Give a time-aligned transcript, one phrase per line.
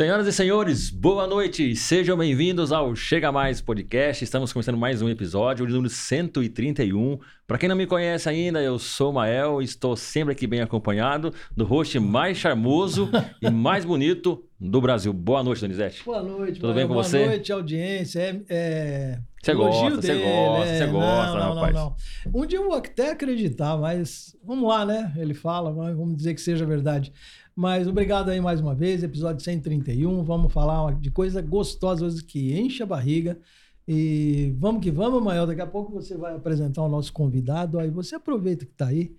[0.00, 1.76] Senhoras e senhores, boa noite.
[1.76, 4.24] Sejam bem-vindos ao Chega Mais Podcast.
[4.24, 7.18] Estamos começando mais um episódio, o número 131.
[7.46, 10.62] Para quem não me conhece ainda, eu sou o Mael e estou sempre aqui bem
[10.62, 13.10] acompanhado do host mais charmoso
[13.42, 15.12] e mais bonito do Brasil.
[15.12, 16.02] Boa noite, Donizete.
[16.02, 16.74] Boa noite, Tudo Mael.
[16.76, 17.26] bem com Boa você?
[17.26, 18.20] noite, audiência.
[18.20, 19.18] É, é...
[19.42, 20.78] Você gosta, você gosta, é.
[20.78, 21.74] você gosta, não, rapaz.
[21.74, 22.40] Não, não.
[22.40, 25.12] Um dia eu vou até acreditar, mas vamos lá, né?
[25.18, 27.12] Ele fala, mas vamos dizer que seja verdade.
[27.54, 30.22] Mas obrigado aí mais uma vez, episódio 131.
[30.22, 33.38] Vamos falar de coisa gostosa hoje que enche a barriga.
[33.86, 35.46] E vamos que vamos, Mael.
[35.46, 37.78] Daqui a pouco você vai apresentar o nosso convidado.
[37.78, 39.16] Aí você aproveita que tá aí,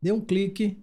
[0.00, 0.82] dê um clique,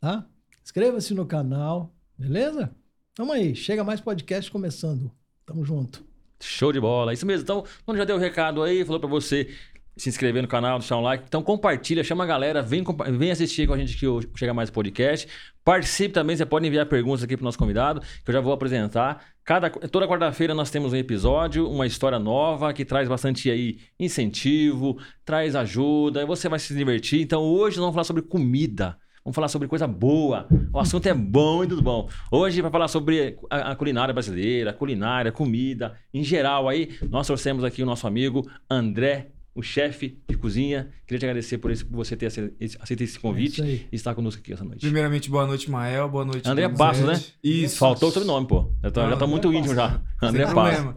[0.00, 0.26] tá?
[0.64, 2.74] Inscreva-se no canal, beleza?
[3.14, 5.10] Tamo aí, chega mais podcast começando.
[5.44, 6.04] Tamo junto.
[6.40, 7.42] Show de bola, isso mesmo.
[7.42, 9.48] Então, quando já deu o recado aí, falou pra você
[9.96, 11.24] se inscrever no canal, deixar um like.
[11.26, 12.84] Então, compartilha, chama a galera, vem,
[13.18, 15.26] vem assistir com a gente aqui o Chega Mais Podcast.
[15.68, 19.22] Participe também, você pode enviar perguntas aqui pro nosso convidado, que eu já vou apresentar.
[19.44, 24.98] Cada, toda quarta-feira nós temos um episódio, uma história nova, que traz bastante aí incentivo,
[25.26, 27.20] traz ajuda, e você vai se divertir.
[27.20, 28.96] Então, hoje nós vamos falar sobre comida.
[29.22, 30.48] Vamos falar sobre coisa boa.
[30.72, 32.08] O assunto é bom e tudo bom.
[32.32, 37.62] Hoje, para falar sobre a, a culinária brasileira, culinária, comida, em geral aí, nós trouxemos
[37.62, 40.88] aqui o nosso amigo André, o chefe de cozinha.
[41.06, 44.40] Queria te agradecer por, esse, por você ter aceito esse convite É e estar conosco
[44.40, 44.80] aqui essa noite.
[44.80, 46.08] Primeiramente, boa noite, Mael.
[46.08, 46.68] Boa noite, André.
[46.68, 47.20] Passos, né?
[47.42, 47.76] Isso.
[47.78, 48.70] Faltou o sobrenome, pô.
[48.82, 49.58] Eu tô, Não, já André muito Passos.
[49.60, 50.00] íntimo já.
[50.22, 50.94] André Passos.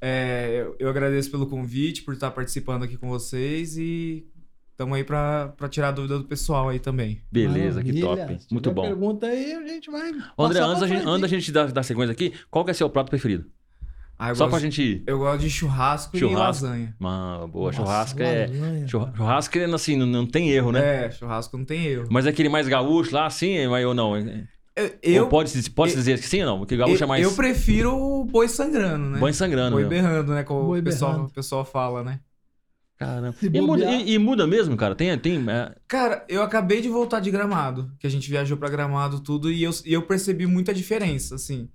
[0.00, 4.26] É, eu, eu agradeço pelo convite, por estar participando aqui com vocês e
[4.72, 7.22] estamos aí para tirar a dúvida do pessoal aí também.
[7.30, 8.26] Beleza, que Maravilha.
[8.26, 8.42] top.
[8.42, 8.82] Se Muito tiver bom.
[8.82, 10.10] pergunta aí, a gente vai.
[10.36, 12.74] André, antes da, pra gente, antes da gente dar, dar sequência aqui, qual que é
[12.74, 13.46] seu prato preferido?
[14.24, 15.02] Ah, eu Só pra gosto, gente ir.
[15.04, 16.64] Eu gosto de churrasco, e Churrasco.
[16.64, 16.94] lasanha.
[17.00, 17.66] Mano, boa.
[17.72, 18.46] Nossa, churrasco é.
[18.46, 18.86] lasanha.
[18.86, 21.06] Churrasco é assim, não, não tem erro, né?
[21.06, 22.06] É, churrasco não tem erro.
[22.08, 24.16] Mas é aquele mais gaúcho lá, assim, mas ou não?
[24.16, 26.58] Eu, Ou eu, pode, pode eu- dizer que sim ou não?
[26.60, 27.22] Porque gaúcho eu, é mais.
[27.24, 29.18] eu prefiro o boi sangrando, né?
[29.18, 30.44] Boi sangrando, Boi berrando, né?
[30.44, 31.28] Como Boi o pessoal, berrando.
[31.28, 32.20] o pessoal fala, né?
[32.96, 33.34] Caramba.
[33.42, 34.94] E muda, e- e muda mesmo, cara?
[34.94, 35.18] Tem.
[35.18, 39.18] tem é, Cara, eu acabei de voltar de Gramado, que a gente viajou pra Gramado
[39.20, 41.68] tudo e eu, e eu percebi muita diferença, assim.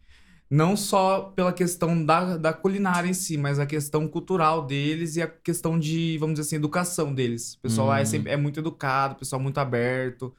[0.50, 5.22] Não só pela questão da, da culinária em si, mas a questão cultural deles e
[5.22, 7.56] a questão de, vamos dizer assim, educação deles.
[7.56, 8.06] O pessoal lá é, Hum.
[8.06, 10.34] sempre, é muito educado, o pessoal muito aberto.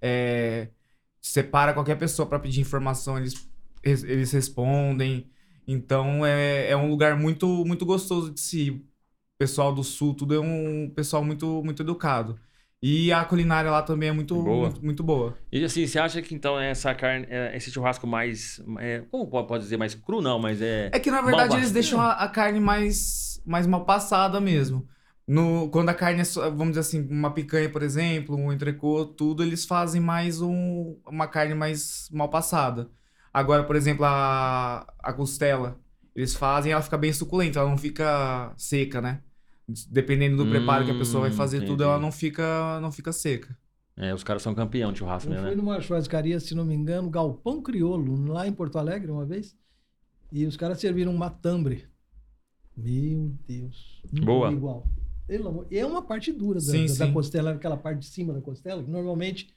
[0.00, 0.68] É,
[1.20, 3.48] separa qualquer pessoa pra pedir informação, eles,
[3.84, 5.30] eles eles respondem.
[5.66, 8.70] Então é, é um lugar muito, muito gostoso de se ir.
[8.72, 8.84] O
[9.38, 12.38] pessoal do sul, tudo é um pessoal muito, muito educado.
[12.82, 14.68] E a culinária lá também é muito Boa.
[14.68, 15.38] Muito, muito boa.
[15.52, 18.60] E assim, você acha que então essa carne, é, esse churrasco mais.
[18.80, 19.76] é, como pode dizer?
[19.76, 20.90] Mais cru, não, mas é.
[20.92, 24.88] É que na verdade eles deixam a, a carne mais, mais mal passada mesmo.
[25.28, 29.06] No, quando a carne é, só- vamos dizer assim, uma picanha, por exemplo, um entrecô,
[29.06, 32.90] tudo, eles fazem mais um, uma carne mais mal passada.
[33.32, 35.80] Agora, por exemplo, a, a costela,
[36.16, 39.22] eles fazem, ela fica bem suculenta, ela não fica seca, né?
[39.88, 41.82] Dependendo do preparo que a pessoa vai Hum, fazer tudo, entendi.
[41.84, 43.56] ela não fica, não fica seca.
[43.96, 45.40] É, os caras são campeão de churrasco, Eu né?
[45.40, 45.56] fui né?
[45.56, 49.56] numa churrascaria, se não me engano, Galpão Criolo, lá em Porto Alegre, uma vez.
[50.32, 51.84] E os caras serviram um matambre.
[52.76, 54.02] Meu Deus.
[54.12, 54.48] Boa.
[54.50, 54.86] vi Igual.
[55.70, 57.12] E é uma parte dura da, Sim, da- da sim.
[57.12, 59.54] costela, aquela parte de cima da costela, que normalmente.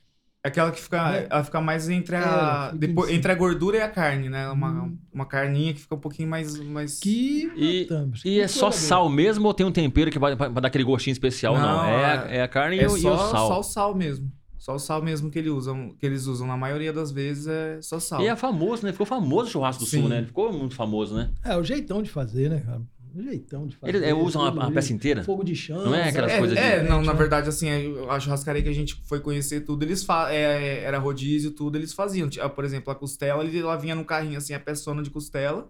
[0.47, 1.27] Aquela que fica, É.
[1.29, 4.47] ela fica mais entre É, a, em depois, entre a gordura e a carne, né?
[4.49, 4.97] Uma, Hum.
[5.13, 6.99] uma carninha que fica um pouquinho mais, mais...
[6.99, 8.19] Que E- matambre.
[8.19, 10.83] E Que é só sal mesmo ou tem um tempero que vai, vai dar aquele
[10.83, 11.55] gostinho especial?
[11.57, 13.47] Não, Não, é, a- é a carne e, É o, e só, o sal.
[13.47, 14.31] só o sal mesmo.
[14.57, 16.47] Só o sal mesmo que, eles usam, que eles usam.
[16.47, 18.21] Na maioria das vezes é só sal.
[18.21, 18.91] E é famoso, né?
[18.91, 20.07] Ficou famoso o churrasco do sul, Sim.
[20.07, 20.17] né?
[20.19, 21.29] Ele ficou muito famoso, né?
[21.43, 22.81] É, o jeitão de fazer, né, cara?
[23.23, 23.95] Jeitão de fazer.
[23.95, 24.73] Eles é, usam a, tudo, a né?
[24.73, 25.23] peça inteira?
[25.23, 25.83] Fogo de chão.
[25.85, 27.69] Não é aquelas é, coisas de- é, não, na verdade, assim,
[28.09, 31.93] a churrascaria que a gente foi conhecer tudo, eles fa é, era rodízio, tudo, eles
[31.93, 32.29] faziam.
[32.29, 35.69] Tinha, Por exemplo, a costela, ele, ela vinha no carrinho, assim, a peçona de costela.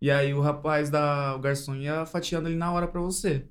[0.00, 1.34] E aí o rapaz da.
[1.36, 3.46] O garçom ia fatiando ali na hora pra você.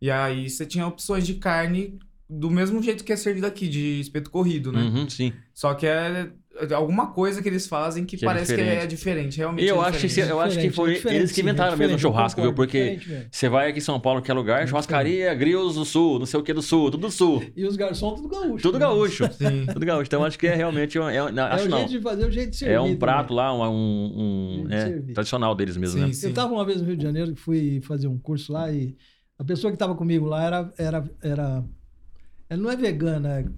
[0.00, 1.98] E aí você tinha opções de carne
[2.28, 4.82] do mesmo jeito que é servido aqui, de espeto corrido, né?
[4.82, 5.32] Uhum, sim.
[5.54, 6.32] Só que é
[6.74, 8.82] alguma coisa que eles fazem que, Que é parece que diferente.
[8.82, 9.64] é diferente, realmente.
[9.64, 10.26] E eu é acho que diferente.
[10.26, 12.52] se- eu acho que foi é eles que inventaram é mesmo o churrasco, viu?
[12.54, 13.00] Porque
[13.30, 16.38] você vai aqui em São Paulo, que é lugar, churrascaria, grills do sul, não sei
[16.38, 17.42] o que do sul, tudo do sul.
[17.56, 18.62] E os garçons tudo gaúcho.
[18.62, 18.86] Tudo né?
[18.86, 19.24] gaúcho.
[19.34, 19.66] Sim.
[19.72, 20.06] Tudo gaúcho.
[20.06, 20.98] Então acho que é realmente.
[20.98, 21.78] um- é- não, É acho o não.
[21.78, 22.74] jeito de fazer, o jeito de servir.
[22.74, 25.12] É um prato lá, um, um- um- de é, servir.
[25.14, 26.12] tradicional deles mesmo, Sim, né?
[26.12, 26.26] sim.
[26.26, 28.94] Eu estava uma vez no Rio de Janeiro, fui fazer um curso lá e
[29.38, 31.64] a pessoa que estava comigo lá era, era, era.
[32.48, 33.52] Ela não é vegana,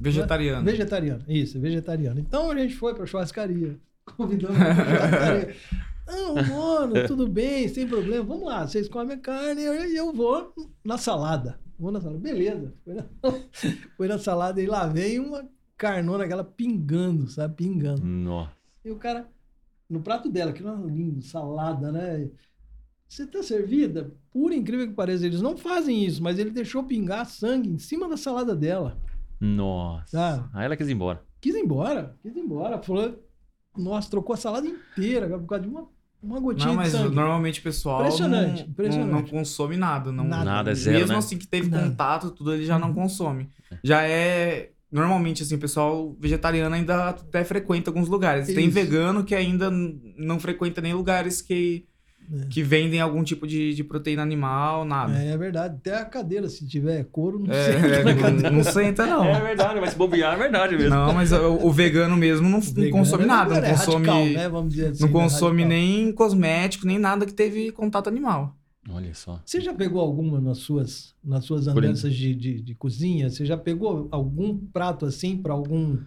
[0.00, 0.64] Vegetariano.
[0.64, 1.24] vegetariana.
[1.28, 2.20] Isso, é vegetariana.
[2.20, 3.78] Então a gente foi para churrascaria.
[4.16, 5.54] Convidamos pra churrascaria.
[6.08, 8.24] Não, mano, tudo bem, sem problema.
[8.24, 11.60] Vamos lá, vocês comem a carne e eu vou na salada.
[11.78, 12.18] Vou na salada.
[12.18, 12.72] Beleza.
[12.82, 13.04] Foi na,
[13.96, 15.46] foi na salada e lá vem uma
[15.76, 17.54] carnona, aquela pingando, sabe?
[17.54, 18.04] Pingando.
[18.04, 18.52] Nossa.
[18.84, 19.28] E o cara,
[19.88, 22.30] no prato dela, que não é lindo, salada, né?
[23.08, 24.12] Você tá servida?
[24.30, 28.08] Por incrível que pareça, eles não fazem isso, mas ele deixou pingar sangue em cima
[28.08, 28.98] da salada dela.
[29.40, 30.16] Nossa.
[30.16, 30.50] Tá.
[30.52, 31.22] Aí ela quis ir embora.
[31.40, 32.82] Quis ir embora, quis ir embora.
[32.82, 33.22] Falou,
[33.76, 35.86] nossa, trocou a salada inteira por causa de uma,
[36.22, 37.14] uma gotinha Não, de mas sangue.
[37.14, 39.32] normalmente o pessoal Impressionante, não, não- impressionante.
[39.32, 40.10] Não, consome nada.
[40.10, 40.44] Não, Nada.
[40.44, 41.18] Nada, é zero, Mesmo né?
[41.18, 41.84] assim que teve Nada.
[41.88, 42.94] contato, tudo ele já não Uhum.
[42.94, 43.48] consome.
[43.84, 44.72] Já é.
[44.90, 48.46] Normalmente, assim, o pessoal vegetariano ainda até frequenta alguns lugares.
[48.46, 48.74] Tem Isso.
[48.74, 51.86] vegano que ainda não frequenta nem lugares que,
[52.30, 52.46] É.
[52.46, 55.18] que vendem algum tipo de, de proteína animal, nada.
[55.18, 55.76] É, é verdade.
[55.76, 57.74] Até a cadeira, se tiver couro, não É, sei.
[57.74, 59.24] é, não, não senta, não.
[59.24, 60.90] É verdade, mas se bobear, é verdade mesmo.
[60.90, 63.60] Não, mas o, o vegano mesmo não, não Vegano consome é nada.
[63.60, 64.48] Não é consome, radical, né?
[64.50, 65.12] Vamos dizer assim, não né?
[65.14, 68.54] consome nem cosmético, nem nada que teve contato animal.
[68.90, 69.40] Olha só.
[69.44, 73.28] Você já pegou alguma nas suas, nas suas andanças de, de, de cozinha?
[73.30, 75.98] Você já pegou algum prato assim para algum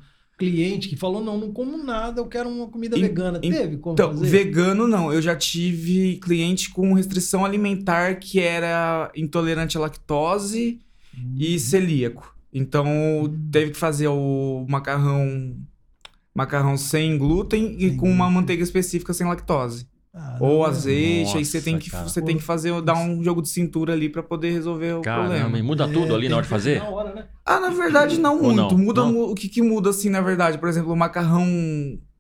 [0.49, 3.39] cliente que falou: não, não como nada, eu quero uma comida En- vegana?
[3.43, 4.27] en- Teve como Então, fazer?
[4.29, 5.11] vegano não.
[5.13, 10.79] Eu já tive cliente com restrição alimentar que era intolerante à lactose
[11.17, 11.35] Hum.
[11.37, 12.35] e celíaco.
[12.53, 12.85] Então,
[13.51, 15.55] teve que fazer o macarrão
[16.33, 18.33] macarrão sem glúten e Sem com uma glúten.
[18.41, 19.85] manteiga específica sem lactose.
[20.13, 22.07] Ah, Ou azeite, aí você tem que cara.
[22.07, 25.37] você tem que fazer dar um jogo de cintura ali pra poder resolver o Caramba,
[25.37, 25.63] e problema.
[25.63, 26.79] muda tudo É, ali na hora de que fazer?
[26.79, 27.25] Na hora, né?
[27.45, 28.75] Ah, na verdade não Ou muito.
[28.75, 28.77] não?
[28.77, 29.21] Muda Não?
[29.31, 30.57] o que que muda assim, na verdade?
[30.57, 31.45] Por exemplo, o macarrão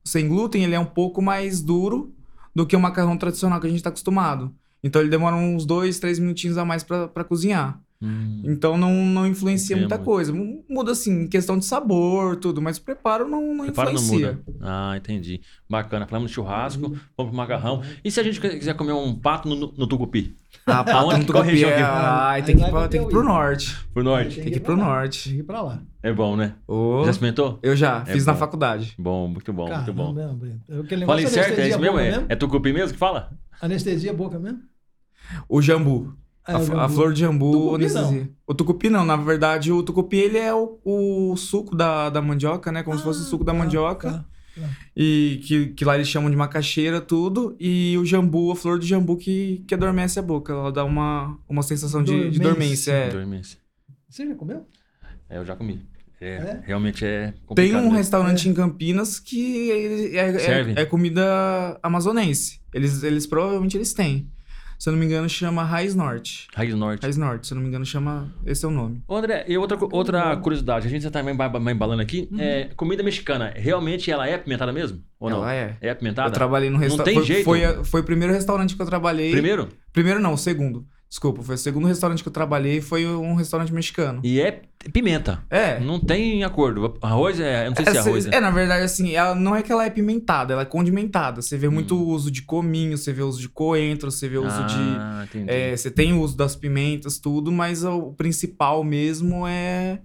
[0.05, 2.13] sem glúten, ele é um pouco mais duro
[2.55, 4.53] do que o macarrão tradicional que a gente tá acostumado.
[4.83, 7.77] Então ele demora uns dois, três minutinhos a mais pra cozinhar.
[8.03, 9.89] Hum, Então não, não influencia Entendo.
[9.89, 10.33] muita coisa.
[10.33, 14.01] Mu- Muda assim, em questão de sabor, tudo, mas o preparo não, não preparo não
[14.01, 14.31] influencia.
[14.47, 14.57] muda.
[14.61, 15.41] Ah, entendi.
[15.69, 16.07] Bacana.
[16.07, 16.95] Falamos de churrasco, Uhum.
[17.15, 17.81] vamos pro macarrão.
[18.03, 20.35] E se a gente quiser comer um pato no, no tucupi?
[20.65, 23.07] Ah, pato Aonde no tucupi região é- Aí tem que, ir vai pra- tem que
[23.07, 23.77] ir pro norte.
[23.93, 24.35] Pro norte?
[24.41, 25.23] Tem que ir pro norte.
[25.29, 25.81] Tem que ir pra lá.
[26.03, 26.55] É bom, né?
[26.67, 27.59] Ô, Já experimentou?
[27.61, 28.39] eu já, É fiz na bom.
[28.39, 28.95] faculdade.
[28.97, 30.15] Bom, muito bom, muito bom.
[30.15, 30.47] Caramba,
[30.83, 31.59] aquele Falei certo?
[31.59, 31.99] É isso mesmo?
[31.99, 33.31] É, é tucupi mesmo que fala?
[33.61, 34.59] Anestesia boca mesmo?
[35.47, 36.15] O jambu.
[36.45, 38.29] Ah, a, o a flor de jambu Tucupi, anestesia.
[38.47, 42.71] O tucupi não, na verdade, o tucupi ele é o, o suco da, da mandioca,
[42.71, 42.81] né?
[42.83, 44.11] Como se fosse o Ah, suco da tá, mandioca.
[44.11, 44.25] tá.
[44.97, 47.55] E que, que lá eles chamam de macaxeira, tudo.
[47.59, 50.51] E o jambu, a flor de jambu que, que adormece a boca.
[50.51, 52.39] Ela dá uma, uma sensação de, de Dormência.
[52.39, 52.91] dormência.
[52.91, 53.09] é.
[53.09, 53.57] Dormência.
[54.09, 54.65] Você já comeu?
[55.29, 55.85] É, eu já comi.
[56.19, 56.61] É, É?
[56.65, 57.79] Realmente é Tem complicado.
[57.79, 57.95] um mesmo.
[57.97, 60.73] restaurante em Campinas que é, Serve?
[60.75, 62.59] é, é comida amazonense.
[62.73, 64.29] Eles, eles provavelmente eles têm.
[64.81, 66.47] Se eu não me engano, chama Raiz Norte.
[66.55, 67.03] Raiz Norte.
[67.03, 68.33] Raiz Norte, se eu não me engano, chama.
[68.43, 69.03] Esse é o nome.
[69.07, 72.27] Ô, André, e outra, outra curiosidade, a gente já tá emba- emba- embalando aqui.
[72.31, 72.39] Uhum.
[72.41, 75.03] É, comida mexicana, realmente ela é apimentada mesmo?
[75.19, 75.37] Ou não?
[75.43, 75.77] Ela é.
[75.81, 76.29] É apimentada?
[76.29, 77.13] Eu trabalhei no tem restaurante.
[77.13, 77.43] Foi, jeito?
[77.43, 79.29] foi, foi o primeiro restaurante que eu trabalhei.
[79.29, 79.69] Primeiro?
[79.93, 80.83] Primeiro não, o segundo.
[81.11, 84.21] Desculpa, foi o segundo restaurante que eu trabalhei foi um restaurante mexicano.
[84.23, 84.61] E é
[84.93, 85.43] pimenta.
[85.49, 85.77] É.
[85.77, 86.97] Não tem acordo.
[87.01, 87.65] Arroz é.
[87.67, 88.25] Eu não sei se é Essa- arroz.
[88.27, 91.41] é, na verdade, assim, ela não é que ela é pimentada, ela é condimentada.
[91.41, 92.07] Você vê muito Hum.
[92.07, 94.75] uso de cominho, você vê uso de coentro, você vê uso de.
[94.97, 95.51] Ah, entendi.
[95.51, 99.99] é, você tem o uso das pimentas, tudo, mas o principal mesmo é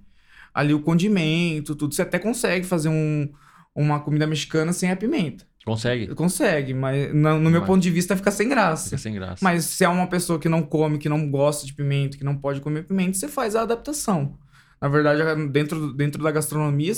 [0.53, 1.94] ali o condimento, tudo.
[1.94, 3.31] Você até consegue fazer um,
[3.76, 5.47] uma comida mexicana sem a pimenta.
[5.67, 6.15] Consegue?
[6.15, 8.85] Consegue, mas no, no meu Mas- ponto de vista fica sem graça.
[8.85, 9.39] Fica sem graça.
[9.43, 12.37] Mas se é uma pessoa que não come, que não gosta de pimenta, que não
[12.37, 14.39] pode comer pimenta, você faz a adaptação.
[14.81, 16.93] Na verdade, dentro, dentro da gastronomia,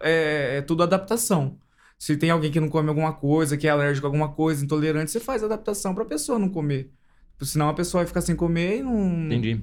[0.00, 1.58] é, é tudo adaptação.
[1.98, 5.10] Se tem alguém que não come alguma coisa, que é alérgico a alguma coisa, intolerante,
[5.10, 6.90] você faz a adaptação pra pessoa não comer.
[7.42, 9.26] Senão a pessoa vai ficar sem comer e não.
[9.26, 9.62] Entendi.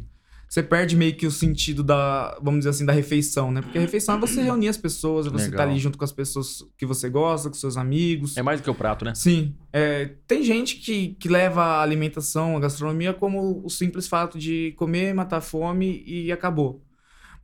[0.54, 3.60] Você perde meio que o sentido da, vamos dizer assim, da refeição, né?
[3.60, 6.12] Porque a refeição é você reunir as pessoas, é você estar ali junto com as
[6.12, 8.38] pessoas que você gosta, com seus amigos.
[8.38, 9.16] É mais do que o prato, né?
[9.16, 9.56] Sim.
[9.74, 14.76] É, tem gente que, que leva a alimentação, a gastronomia, como o simples fato de
[14.78, 16.86] comer, matar fome e acabou.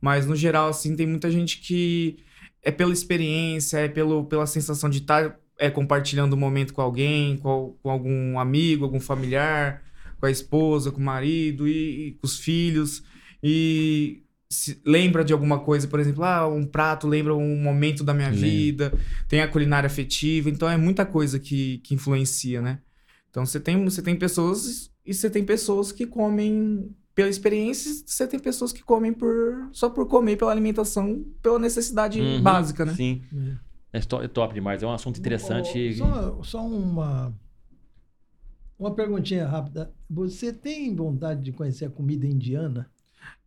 [0.00, 2.18] Mas, no geral, assim, tem muita gente que
[2.62, 7.38] é pela experiência, é pelo, pela sensação de estar é, compartilhando um momento com alguém,
[7.38, 9.82] com, com algum amigo, algum familiar,
[10.20, 13.02] com a esposa, com o marido e, e com os filhos.
[13.42, 18.12] E se lembra de alguma coisa, por exemplo, ah, um prato lembra um momento da
[18.12, 18.46] minha Lembra.
[18.46, 18.92] vida,
[19.28, 22.80] tem a culinária afetiva, então é muita coisa que, que influencia, né?
[23.30, 28.26] Então você tem, você tem pessoas e você tem pessoas que comem pela experiência, você
[28.26, 32.94] tem pessoas que comem por só por comer, pela alimentação, pela necessidade Uhum, básica, né?
[32.94, 33.22] Sim.
[33.92, 34.82] É to- é top demais.
[34.82, 35.94] É um assunto interessante.
[35.94, 37.32] Só, só uma,
[38.80, 39.92] uma perguntinha rápida.
[40.08, 42.88] Você tem vontade de conhecer a comida indiana?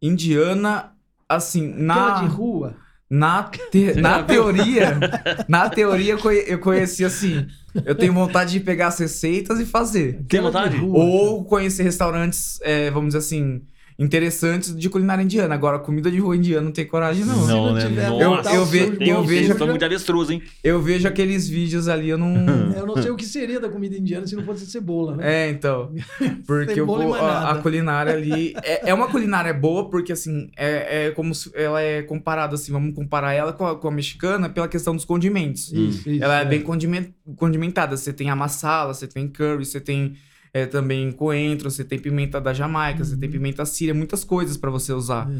[0.02, 0.94] Indiana,
[1.28, 2.76] assim, Aquela na de rua?
[3.10, 4.98] Na, te- na teoria,
[5.48, 7.46] na teoria eu conhe- eu conheci assim.
[7.86, 10.14] Eu tenho vontade de pegar as receitas e fazer.
[10.28, 10.78] Tem Aquela de vontade?
[10.78, 13.62] rua, Ou conhecer restaurantes, é, vamos dizer assim,
[13.98, 15.54] interessantes de culinária indiana.
[15.56, 17.42] Agora, comida de rua indiana não tem coragem, não.
[17.42, 17.82] Se Não, não né?
[17.88, 20.42] tiver Nossa, Eu- eu ve- eu vejo- Foi muito avestruz, hein?
[20.64, 22.34] Eu vejo aqueles vídeos ali, eu não.
[22.76, 25.48] Eu não sei o que seria da comida indiana se não fosse cebola, né?
[25.48, 25.92] É, então.
[26.46, 28.54] Porque mais a, a culinária ali.
[28.64, 32.72] É, é uma culinária boa, porque assim, é, é como se ela é comparada, assim,
[32.72, 35.72] vamos comparar ela com a, com a mexicana pela questão dos condimentos.
[35.72, 37.96] Isso, isso, ela é, bem condimen- condimentada.
[37.96, 40.16] Você tem a massala, você tem curry, você tem
[40.56, 44.70] é, também coentro, você tem pimenta da Jamaica, você tem pimenta síria, muitas coisas pra
[44.70, 45.28] você usar.
[45.32, 45.36] É.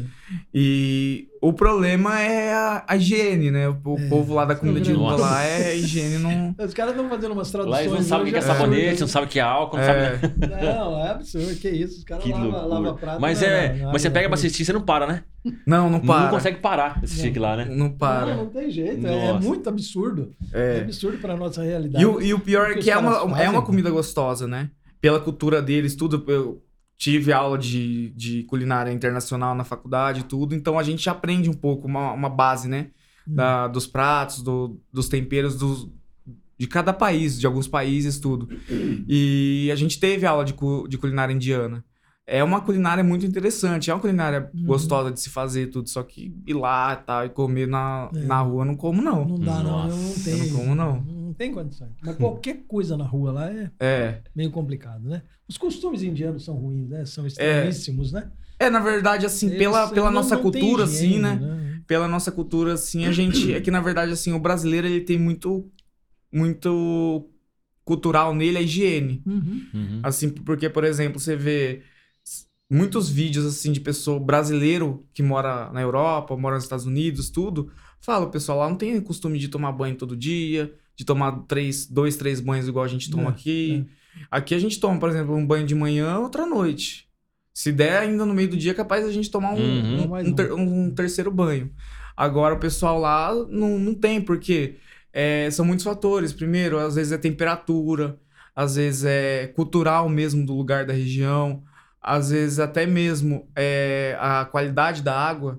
[0.52, 3.68] E o problema é a, a higiene, né?
[3.68, 5.22] O, o É, povo lá da comida de Nossa.
[5.22, 6.54] lá é a higiene não.
[6.64, 7.86] Os caras estão fazendo umas Lá traduções.
[7.86, 9.84] eles não sabem o que é hoje sabonete, não sabem o que é álcool, não
[9.84, 10.02] sabem.
[10.02, 11.54] É, Não, é absurdo.
[11.60, 11.98] Que isso?
[11.98, 13.20] Os caras lavam lava prato.
[13.20, 15.22] mas na- é, na mas você pega pra assistir, você não para, né?
[15.66, 16.22] não, não para.
[16.24, 17.66] Não consegue parar de assistir aquilo lá, né?
[17.70, 18.34] Não para.
[18.34, 19.06] Não, não tem jeito.
[19.06, 20.32] É, é muito absurdo.
[20.52, 20.80] É, É.
[20.80, 22.02] absurdo pra nossa realidade.
[22.02, 24.70] E o, e o pior é que que é uma, é uma comida gostosa, né?
[25.04, 26.24] Pela cultura deles, tudo.
[26.28, 26.62] Eu
[26.96, 31.86] tive aula de, de culinária internacional na faculdade tudo, então a gente aprende um pouco,
[31.86, 32.90] uma, uma base, né?
[33.28, 33.34] Hum.
[33.34, 35.90] Da, dos pratos, do- dos temperos dos,
[36.58, 38.48] de cada país, de alguns países, tudo.
[39.06, 41.84] E a gente teve aula de, cu- de culinária indiana.
[42.26, 44.64] É uma culinária muito interessante, é uma culinária Uhum.
[44.64, 48.18] gostosa de se fazer tudo, só que ir lá tá, e comer na, É.
[48.20, 49.26] na rua eu não como, não.
[49.26, 49.82] Não dá, não.
[49.88, 50.48] Nossa, não eu tem.
[50.50, 51.00] não como, não.
[51.02, 51.90] Não tem condições.
[52.02, 54.20] Mas qualquer coisa na rua lá é É.
[54.34, 55.22] meio complicado, né?
[55.46, 57.04] Os costumes indianos são ruins, né?
[57.04, 58.30] São estranhíssimos, né?
[58.58, 61.82] É, na verdade, assim, Eles- pela, pela não- nossa cultura, assim, higiene, né?
[61.86, 63.52] Pela nossa cultura, assim, a gente.
[63.52, 65.70] É que, na verdade, assim, o brasileiro ele tem muito.
[66.32, 67.28] Muito
[67.84, 69.22] cultural nele a higiene.
[69.26, 69.60] Uhum.
[69.74, 70.00] Uhum.
[70.02, 71.82] Assim, porque, por exemplo, você vê
[72.74, 77.70] muitos vídeos, assim, de pessoa brasileiro que mora na Europa, mora nos Estados Unidos, tudo.
[78.00, 81.86] Fala, o pessoal lá não tem costume de tomar banho todo dia, de tomar três,
[81.86, 83.86] dois, três banhos igual a gente toma É, aqui.
[84.30, 87.08] Aqui a gente toma, por exemplo, um banho de manhã, outra noite.
[87.52, 90.02] Se der ainda no meio do dia, é capaz a gente tomar um, Uhum.
[90.02, 90.34] um- um um.
[90.34, 91.70] ter- um terceiro banho.
[92.16, 94.76] Agora o pessoal lá não, não tem, porque
[95.12, 96.32] é, são muitos fatores.
[96.32, 98.18] Primeiro, às vezes é temperatura,
[98.54, 101.62] às vezes é cultural mesmo do lugar da região,
[102.04, 105.58] às vezes até mesmo é, a qualidade da água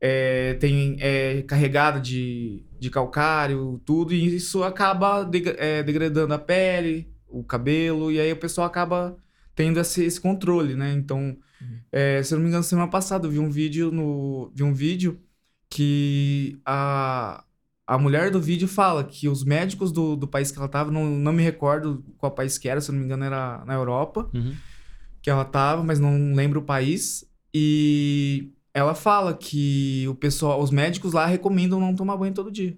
[0.00, 6.38] é, tem, é carregada de, de calcário, tudo, e isso acaba deg- é, degradando a
[6.38, 9.16] pele, o cabelo, e aí o pessoal acaba
[9.54, 10.92] tendo esse, esse controle, né?
[10.92, 11.36] Então,
[11.92, 14.50] é, se eu não me engano, semana passada eu vi um vídeo no.
[14.54, 15.20] Vi um vídeo
[15.68, 17.44] que a,
[17.86, 21.04] a mulher do vídeo fala que os médicos do, do país que ela tava, não,
[21.06, 24.30] não me recordo qual país que era, se eu não me engano, era na Europa
[24.32, 24.54] Uhum.
[25.22, 27.24] Que ela tava, mas não lembro o país.
[27.52, 32.76] E ela fala que o pessoal, os médicos lá recomendam não tomar banho todo dia.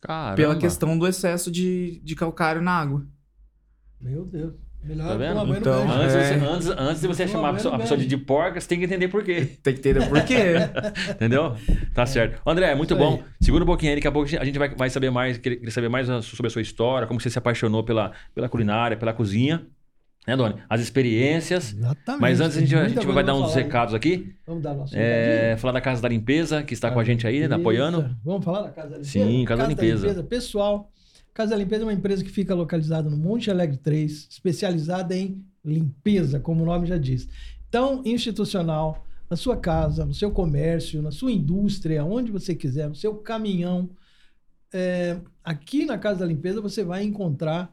[0.00, 0.36] Caramba.
[0.36, 3.06] Pela questão do excesso de, de calcário na água.
[4.00, 4.54] Meu Deus.
[4.84, 5.28] Melhor Tá vendo?
[5.30, 5.90] tomar banho no Então.
[5.90, 6.38] Antes, de É.
[6.38, 8.68] você, antes, antes de você Toma chamar a pessoa, a pessoa de, de porca, você
[8.68, 9.44] tem que entender por quê.
[9.62, 10.54] Tem que entender por quê.
[11.10, 11.56] Entendeu?
[11.92, 12.40] Tá certo.
[12.48, 13.10] André, muito Isso aí.
[13.10, 13.22] bom.
[13.40, 15.88] Segura um pouquinho aí, daqui a pouco a gente vai, vai saber mais, querer saber
[15.88, 19.66] mais sobre a sua história, como você se apaixonou pela, pela culinária, pela cozinha.
[20.26, 20.56] Né, Doni?
[20.68, 21.72] As experiências.
[21.72, 22.20] Exatamente.
[22.20, 24.34] Mas antes a gente, a gente vai dar uns falar, recados aqui.
[24.46, 27.46] Vamos dar nosso É, falar da Casa da Limpeza, que está com a gente aí,
[27.46, 27.54] né?
[27.54, 27.98] Apoiando.
[27.98, 28.18] Limpeza.
[28.24, 29.24] Vamos falar da Casa da Limpeza?
[29.24, 30.22] Sim, Casa da Limpeza.
[30.24, 30.90] Pessoal,
[31.32, 35.44] Casa da Limpeza é uma empresa que fica localizada no Monte Alegre 3, especializada em
[35.64, 37.28] limpeza, como o nome já diz.
[37.68, 42.94] Então, institucional, na sua casa, no seu comércio, na sua indústria, onde você quiser, no
[42.94, 43.90] seu caminhão.
[44.72, 47.72] É, aqui na Casa da Limpeza você vai encontrar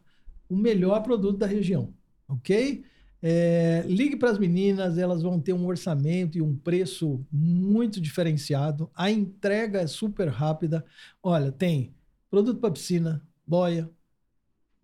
[0.50, 1.94] o melhor produto da região,
[2.28, 2.84] ok?
[3.26, 8.92] É, ligue para as meninas, elas vão ter um orçamento e um preço muito diferenciado.
[8.94, 10.84] A entrega é super rápida.
[11.22, 11.96] Olha, tem
[12.30, 13.90] produto para piscina, boia,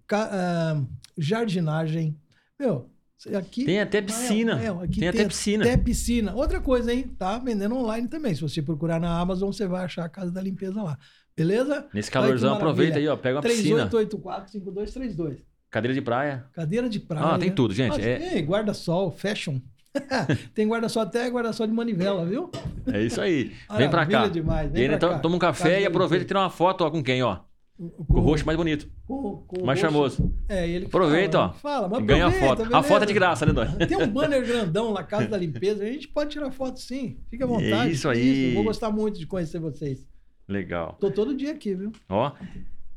[0.09, 0.81] ah,
[1.17, 2.17] jardinagem.
[2.57, 2.89] Meu,
[3.37, 3.65] aqui.
[3.65, 4.61] Tem até piscina.
[4.61, 5.65] É, é, aqui tem até piscina.
[5.65, 6.33] Até piscina.
[6.33, 7.13] Outra coisa, hein?
[7.17, 8.33] Tá vendendo online também.
[8.33, 10.97] Se você procurar na Amazon, você vai achar a Casa da Limpeza lá.
[11.35, 11.87] Beleza?
[11.93, 13.15] Nesse calorzão, aproveita aí, ó.
[13.15, 13.89] Pega uma piscina.
[13.89, 15.48] 3884-5232.
[15.69, 16.45] Cadeira de praia.
[16.53, 17.25] Cadeira de praia.
[17.35, 17.99] Ah, tem tudo, gente.
[18.01, 19.59] Ah, É, guarda-sol, fashion.
[20.53, 22.49] tem guarda-sol até guarda-sol de manivela, viu?
[22.91, 23.51] é isso aí.
[23.77, 24.27] Vem pra cá.
[24.27, 24.69] Demais.
[24.69, 25.19] E Vem aí, pra então, cá.
[25.19, 27.39] toma um café da e aproveita e tira uma foto ó, com quem, ó?
[27.77, 28.89] Com, Com o rosto mais bonito.
[29.07, 30.33] com- com mais charmoso.
[30.49, 31.51] É, ele Aproveita, fala, ó.
[31.53, 32.61] ele Fala, mas Ganha a foto.
[32.63, 32.83] A beleza.
[32.83, 33.87] foto é de graça, né, Doni?
[33.87, 35.83] Tem um banner grandão na casa da limpeza.
[35.83, 37.17] A gente pode tirar foto sim.
[37.29, 37.89] Fica à vontade.
[37.89, 38.53] É isso aí.
[38.53, 40.05] Vou gostar muito de conhecer vocês.
[40.47, 40.97] Legal.
[40.99, 41.91] Tô todo dia aqui, viu?
[42.09, 42.31] Ó.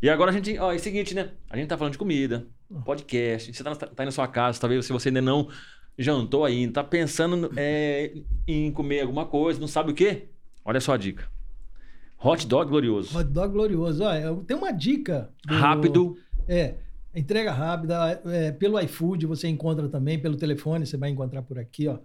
[0.02, 1.30] E agora a gente, ó, é o seguinte, né?
[1.48, 2.44] A gente tá falando de comida,
[2.84, 3.52] podcast.
[3.52, 5.48] Você tá, na- tá aí na sua casa, talvez se você ainda não
[5.98, 8.12] jantou ainda, tá pensando é,
[8.48, 10.28] em comer alguma coisa, não sabe o quê?
[10.64, 11.28] Olha só a dica.
[12.24, 13.18] Hot dog glorioso.
[13.18, 14.02] Hot dog glorioso.
[14.04, 15.30] Olha, tenho uma dica.
[15.46, 16.16] do- Rápido.
[16.48, 16.76] É.
[17.14, 18.22] Entrega rápida.
[18.26, 21.98] é, pelo iFood você encontra também, pelo telefone você vai encontrar por aqui, ó.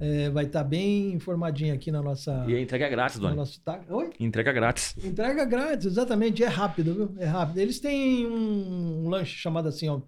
[0.00, 2.44] É, vai estar bem informadinho aqui na nossa.
[2.48, 3.36] E a entrega é grátis, no Doni.
[3.36, 4.10] nosso tá- Oi?
[4.18, 4.94] Entrega grátis.
[5.04, 6.42] Entrega grátis, exatamente.
[6.42, 7.14] É rápido, viu?
[7.18, 7.58] É rápido.
[7.58, 10.00] Eles têm um, lanche chamado assim, ó.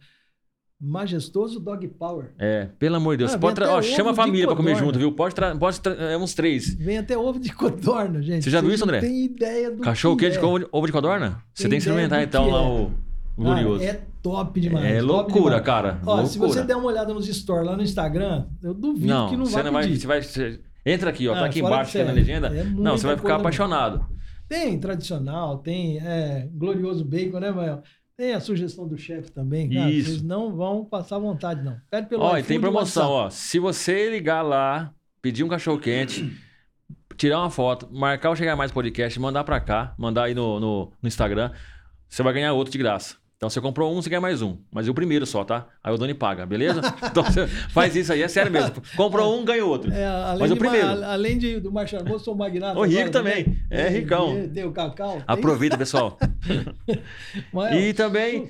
[0.80, 2.32] Majestoso Dog Power.
[2.38, 3.34] É, pelo amor de Deus.
[3.34, 5.12] Ah, Pode ó, chama a família pra comer junto, viu?
[5.12, 6.74] Pode, pode é, uns três.
[6.74, 8.42] Vem até ovo de codorna, gente.
[8.44, 9.00] Você já viu isso, André?
[9.00, 10.40] Não tem ideia do Cachorro que quente é.
[10.40, 11.42] com ovo de- codorna?
[11.54, 12.66] Você Tem que experimentar então lá é.
[12.66, 12.90] o,
[13.36, 13.84] glorioso.
[13.84, 14.86] é top demais.
[14.86, 15.64] É top loucura, demais.
[15.64, 16.00] cara.
[16.02, 16.26] Ó, loucura.
[16.26, 19.44] se você der uma olhada nos stories lá no Instagram, eu duvido não, que não
[19.44, 20.00] vai não vai, pedir.
[20.00, 20.22] você vai.
[20.22, 21.34] você- Entra aqui, ó.
[21.34, 22.48] Ah, tá aqui embaixo, aqui na legenda.
[22.48, 24.04] É não, você vai ficar apaixonado.
[24.48, 27.82] Tem tradicional, tem é, glorioso bacon, né, Mael?
[28.16, 29.90] Tem a sugestão do chefe também, cara.
[29.90, 30.10] Isso.
[30.10, 31.76] Vocês não vão passar vontade, não.
[31.90, 33.30] Pede pelo Ó, e tem promoção, ó.
[33.30, 36.30] Se você ligar lá, pedir um cachorro quente,
[37.16, 40.92] tirar uma foto, marcar o Chegar Mais Podcast, mandar pra cá, mandar aí no, no,
[41.02, 41.50] no Instagram,
[42.08, 43.16] você vai ganhar outro de graça.
[43.36, 44.56] Então você comprou um, você ganha mais um.
[44.72, 45.66] Mas o primeiro só, tá?
[45.82, 46.80] Aí o Doni paga, beleza?
[47.10, 48.74] Então você faz isso aí, é sério mesmo.
[48.96, 49.92] Comprou um, ganha outro.
[49.92, 51.04] É, Mas o ma- primeiro.
[51.04, 52.78] além de, do mais charmoso, sou magnata.
[52.78, 53.58] O rico agora também.
[53.70, 54.34] É, Tem- ricão.
[54.66, 55.22] O cacau.
[55.26, 56.18] Aproveita, pessoal.
[57.52, 58.48] Mael, E também,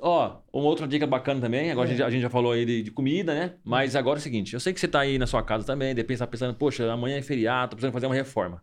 [0.00, 1.70] ó, uma outra dica bacana também.
[1.70, 3.52] Agora a, gente, a gente já falou aí de, de comida, né?
[3.64, 5.94] Mas agora é o seguinte: eu sei que você tá aí na sua casa também,
[5.94, 8.62] de repente tá pensando, poxa, amanhã é feriado, tô precisando fazer uma reforma.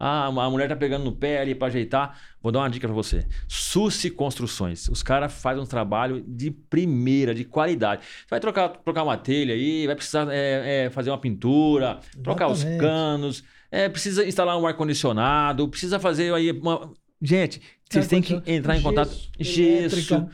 [0.00, 2.16] Ah, a mulher tá pegando no pé ali pra ajeitar.
[2.40, 3.26] Vou dar uma dica pra você.
[3.48, 4.88] Suci Construções.
[4.88, 8.02] Os caras fazem um trabalho de primeira, de qualidade.
[8.04, 12.46] Você vai trocar, trocar uma telha aí, vai precisar é, é, fazer uma pintura, trocar
[12.46, 12.80] os Exatamente.
[12.80, 16.92] canos, é, precisa instalar um ar-condicionado, precisa fazer aí uma.
[17.20, 19.10] Gente, vocês têm que entrar em contato.
[19.40, 20.14] gesso, Gesso.
[20.14, 20.28] elétrica,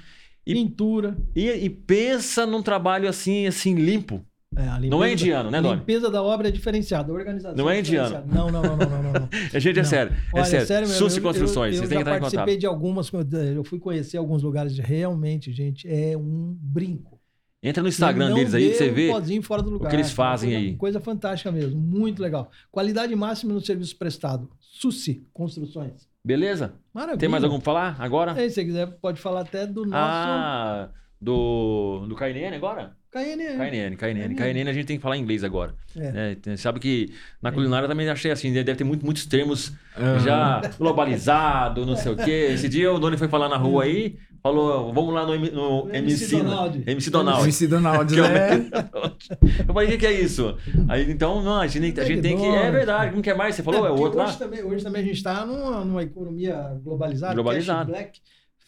[0.46, 1.16] E- pintura.
[1.34, 4.22] E, e pensa num trabalho assim, assim, limpo.
[4.56, 5.76] É, Não é indiano, né, A Doni?
[5.80, 8.26] limpeza da obra é diferenciada, organização Não é diferenciada.
[8.26, 9.28] Não, não, não, não, não, não, não.
[9.52, 9.88] A gente é Não.
[9.88, 10.12] sério.
[10.12, 10.88] É Olha, sério.
[10.88, 11.74] mesmo, Suci eu- Construções.
[11.74, 12.60] Eu, Vocês eu têm que já entrar em participei contato.
[12.60, 13.10] de algumas,
[13.56, 17.20] eu fui conhecer alguns lugares, realmente, gente, é um brinco.
[17.62, 19.88] Entra no Instagram deles aí você pozinho fora do lugar.
[19.88, 20.76] que eles fazem coisa- aí.
[20.76, 22.50] Coisa fantástica mesmo, muito legal.
[22.70, 24.50] Qualidade máxima no serviço prestado.
[24.60, 26.06] Suci Construções.
[26.22, 26.74] Beleza?
[26.92, 27.18] Maravilha.
[27.18, 28.32] Tem mais algum pra falar agora?
[28.32, 32.96] É, se você quiser, pode falar até do nosso Ah, do, do KNN agora?
[33.14, 33.56] KNN.
[33.56, 34.34] KNN, KNN.
[34.34, 34.68] KNN.
[34.68, 35.72] A gente tem que falar inglês agora.
[35.96, 36.36] É.
[36.44, 36.56] né?
[36.56, 40.18] Sabe que na culinária eu também achei assim, deve ter muito- muitos termos Aham.
[40.18, 42.48] já globalizado, não sei o quê.
[42.54, 46.24] Esse dia o Doni foi falar na rua aí, falou, vamos lá no, no MC,
[46.24, 46.82] MC Donald.
[46.84, 47.42] MC Donald.
[47.44, 48.70] MC Donald, é né?
[49.66, 50.56] Eu falei, o que, que é isso?
[50.88, 52.44] Aí, então, não, a gente, a gente tem que.
[52.44, 53.54] É verdade, como que é mais?
[53.54, 53.86] Você falou?
[53.86, 54.26] É, porque outro lá?
[54.26, 57.34] hoje, também, hoje também a gente está numa, numa economia globalizada.
[57.34, 57.84] Globalizada.
[57.84, 58.18] Black,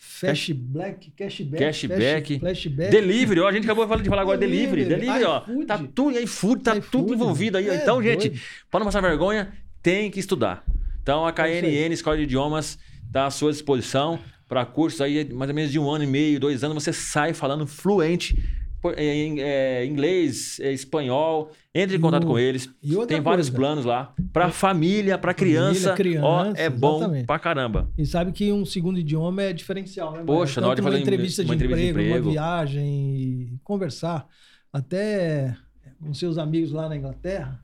[0.09, 2.39] Fast black, cashback, Cashback.
[2.39, 2.91] flash- flashback.
[2.91, 4.85] Delivery, ó, a gente acabou de falar- agora delivery.
[4.85, 5.43] Delivery, Delivery, ó.
[5.43, 5.67] iFood.
[5.67, 7.69] Tá tudo, iFood, tá iFood, tudo envolvido aí.
[7.69, 8.41] é então, gente, doido.
[8.71, 10.65] para não passar vergonha, tem que estudar.
[11.03, 11.61] Então, a É aí.
[11.61, 15.79] KNN, Escola de Idiomas, está à sua disposição para cursos aí, mais ou menos de
[15.79, 18.37] um ano e meio, dois anos, você sai falando fluente
[18.81, 21.51] por- em é, inglês, é, espanhol.
[21.79, 22.71] Entre em contato No- com eles.
[22.83, 24.15] E outra Tem vários coisa, planos lá.
[24.33, 27.27] Para família, para criança, criança, ó, é bom exatamente.
[27.27, 27.91] pra caramba.
[27.99, 30.23] E sabe que um segundo idioma é diferencial, né?
[30.25, 32.27] Poxa, na hora de fazer uma entrevista de uma entrevista de emprego, emprego.
[32.29, 34.27] uma viagem, conversar,
[34.73, 35.55] até
[36.01, 37.61] com seus amigos lá na Inglaterra,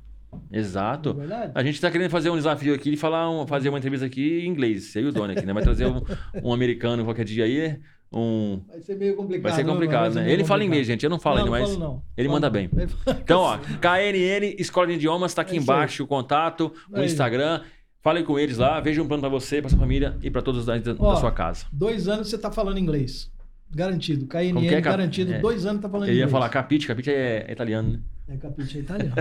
[0.51, 1.13] é Exato.
[1.15, 1.53] verdade?
[1.55, 4.41] A gente tá querendo fazer um desafio aqui de falar um- fazer uma entrevista aqui
[4.41, 4.95] em inglês.
[4.97, 5.53] Eu e o Doni aqui, né?
[5.53, 6.01] Vai trazer um,
[6.43, 7.79] um americano qualquer dia aí.
[8.13, 8.61] Um...
[8.69, 9.43] Vai ser meio complicado.
[9.43, 10.13] Vai ser né, complicado?
[10.15, 10.29] Vai né?
[10.29, 10.63] ser Ele fala complicado.
[10.67, 11.03] inglês, gente.
[11.05, 11.75] Eu não falo não, ainda, não mas.
[11.77, 12.03] falo, não.
[12.17, 12.53] ele Falo manda não.
[12.53, 12.69] bem.
[12.89, 17.07] Fala- Então, ó, KNN, Escola de Idiomas, tá aqui É embaixo o contato, o Aí.
[17.07, 17.63] Instagram.
[18.03, 20.67] Fale com eles lá, veja um plano pra você, pra sua família e pra todos
[20.67, 21.67] da, da Ó, sua casa.
[21.73, 23.31] Dois anos você tá falando inglês.
[23.75, 24.27] Garantido.
[24.27, 25.33] KNN é, garantido.
[25.33, 25.39] é.
[25.39, 26.31] Dois anos tá falando Ele ia inglês.
[26.33, 27.99] falar capite, capite é, é italiano, né?
[28.29, 29.15] É capite é italiano.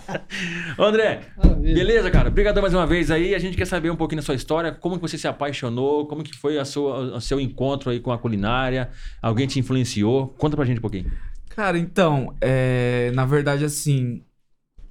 [0.78, 1.74] André, Maravilha.
[1.74, 2.28] Beleza, cara.
[2.28, 3.34] Obrigado mais uma vez aí.
[3.34, 6.24] A gente quer saber um pouquinho da sua história, como que você se apaixonou, como
[6.24, 8.90] que foi a sua, o seu encontro aí com a culinária,
[9.20, 10.28] alguém te influenciou?
[10.38, 11.12] Conta pra gente um pouquinho.
[11.50, 14.24] Cara, então, é, na verdade, assim,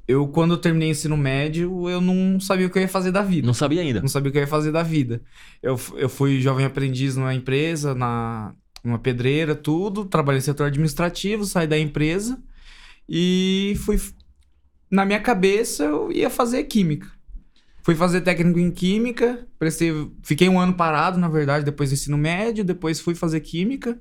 [0.08, 3.12] eu quando eu terminei o ensino médio, eu não sabia o que eu ia fazer
[3.12, 3.48] da vida.
[3.48, 4.02] Não sabia ainda.
[4.02, 5.20] Não sabia o que eu ia fazer da vida.
[5.64, 10.06] Eu, eu fui jovem aprendiz numa empresa, na, numa pedreira, tudo.
[10.06, 12.40] Trabalhei no setor administrativo, saí da empresa
[13.08, 14.00] e fui.
[14.90, 17.08] Na minha cabeça, eu ia fazer química.
[17.84, 22.18] Fui fazer técnico em química, prestei, fiquei um ano parado, na verdade, depois do ensino
[22.18, 24.00] médio, depois fui fazer química,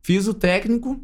[0.00, 0.98] fiz o técnico,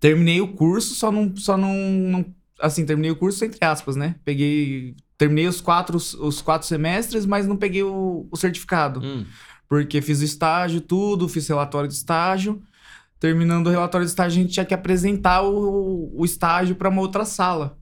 [0.00, 4.16] terminei o curso, só não, só não, não assim, terminei o curso entre aspas, né?
[4.24, 9.24] Peguei, terminei os quatro, os quatro semestres, mas não peguei o, o certificado, Hum,
[9.68, 12.60] porque fiz o estágio, tudo, fiz relatório de estágio.
[13.22, 17.00] Terminando o relatório de estágio, a gente tinha que apresentar o, o estágio para uma
[17.00, 17.78] outra sala.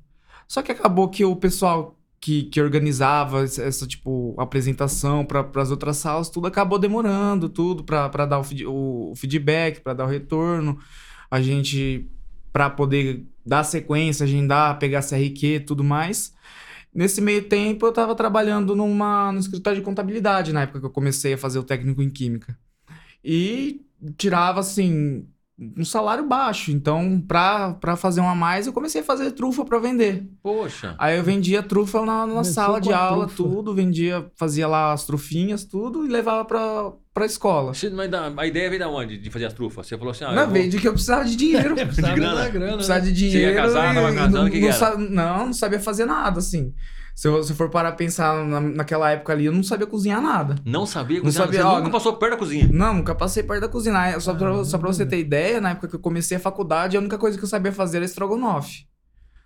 [0.46, 5.96] Só que acabou que o pessoal que, que organizava essa, tipo, apresentação para as outras
[5.96, 10.78] salas, tudo acabou demorando, tudo para dar o, o feedback, para dar o retorno.
[11.30, 12.06] A gente
[12.52, 16.34] para poder dar sequência, agendar, pegar CRQ e tudo mais.
[16.94, 20.90] Nesse meio tempo, eu estava trabalhando numa, no escritório de contabilidade, na época que eu
[20.90, 22.58] comecei a fazer o técnico em Química.
[23.24, 23.86] E
[24.16, 25.26] tirava, assim,
[25.76, 26.70] um salário baixo.
[26.70, 30.26] Então, pra, pra fazer um a mais, eu comecei a fazer trufa para vender.
[30.42, 30.94] Poxa.
[30.98, 33.42] Aí eu vendia trufa na, na sala de aula, trufa.
[33.42, 37.74] tudo, vendia, fazia lá as trufinhas, tudo, e levava pra, pra escola.
[37.74, 39.18] Você- mas da- a ideia veio da onde?
[39.18, 39.86] De fazer as trufas?
[39.86, 41.74] Você falou assim, ah, vou- vez de que eu precisava de dinheiro.
[41.78, 42.34] É, precisava grana.
[42.36, 43.06] da grana, precisava né?
[43.06, 43.54] de dinheiro.
[43.54, 44.76] casar, e tava casando, não, o que que não era?
[44.78, 46.72] sa- não, não sabia fazer nada, assim.
[47.14, 49.86] Se eu, se eu for parar a pensar na, naquela época ali, eu não sabia
[49.86, 50.56] cozinhar nada.
[50.64, 51.46] Não sabia Não cozinhar?
[51.46, 52.68] sabia, Você ó, nunca não- passou perto da cozinha?
[52.72, 54.18] Não, nunca passei perto da cozinha.
[54.20, 57.00] Só pra, só pra você ter ideia, na época que eu comecei a faculdade, a
[57.00, 58.86] única coisa que eu sabia fazer era estrogonofe.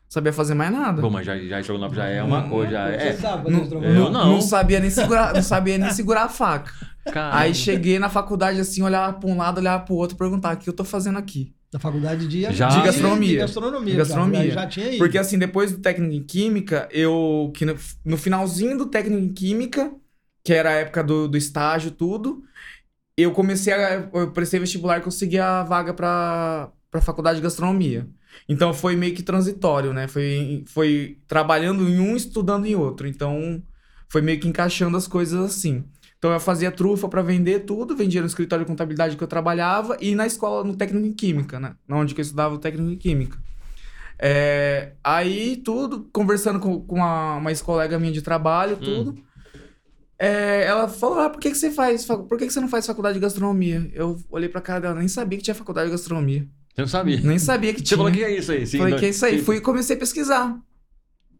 [0.09, 1.01] Sabia fazer mais nada.
[1.03, 3.13] Pô, mas já, já estrogonofe já é uma Hum, coisa, já Você é.
[3.15, 3.99] sabe fazer Não, estrogonofe?
[3.99, 4.41] Eu não.
[4.41, 6.73] sabia nem segurar, não sabia nem segurar a faca.
[7.13, 7.37] Caramba.
[7.39, 10.69] Aí cheguei na faculdade assim, olhava pra um lado, olhava pro outro, perguntava o que
[10.69, 11.53] eu tô fazendo aqui.
[11.75, 13.29] Da faculdade de, Já- De gastronomia.
[13.31, 13.91] De gastronomia.
[13.91, 14.45] De gastronomia.
[14.47, 14.99] Já, já tinha ido.
[14.99, 19.33] Porque assim, depois do técnico em química, eu que no, no finalzinho do técnico em
[19.33, 19.93] química,
[20.45, 22.45] que era a época do, do estágio tudo,
[23.19, 28.07] eu comecei a eu prestei vestibular e consegui a vaga pra para faculdade de gastronomia.
[28.49, 30.07] Então foi meio que transitório, né?
[30.07, 33.09] Foi foi trabalhando em um, estudando em outro.
[33.09, 33.61] Então
[34.09, 35.83] foi meio que encaixando as coisas assim.
[36.19, 39.97] Então eu fazia trufa pra vender tudo, vendia no escritório de contabilidade que eu trabalhava
[40.01, 41.75] e na escola no técnico em química, né?
[41.91, 43.39] Onde que eu estudava o técnico em química.
[44.19, 49.19] É, aí tudo, conversando com, com uma, uma ex-colega minha de trabalho, tudo.
[50.19, 52.05] é, ela falou: ah, por que, que você faz?
[52.07, 53.91] Por que, que você não faz faculdade de gastronomia?
[53.93, 56.47] Eu olhei pra cara dela, nem sabia que tinha faculdade de gastronomia.
[56.75, 57.21] Você não sabia.
[57.21, 57.99] Nem sabia que Você tinha.
[57.99, 58.67] falou que é isso aí.
[58.67, 59.39] sim, Falei que é isso aí.
[59.39, 59.45] sim.
[59.45, 60.59] Fui e comecei a pesquisar.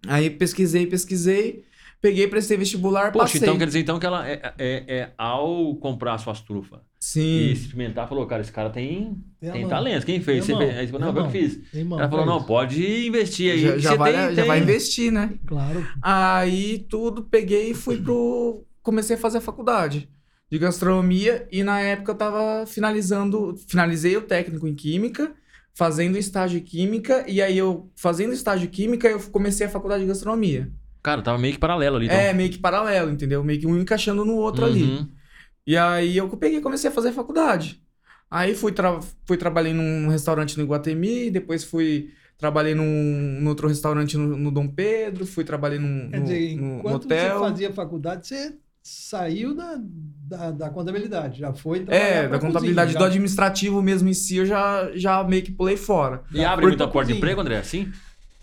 [0.07, 1.65] Aí pesquisei, pesquisei,
[2.01, 3.41] peguei, prestei vestibular, Poxa, passei.
[3.41, 7.53] então quer dizer então que ela é, é, é ao comprar suas trufas e Sim.
[7.53, 10.07] experimentar, falou, cara, esse cara tem, Tem tem talento.
[10.07, 10.47] Quem fez?
[10.47, 10.79] Tem Você fez?
[10.79, 11.71] Aí falou, não, eu que fiz.
[11.71, 13.61] Tem Ela falou, não, pode investir aí.
[13.61, 14.47] Já, já você vai, tem, já tem.
[14.47, 15.35] vai investir, né?
[15.47, 15.87] Claro.
[16.01, 18.65] Aí tudo, peguei e fui pro.
[18.83, 20.09] Comecei a fazer a faculdade
[20.51, 23.55] de gastronomia e na época eu tava finalizando.
[23.69, 25.33] Finalizei o técnico em química,
[25.75, 30.03] fazendo estágio em química, e aí eu, fazendo estágio em química, eu comecei a faculdade
[30.03, 30.71] de gastronomia.
[31.05, 32.07] Cara, tava meio que paralelo ali.
[32.07, 32.17] Então.
[32.19, 33.45] É, meio que paralelo, entendeu?
[33.45, 34.83] Meio que um encaixando no outro ali.
[34.83, 35.09] Uhum.
[35.67, 37.81] E aí eu peguei e comecei a fazer faculdade.
[38.31, 42.11] Aí fui, tra fui trabalhei num restaurante no Iguatemi, depois fui.
[42.37, 46.57] Trabalhei num, num outro restaurante no, no Dom Pedro, fui trabalhei num, Quer no, dizer,
[46.57, 47.39] no- no enquanto hotel.
[47.39, 51.39] você fazia faculdade, você saiu da, da, da contabilidade.
[51.39, 54.47] Já foi trabalhar É, pra da contabilidade cozinha, do já- administrativo mesmo em si, eu
[54.47, 56.23] já, já meio que pulei fora.
[56.33, 57.57] E abre muita porta de emprego, André?
[57.59, 57.91] Assim?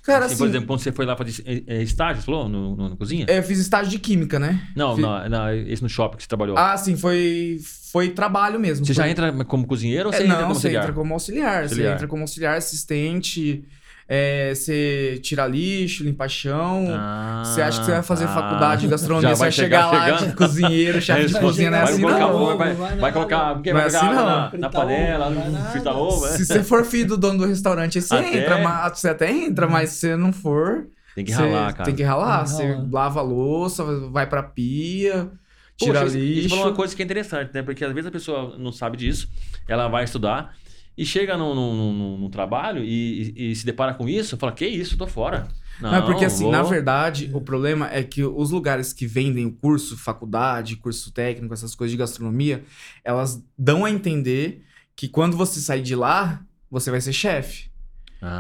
[0.04, 2.50] Cara, assim, assim, por exemplo, quando você foi lá fazer é, é, estágio, você falou,
[2.50, 3.26] no, no- na cozinha?
[3.30, 4.60] é, eu fiz estágio de química, né?
[4.76, 6.58] Não, fi- na, na- esse no shopping que você trabalhou.
[6.58, 7.60] Ah, sim, foi,
[7.92, 8.86] foi trabalho mesmo.
[8.86, 10.84] você já Foi- entra como cozinheiro ou É, você entra não, como você auxiliar?
[10.84, 11.64] entra como auxiliar.
[11.64, 11.88] Auxiliar.
[11.90, 13.64] Você entra como auxiliar, assistente,
[14.08, 16.88] é, você tira lixo, limpa chão.
[16.92, 18.34] Ah, Você acha que você vai fazer tá.
[18.34, 20.30] faculdade de gastronomia, Já você vai vai chegar, chegar lá chegando.
[20.32, 22.58] de cozinheiro, chefe de Vai cozinha, não é vai assim colocar, não.
[22.58, 24.14] vai, Vai vai colocar, Não vai é assim, não.
[24.26, 25.70] na, na panela, ovo, vai nada.
[25.72, 26.46] fritar ovo, Se é.
[26.46, 29.90] você for filho do dono do restaurante, você Até- entra, mas você até entra, mas
[29.92, 31.86] se você não for, Tem que ralar, cara.
[31.86, 32.46] tem que ralar.
[32.48, 35.30] Você lava a louça, vai pra pia,
[35.78, 36.40] tira Poxa, lixo.
[36.48, 37.62] Isso falou uma coisa que é interessante, né?
[37.64, 39.30] Porque às vezes a pessoa não sabe disso,
[39.68, 40.54] ela vai estudar
[40.98, 44.52] e chega no, no, no- no trabalho e, e- e se depara com isso, fala,
[44.52, 45.48] que isso, tô fora.
[45.82, 49.08] Não, Não, é porque assim, vou- na verdade, o problema é que os lugares que
[49.08, 52.64] vendem o curso, faculdade, curso técnico, essas coisas de gastronomia,
[53.04, 54.64] elas dão a entender
[54.96, 57.72] que quando você sair de lá, você vai ser chefe.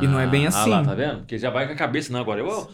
[0.03, 0.85] e não é bem Ah, lá, assim.
[0.85, 1.19] tá vendo?
[1.21, 2.71] Porque já vai com a cabeça, não, agora eu vou.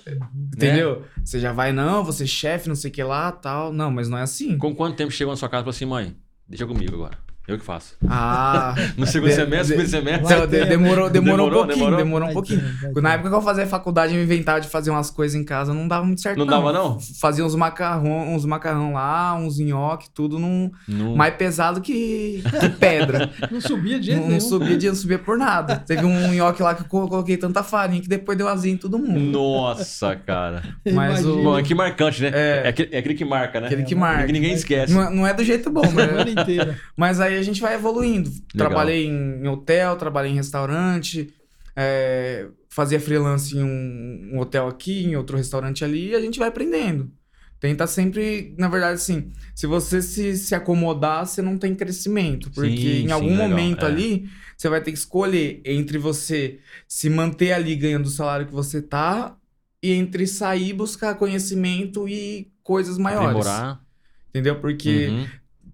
[0.53, 1.05] Entendeu?
[1.23, 3.71] Você já vai, não, você é chefe, não sei o que lá, tal.
[3.71, 4.57] Não, mas não é assim.
[4.57, 7.17] Com quanto tempo chegou na sua casa e falou assim, mãe, deixa comigo agora.
[7.47, 7.95] Eu que faço.
[8.10, 10.23] Ah, No segundo De- semestre, de- primeiro semestre.
[10.25, 11.97] Vai então, de- demorou, demorou, Demorou, um pouquinho, demorou?
[11.97, 12.60] demorou um Vai pouquinho.
[12.81, 15.43] ter, vai Na época que eu fazia faculdade, eu inventava de fazer umas coisas em
[15.45, 16.38] casa, não dava muito certo.
[16.38, 16.99] Não dava, não?
[17.21, 21.15] Fazia uns macarrão, uns macarrão lá, uns nhoque, tudo num, Não.
[21.15, 23.29] mais pesado que, que pedra.
[23.49, 24.39] Não subia de jeito não, nenhum.
[24.41, 25.77] não subia, de- não subia por nada.
[25.77, 28.77] Teve um nhoque lá que eu co- coloquei tanta farinha que depois deu asinha em
[28.77, 29.19] todo mundo.
[29.31, 30.62] Nossa, cara.
[30.93, 31.43] Mas o-.
[31.43, 32.31] Bom, é que marcante, né?
[32.33, 32.62] É.
[32.65, 33.67] É, aquele, é aquele que marca, né?
[33.67, 34.25] Aquele que É, marca.
[34.25, 34.93] Que ninguém esquece.
[34.93, 38.32] Não, é- não é do jeito bom, A mas, mas aí a gente vai evoluindo.
[38.56, 41.34] Trabalhei em, em hotel, trabalhei em restaurante,
[41.76, 46.39] é, fazia freelance em um, um hotel aqui, em outro restaurante ali, e a gente
[46.39, 47.12] vai aprendendo.
[47.60, 52.52] Tenta sempre, na verdade, assim, se você se, se acomodar, você não tem crescimento.
[52.52, 53.88] Porque Sim, em sim, algum legal, momento é.
[53.88, 58.54] ali, você vai ter que escolher entre você se manter ali ganhando o salário que
[58.54, 59.36] você tá
[59.82, 63.30] e entre sair buscar conhecimento e coisas maiores.
[63.30, 63.82] Aprimorar.
[64.30, 64.60] Entendeu?
[64.60, 65.28] Porque Uhum.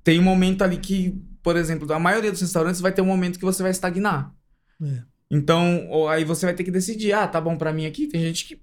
[0.06, 3.38] tem um momento ali que, por exemplo, a maioria dos restaurantes vai ter um momento
[3.38, 4.34] que você vai estagnar.
[4.82, 5.02] É.
[5.30, 8.08] Então, ou- aí você vai ter que decidir, ah, tá bom pra mim aqui?
[8.08, 8.62] Tem gente que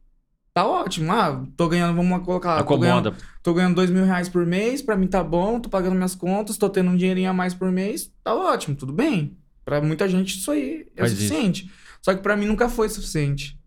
[0.54, 3.24] tá ótimo, ah, tô ganhando, vamos colocar, tô ganhando, Acomoda.
[3.42, 6.56] tô ganhando dois mil reais por mês, pra mim tá bom, tô pagando minhas contas,
[6.58, 9.36] tô tendo um dinheirinho a mais por mês, tá ótimo, tudo bem.
[9.64, 11.22] Pra muita gente isso aí é Faz isso.
[11.22, 11.70] suficiente.
[12.02, 13.58] Só que pra mim nunca foi suficiente.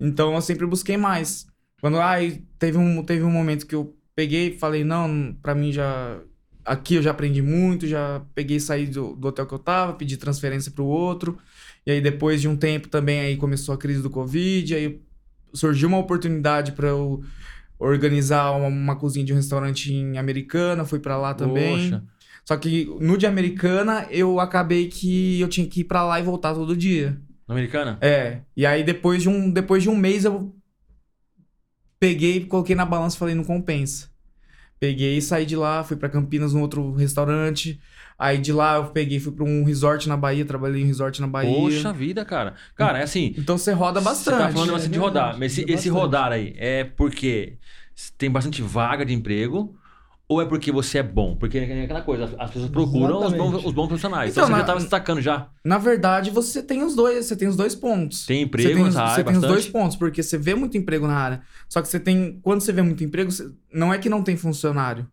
[0.00, 1.46] Então eu sempre busquei mais.
[1.80, 5.70] Quando ai, teve um teve um momento que eu peguei e falei, não, pra mim
[5.70, 6.18] já
[6.64, 9.92] aqui eu já aprendi muito, já peguei e saí do, do hotel que eu tava,
[9.92, 11.38] pedi transferência pro outro.
[11.86, 15.00] E aí depois de um tempo também aí começou a crise do Covid, aí
[15.52, 17.22] surgiu uma oportunidade pra eu
[17.78, 21.90] organizar uma, uma cozinha de um restaurante em Americana, fui pra lá também.
[21.90, 22.04] Poxa.
[22.44, 26.22] Só que no de Americana eu acabei que eu tinha que ir pra lá e
[26.22, 27.18] voltar todo dia.
[27.46, 27.98] Na Americana?
[28.00, 28.40] É.
[28.56, 30.54] E aí depois de um, depois de um mês eu
[31.98, 34.13] peguei, coloquei na balança e falei, não compensa.
[34.78, 37.80] Peguei e saí de lá, fui pra Campinas num outro restaurante.
[38.18, 41.26] Aí de lá eu peguei, fui pra um resort na Bahia, trabalhei em resort na
[41.26, 41.52] Bahia.
[41.52, 42.54] Poxa vida, cara.
[42.76, 43.34] Cara, é assim.
[43.36, 44.38] Então você roda Você bastante.
[44.38, 45.36] tá falando é de rodar.
[45.38, 47.54] Mas esse, esse rodar aí é porque
[48.16, 49.74] tem bastante vaga de emprego
[50.28, 51.36] ou é porque você é bom?
[51.36, 54.30] Porque é aquela coisa, as pessoas procuram os bons, os bons profissionais.
[54.32, 55.48] Então, Então, você na- já tava se destacando já.
[55.64, 58.24] Na verdade, você tem os dois, você tem os dois pontos.
[58.26, 61.06] Tem Você emprego tem, os- você tem os dois pontos, porque você vê muito emprego
[61.06, 61.42] na área.
[61.68, 62.38] Só que você tem.
[62.42, 65.06] Quando você vê muito emprego, você- não é que não tem funcionário.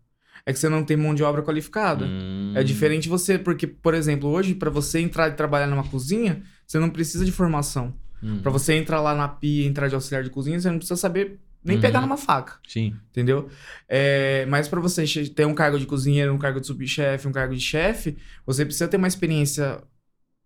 [0.45, 2.05] É que você não tem mão de obra qualificada.
[2.05, 2.53] Hum.
[2.55, 6.79] É diferente você, porque, por exemplo, hoje, pra você entrar e trabalhar numa cozinha, você
[6.79, 7.93] não precisa de formação.
[8.23, 8.39] Hum.
[8.41, 11.39] Pra você entrar lá na pia, entrar de auxiliar de cozinha, você não precisa saber
[11.63, 11.81] nem Uhum.
[11.81, 12.95] pegar numa faca, Sim.
[13.11, 13.49] entendeu?
[13.87, 17.53] É, mas pra você ter um cargo de cozinheiro, um cargo de subchefe, um cargo
[17.55, 19.81] de chefe, você precisa ter uma experiência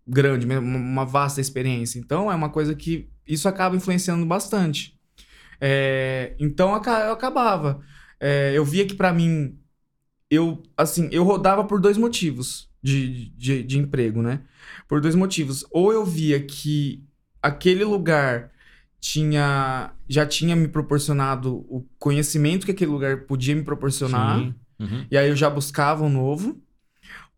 [0.08, 1.98] grande, uma- vasta experiência.
[2.00, 4.94] Então, é uma coisa que isso acaba influenciando bastante.
[5.60, 7.82] É, então, eu acabava.
[8.20, 9.58] É, eu via que pra mim,
[10.30, 14.42] eu, assim, eu rodava por dois motivos de, de, de emprego, né?
[14.88, 15.66] Por dois motivos.
[15.72, 17.04] Ou eu via que
[17.42, 18.52] aquele lugar
[19.00, 24.40] tinha já tinha me proporcionado o conhecimento que aquele lugar podia me proporcionar.
[24.80, 25.06] Uhum.
[25.10, 26.62] E aí eu já buscava um novo.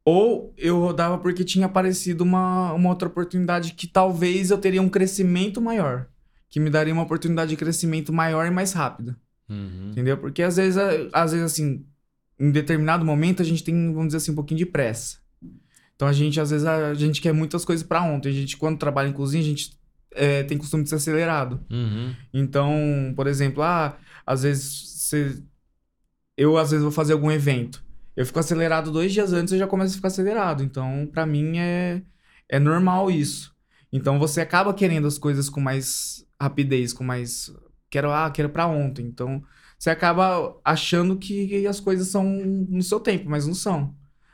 [0.04, 4.88] Ou eu rodava porque tinha aparecido uma, uma outra oportunidade que talvez eu teria um
[4.90, 6.08] crescimento maior.
[6.50, 9.18] Que me daria uma oportunidade de crescimento maior e mais rápida.
[9.50, 9.90] Uhum.
[9.92, 10.18] Entendeu?
[10.18, 11.86] Porque às vezes, a- às vezes, assim,
[12.40, 15.18] em determinado momento a gente tem, vamos dizer assim, um pouquinho de pressa.
[15.96, 18.30] Então a gente, às vezes, a gente quer muitas coisas pra ontem.
[18.30, 19.78] A gente, quando trabalha em cozinha, a gente
[20.18, 21.60] é, tem costume de ser acelerado.
[21.72, 22.14] Uhum.
[22.34, 24.66] Então, por exemplo, ah, às vezes
[25.00, 25.42] você...
[26.36, 27.84] eu às vezes vou fazer algum evento.
[28.16, 30.64] Eu fico acelerado dois dias antes eu já começo a ficar acelerado.
[30.64, 32.02] Então, pra mim é
[32.50, 33.54] é normal isso.
[33.92, 37.54] Então você acaba querendo as coisas com mais rapidez, com mais
[37.90, 39.06] quero ah, quero pra ontem.
[39.06, 39.44] Então,
[39.78, 43.94] você acaba achando que as coisas são no seu tempo, mas não são.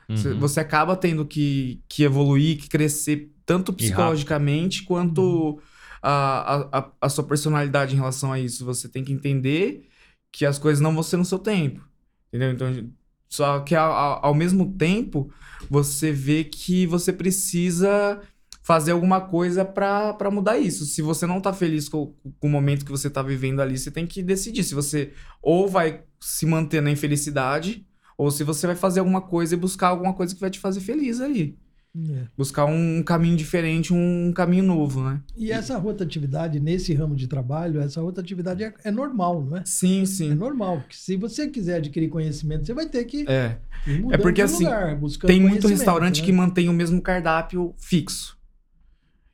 [0.09, 0.39] Você- Uhum.
[0.39, 5.63] Você acaba tendo que, que evoluir, que crescer tanto psicologicamente quanto a,
[6.09, 8.65] a, a- a sua personalidade em relação a isso.
[8.65, 9.87] Você tem que entender
[10.31, 11.87] que as coisas não vão ser no seu tempo.
[12.27, 12.51] Entendeu?
[12.51, 12.89] Então,
[13.29, 15.31] só que ao, ao- mesmo tempo,
[15.69, 18.21] você vê que você precisa
[18.61, 20.85] fazer alguma coisa pra mudar isso.
[20.85, 23.91] Se você não tá feliz com, com o momento que você tá vivendo ali, você
[23.91, 27.85] tem que decidir se você ou vai se manter na infelicidade
[28.17, 30.79] ou se você vai fazer alguma coisa e buscar alguma coisa que vai te fazer
[30.79, 31.57] feliz ali.
[31.95, 32.23] É.
[32.35, 35.21] Buscar um caminho diferente, um caminho novo, né?
[35.37, 39.63] E essa rotatividade nesse ramo de trabalho, essa rotatividade é, é normal, não é?
[39.63, 40.33] Sim, É sim.
[40.33, 43.57] normal, porque se você quiser adquirir conhecimento, você vai ter que É.
[43.85, 46.25] ir mudando porque, assim, lugar, Tem muito restaurante né?
[46.25, 48.37] que mantém o mesmo cardápio fixo.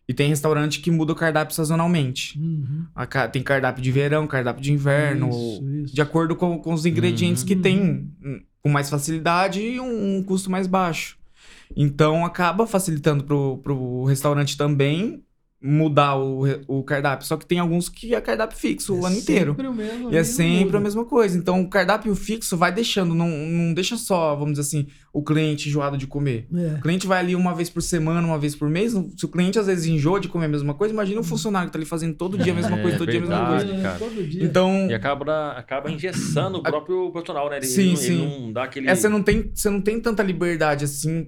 [0.05, 2.37] E tem restaurante que muda o cardápio sazonalmente.
[2.37, 2.83] Uhum.
[3.31, 5.95] Tem cardápio de verão, cardápio de inverno, Isso, isso.
[5.95, 7.47] de acordo com, com os ingredientes Uhum.
[7.47, 11.18] que tem, hum, com mais facilidade e um, um custo mais baixo.
[11.75, 15.23] Então acaba facilitando pro, pro restaurante também
[15.61, 17.27] mudar o, o cardápio.
[17.27, 19.51] Só que tem alguns que é cardápio fixo o É ano inteiro.
[19.51, 20.77] sempre o mesmo, E é sempre muda.
[20.77, 21.37] a mesma coisa.
[21.37, 25.67] Então, o cardápio fixo vai deixando, não, não deixa só, vamos dizer assim, o cliente
[25.67, 26.47] enjoado de comer.
[26.55, 26.75] É.
[26.75, 28.93] O cliente vai ali uma vez por semana, uma vez por mês.
[29.17, 31.73] Se o cliente às vezes enjoa de comer a mesma coisa, imagina um funcionário que
[31.73, 33.73] tá ali fazendo todo dia a mesma É, coisa, todo dia a mesma coisa.
[33.75, 33.99] É, cara.
[33.99, 34.43] Todo dia.
[34.45, 37.57] Então, E acaba, acaba engessando o próprio profissional, né?
[37.57, 38.13] Ele, Sim, ele, não- sim.
[38.23, 38.87] ele não dá aquele.
[38.89, 41.27] é, você, não tem, você não tem tanta liberdade assim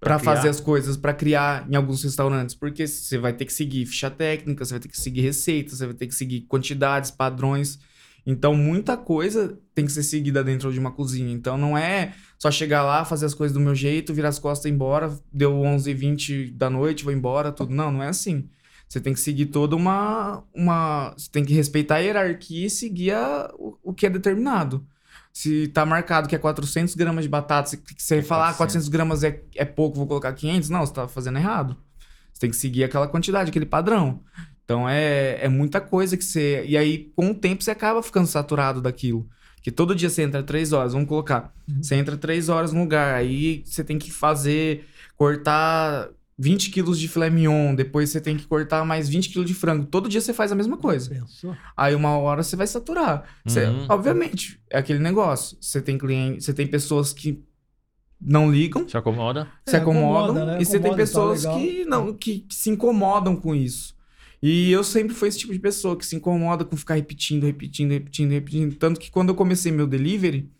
[0.00, 0.18] Criar.
[0.18, 2.54] fazer as coisas, pra criar em alguns restaurantes.
[2.54, 5.86] Porque você vai ter que seguir ficha técnica, você vai ter que seguir receitas, você
[5.86, 7.78] vai ter que seguir quantidades, padrões.
[8.26, 11.32] Então, muita coisa tem que ser seguida dentro de uma cozinha.
[11.32, 14.66] Então, não é só chegar lá, fazer as coisas do meu jeito, virar as costas
[14.66, 15.14] e ir embora.
[15.32, 17.74] Deu 11h20 da noite, vou embora, tudo.
[17.74, 18.48] Não, não é assim.
[18.88, 20.42] Você tem que seguir toda uma...
[20.54, 24.84] uma você tem que respeitar a hierarquia e seguir a- o, o que é determinado.
[25.32, 29.22] Se tá marcado que é 400 gramas de batata, se você falar ah, 400 gramas
[29.22, 31.76] é, é pouco, vou colocar 500, não, você tá fazendo errado.
[32.32, 34.20] Você Você tem que seguir aquela quantidade, aquele padrão.
[34.64, 36.64] Então é, é muita coisa que você.
[36.66, 39.28] E aí, com o tempo, você acaba ficando saturado daquilo.
[39.62, 41.52] Que todo dia você entra três horas, vamos colocar.
[41.68, 41.82] Uhum.
[41.82, 46.08] Você entra três horas no lugar, aí você tem que fazer, cortar
[46.42, 49.84] 20 quilos de filé mignon, depois você tem que cortar mais 20 quilos de frango.
[49.84, 51.10] Todo dia você faz a mesma coisa.
[51.10, 51.54] Pensou?
[51.76, 53.24] Aí uma hora você vai saturar.
[53.44, 53.86] Você- Uhum.
[53.90, 55.58] obviamente, é aquele negócio.
[55.60, 57.44] Você tem cliente, você tem pessoas que
[58.20, 59.48] não ligam, Se acomoda.
[59.66, 60.62] se É, acomodam, acomoda, né?
[60.62, 61.58] e você tem Acomoda, tá pessoas legal.
[61.58, 63.94] que não que, que se incomodam com isso.
[64.42, 67.90] E eu sempre fui esse tipo de pessoa que se incomoda com ficar repetindo, repetindo,
[67.92, 68.74] repetindo, repetindo.
[68.76, 70.50] Tanto que quando eu comecei meu delivery,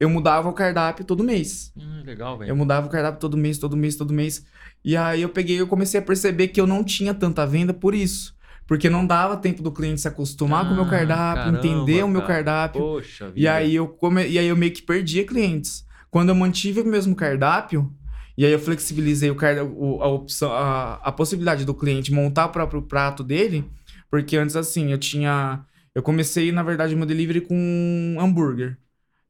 [0.00, 1.72] eu mudava o cardápio todo mês.
[1.76, 2.48] Hum, legal, velho.
[2.50, 4.44] Eu mudava o cardápio todo mês, todo mês, todo mês.
[4.84, 7.94] E aí eu peguei, eu comecei a perceber que eu não tinha tanta venda por
[7.94, 8.34] isso.
[8.66, 12.02] Porque não dava tempo do cliente se acostumar com o meu Ah, cardápio, caramba, entender
[12.04, 12.34] o meu cara.
[12.34, 12.80] cardápio.
[12.82, 13.38] Poxa vida.
[13.40, 14.26] E aí, eu come...
[14.26, 15.84] e aí eu meio que perdia clientes.
[16.10, 17.92] Quando eu mantive o mesmo cardápio,
[18.38, 19.64] e aí eu flexibilizei o carda...
[19.64, 20.94] o- a opção, a...
[21.02, 23.64] a possibilidade do cliente montar o próprio prato dele,
[24.08, 25.64] porque antes assim, eu tinha.
[25.94, 28.78] Eu comecei, na verdade, meu delivery com hambúrguer.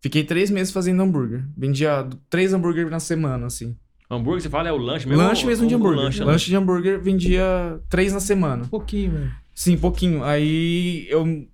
[0.01, 1.45] Fiquei três meses fazendo hambúrguer.
[1.57, 3.77] Vendia três hambúrguer na semana, assim.
[4.11, 5.23] Hambúrguer, você fala, é o lanche mesmo?
[5.23, 6.05] Lanche mesmo de ou hambúrguer.
[6.05, 6.51] Lanche, Lanche, né?
[6.51, 8.65] de hambúrguer vendia três na semana.
[8.65, 9.33] Um pouquinho, velho.
[9.55, 10.25] Sim, pouquinho.
[10.25, 11.47] Aí eu,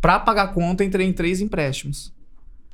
[0.00, 2.12] pra pagar a conta, entrei em três empréstimos.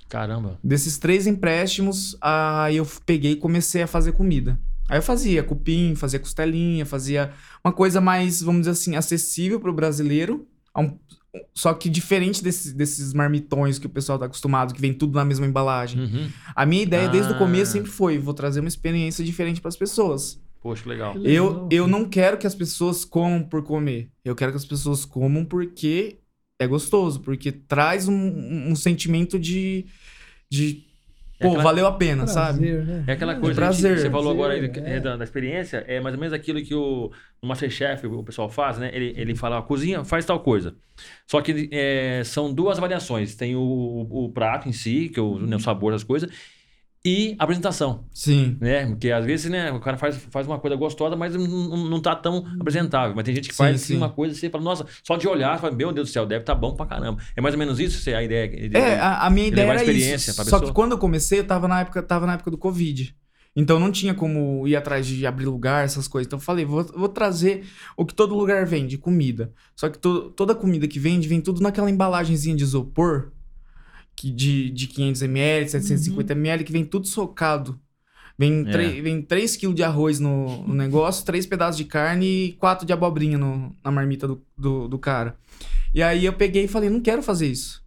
[0.08, 0.58] Caramba.
[0.64, 4.58] Desses três empréstimos, aí eu peguei e comecei a fazer comida.
[4.88, 7.30] Aí eu fazia cupim, fazia costelinha, fazia
[7.62, 10.46] uma coisa mais, vamos dizer assim, acessível pro brasileiro.
[10.74, 10.98] a um-
[11.54, 15.24] Só que diferente desses, desses marmitões que o pessoal tá acostumado, que vem tudo na
[15.24, 16.00] mesma embalagem.
[16.00, 16.28] Uhum.
[16.56, 17.38] A minha ideia desde o Ah.
[17.38, 20.40] começo sempre foi: vou trazer uma experiência diferente para as pessoas.
[20.60, 21.14] Poxa, que legal.
[21.14, 24.10] Legal, Eu, eu não quero que as pessoas comam por comer.
[24.24, 26.18] Eu quero que as pessoas comam porque
[26.58, 29.86] é gostoso, porque traz um, um- um sentimento de.
[30.50, 30.87] de
[31.40, 32.58] É pô, aquela- valeu a pena, sabe?
[32.58, 33.04] Prazer, né?
[33.06, 33.94] É aquela coisa prazer.
[33.94, 35.00] que você falou agora aí Prazer, da, é.
[35.00, 37.10] da- da experiência, é mais ou menos aquilo que o
[37.42, 38.90] no Masterchef o pessoal faz, né?
[38.92, 40.74] Ele, ele fala, cozinha, faz tal coisa.
[41.26, 43.36] Só que é, são duas variações.
[43.36, 43.60] Tem o,
[44.10, 46.28] o prato em si, que é o, né, o sabor das coisas,
[47.08, 48.56] e apresentação, Sim.
[48.60, 48.86] né?
[48.86, 51.46] Porque às vezes, né, o cara faz, faz uma coisa gostosa, mas não,
[51.88, 53.14] não, tá tão apresentável.
[53.16, 53.96] Mas tem gente que Sim, faz assim, sim.
[53.96, 56.26] uma coisa e você fala, nossa, só de olhar, você fala, meu Deus do céu,
[56.26, 57.20] deve tá bom pra caramba.
[57.34, 58.48] É mais ou menos isso a ideia.
[58.48, 60.44] de- É, a, a minha de ideia era experiência isso.
[60.44, 63.14] Só que quando eu comecei, eu tava na época, tava na época do Covid.
[63.56, 66.26] Então não tinha como ir atrás de abrir lugar, essas coisas.
[66.26, 67.64] Então eu falei, vou, vou trazer
[67.96, 69.50] o que todo lugar vende, comida.
[69.74, 73.32] Só que to- toda comida que vende, vem tudo naquela embalagenzinha de isopor,
[74.20, 77.78] que de, de 500ml, 750ml, que vem tudo socado.
[78.38, 79.00] Vem, É.
[79.02, 82.92] vem 3 kg de arroz no, no negócio, 3 pedaços de carne e 4 de
[82.92, 85.36] abobrinha no- na marmita do, do, do cara.
[85.92, 87.82] E aí eu peguei e falei, não quero fazer isso.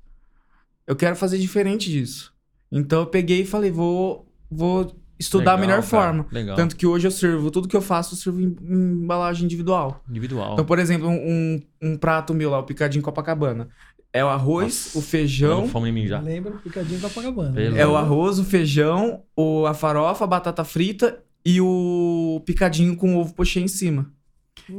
[0.86, 2.34] Eu quero fazer diferente disso.
[2.72, 6.26] Então eu peguei e falei, vou, vou estudar a Legal, melhor cara, forma.
[6.32, 6.56] Legal.
[6.56, 10.04] Tanto que hoje eu sirvo, tudo que eu faço, eu sirvo em, em embalagem individual.
[10.10, 10.54] Individual.
[10.54, 13.70] Então, por exemplo, um, um prato meu lá, o picadinho Copacabana.
[14.14, 16.20] É o arroz, Nossa, o feijão, fome em mim já.
[16.20, 17.54] Lembra o picadinho da Pagabana.
[17.54, 22.96] Pelo é o arroz, o feijão, o, a farofa, a batata frita e o picadinho
[22.98, 24.12] com ovo pochê em cima.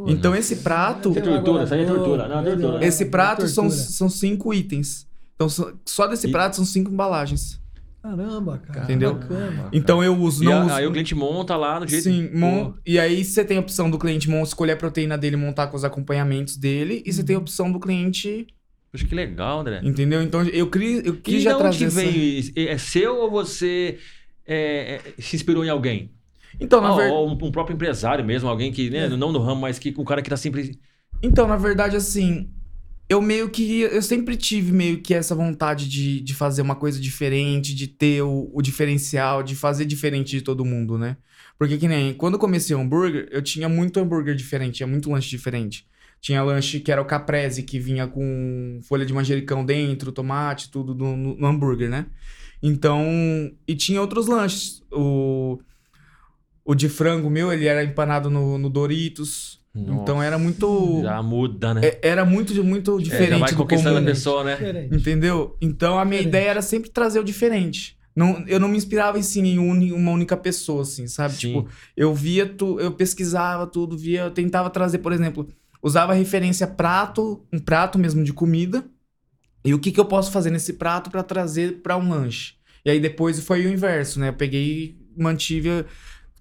[0.07, 2.29] Então esse prato, Isso é tortura, isso aí é tortura.
[2.29, 2.85] Não, é tortura.
[2.87, 3.85] esse prato são, Tortura.
[3.87, 5.07] são cinco itens.
[5.35, 7.61] Então só- desse E- prato são cinco embalagens.
[8.03, 8.85] Caramba, cara.
[8.85, 9.15] Entendeu?
[9.15, 9.69] Bacana.
[9.73, 10.75] Então eu uso, E não a- uso.
[10.75, 12.03] aí o cliente monta lá no jeito.
[12.05, 12.75] Sim, Pô, mon...
[12.85, 15.85] e aí você tem a opção do cliente escolher a proteína dele, montar com os
[15.85, 18.47] acompanhamentos dele, e você tem a opção do cliente,
[18.93, 19.81] Poxa, que legal, André.
[19.83, 20.23] entendeu?
[20.23, 21.03] Então eu cri...
[21.05, 21.97] eu E quis de já onde trazer que essa...
[22.03, 22.53] veio isso?
[22.57, 23.99] É seu ou você
[24.47, 26.13] é, é, se inspirou em alguém?
[26.61, 27.11] Então, na Ou- ver...
[27.11, 30.21] ou um, próprio empresário mesmo, alguém que, né, não no ramo, mas que o cara
[30.23, 30.79] que tá sempre.
[31.23, 32.51] então, na verdade, assim,
[33.09, 33.81] eu meio que...
[33.81, 38.23] Eu sempre tive meio que essa vontade de, de fazer uma coisa diferente, de ter
[38.23, 41.17] o, o diferencial, de fazer diferente de todo mundo, né?
[41.59, 42.13] Porque que nem...
[42.13, 45.87] Quando eu comecei o hambúrguer, eu tinha muito hambúrguer diferente, tinha muito lanche diferente.
[46.23, 50.95] Tinha lanche que era o caprese, que vinha com folha de manjericão dentro, tomate, tudo
[50.95, 52.07] no, no- hambúrguer, né?
[52.63, 53.05] Então,
[53.67, 54.83] e tinha outros lanches.
[54.93, 55.59] O,
[56.65, 59.61] o de frango meu, ele era empanado no, no Doritos.
[59.75, 61.01] Então era muito...
[61.03, 61.81] Já muda, né?
[61.85, 64.07] é- Era muito, muito É, já diferente vai do conquistando comum.
[64.07, 64.53] a pessoa, né?
[64.53, 64.95] Diferente.
[64.95, 65.57] Entendeu?
[65.61, 66.29] Então a minha Diferente.
[66.37, 67.99] ideia era sempre trazer o diferente.
[68.15, 71.35] Não, eu não me inspirava assim, em uni- uma única pessoa, assim, sabe?
[71.35, 71.39] Sim.
[71.49, 75.49] Tipo, eu via, tu, eu pesquisava tudo, via, eu tentava trazer, por exemplo,
[75.83, 78.85] usava referência prato, um prato mesmo de comida,
[79.65, 82.55] e o que, que eu posso fazer nesse prato pra trazer pra um lanche.
[82.85, 84.29] E aí depois foi o inverso, né?
[84.31, 85.85] Eu peguei, mantive,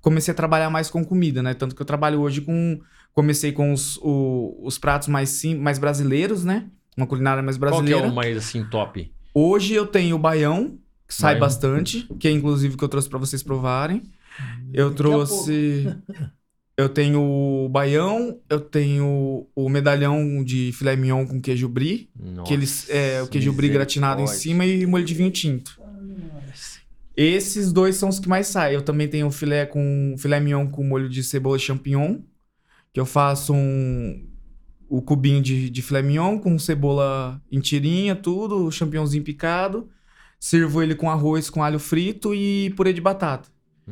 [0.01, 1.53] comecei a trabalhar mais com comida, né?
[1.53, 2.79] Tanto que eu trabalho hoje com,
[3.13, 6.67] comecei com os, o- os pratos mais sim, mais brasileiros, né?
[6.97, 8.07] Uma culinária mais Qual que é brasileira.
[8.07, 9.11] o mais assim top?
[9.33, 10.77] Hoje eu tenho o baião,
[11.07, 11.39] que sai Baião.
[11.41, 14.01] bastante, que é inclusive que eu trouxe pra vocês provarem.
[14.73, 15.97] Eu Daqui a trouxe
[16.81, 22.09] Eu tenho o baião, eu tenho o medalhão de filé mignon com queijo brie,
[22.45, 25.79] que eles é o queijo brie gratinado em cima e molho de vinho tinto.
[27.15, 28.75] Esses dois são os que mais saem.
[28.75, 32.19] Eu também tenho o filé com filé mignon com molho de cebola champignon,
[32.93, 34.27] que eu faço um
[34.89, 39.89] o cubinho de, de filé mignon com cebola em tirinha, tudo, o champignonzinho picado.
[40.37, 43.47] Sirvo ele com arroz com alho frito e purê de batata.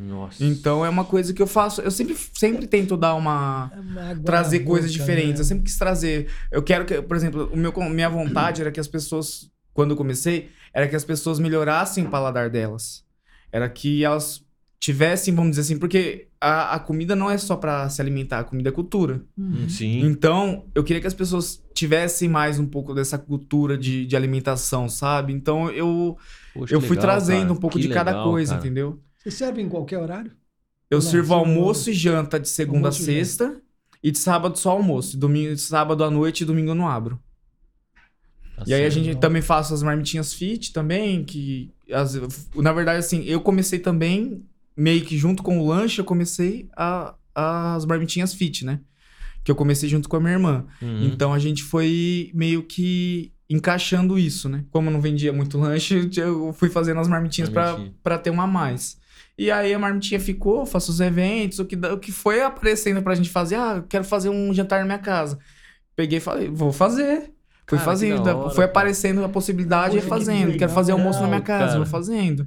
[0.07, 0.43] Nossa.
[0.43, 1.81] Então é uma coisa que eu faço.
[1.81, 3.71] Eu sempre, sempre tento dar uma.
[3.75, 5.33] É uma trazer na coisas boca, diferentes.
[5.35, 5.39] né?
[5.41, 6.27] Eu sempre quis trazer.
[6.51, 9.97] Eu quero que, por exemplo, o meu, minha vontade era que as pessoas, quando eu
[9.97, 13.03] comecei, era que as pessoas melhorassem o paladar delas.
[13.51, 14.43] Era que elas
[14.79, 18.43] tivessem, vamos dizer assim, porque a, a comida não é só pra se alimentar, a
[18.45, 19.21] comida é cultura.
[19.37, 19.99] Hum, Sim.
[20.05, 24.87] Então, eu queria que as pessoas tivessem mais um pouco dessa cultura de, de alimentação,
[24.87, 25.33] sabe?
[25.33, 26.17] Então, eu,
[26.53, 27.53] Poxa, eu fui legal, trazendo cara.
[27.53, 28.65] um pouco Que de cada legal, coisa, cara.
[28.65, 28.99] entendeu?
[29.19, 30.31] Você serve em qualquer horário?
[30.89, 33.25] Eu Não, sirvo almoço e janta de segunda Almoço a e janta.
[33.25, 33.61] sexta
[34.01, 35.17] e de sábado só almoço.
[35.17, 37.19] Domingo, sábado à noite e domingo eu não abro.
[38.55, 38.93] Tá E aí a certo.
[38.93, 39.21] gente legal.
[39.21, 42.15] também faz as marmitinhas fit também, que as-
[42.55, 44.43] na verdade assim, eu comecei também
[44.75, 48.79] meio que junto com o lanche, eu comecei a, as marmitinhas fit, né?
[49.43, 50.65] Que eu comecei junto com a minha irmã.
[50.81, 51.05] Uhum.
[51.05, 54.63] Então a gente foi meio que encaixando isso, né?
[54.71, 57.95] Como eu não vendia muito lanche, eu fui fazendo as marmitinhas pra Marmitinha.
[58.03, 58.97] pra ter uma a mais.
[59.39, 63.15] E aí a marmitinha ficou, faço os eventos, o que, o que foi aparecendo pra
[63.15, 63.55] gente fazer.
[63.55, 65.39] Ah, quero fazer um jantar na minha casa.
[65.95, 67.31] Peguei e falei, vou fazer.
[67.65, 68.65] Fui Cara, que fazendo, hora, foi cara.
[68.65, 70.47] aparecendo a possibilidade e que fazendo.
[70.47, 71.65] legal, Quero fazer almoço na minha cara.
[71.67, 72.45] casa, vou fazendo.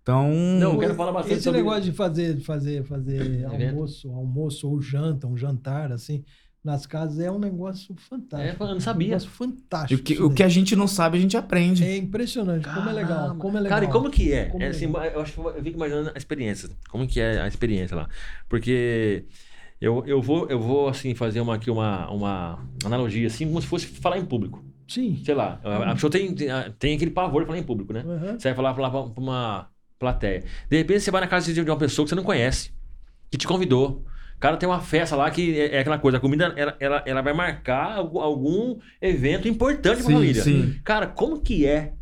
[0.00, 1.58] Então, Não, eu quero falar bastante Esse sobre...
[1.58, 6.24] negócio de fazer, de fazer, fazer almoço, almoço ou janta, um jantar, assim,
[6.64, 8.62] nas casas é um negócio fantástico.
[8.62, 9.08] É, eu não Um sabia.
[9.08, 10.02] negócio o fantástico.
[10.02, 11.84] que, isso o que a gente não sabe, a gente aprende.
[11.84, 13.34] É impressionante, como é legal, Caramba.
[13.36, 13.76] como é legal.
[13.76, 14.44] Cara, e como que é?
[14.46, 16.70] Como é é assim, eu acho que eu fico imaginando a experiência.
[16.88, 18.08] Como que é a experiência lá?
[18.48, 19.24] Porque
[19.80, 23.66] eu, eu vou, eu vou assim, fazer uma, aqui uma, uma analogia, assim, como se
[23.66, 24.64] fosse falar em público.
[24.86, 25.20] Sim.
[25.24, 26.34] Sei lá, a pessoa tem,
[26.78, 28.04] tem, aquele pavor de falar em público, né?
[28.04, 28.38] Uhum.
[28.38, 30.44] Você vai falar, falar pra pra uma plateia.
[30.68, 32.72] De repente você vai na casa de uma pessoa que você não conhece,
[33.30, 34.04] que te convidou.
[34.42, 37.02] O cara tem uma festa lá que é, é aquela coisa, a comida ela, ela,
[37.06, 40.42] ela vai marcar algum, evento importante pra Sim, família.
[40.42, 40.80] sim.
[40.82, 41.92] Cara, como que é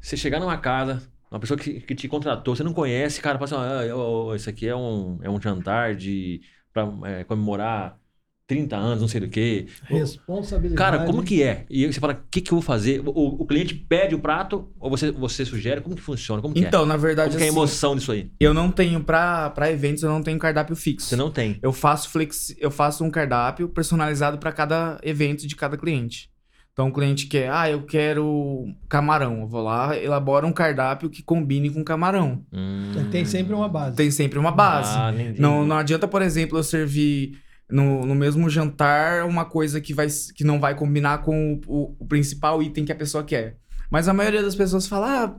[0.00, 3.54] você chegar numa casa, uma pessoa que, que te contratou, você não conhece, cara, assim,
[3.58, 6.40] ah, isso aqui é um, é um jantar de
[6.72, 7.98] pra é, comemorar
[8.46, 9.66] 30 anos, não sei do quê.
[9.84, 10.76] Responsabilidade.
[10.76, 11.66] Cara, como que é?
[11.68, 13.02] E você fala, o que, que eu vou fazer?
[13.04, 15.80] O, o cliente pede o prato ou você, você sugere?
[15.80, 16.40] Como que funciona?
[16.40, 16.68] Como que é?
[16.68, 18.30] Então, na verdade, Como que é a assim, emoção disso aí?
[18.38, 21.08] eu não tenho, pra, pra eventos, eu não tenho cardápio fixo.
[21.08, 21.58] Você não tem.
[21.60, 22.56] Eu faço flexi...
[22.60, 26.30] eu faço um cardápio personalizado para cada evento de cada cliente.
[26.72, 29.40] Então o cliente quer, ah, eu quero camarão.
[29.40, 32.44] Eu vou lá, elaboro um cardápio que combine com camarão.
[32.52, 32.92] Hum.
[33.10, 33.96] Tem sempre uma base.
[33.96, 34.90] Tem sempre uma base.
[34.94, 37.40] Ah, não, não adianta, por exemplo, eu servir
[37.70, 41.96] no, no mesmo jantar uma coisa que, vai, que não vai combinar com o, o-
[42.00, 43.58] o principal item que a pessoa quer.
[43.90, 45.34] Mas a maioria das pessoas fala, ah,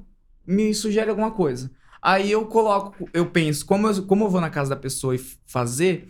[0.46, 1.72] me sugere alguma coisa.
[2.02, 5.18] Aí eu coloco, eu penso, como eu, como eu vou na casa da pessoa e
[5.46, 6.10] fazer,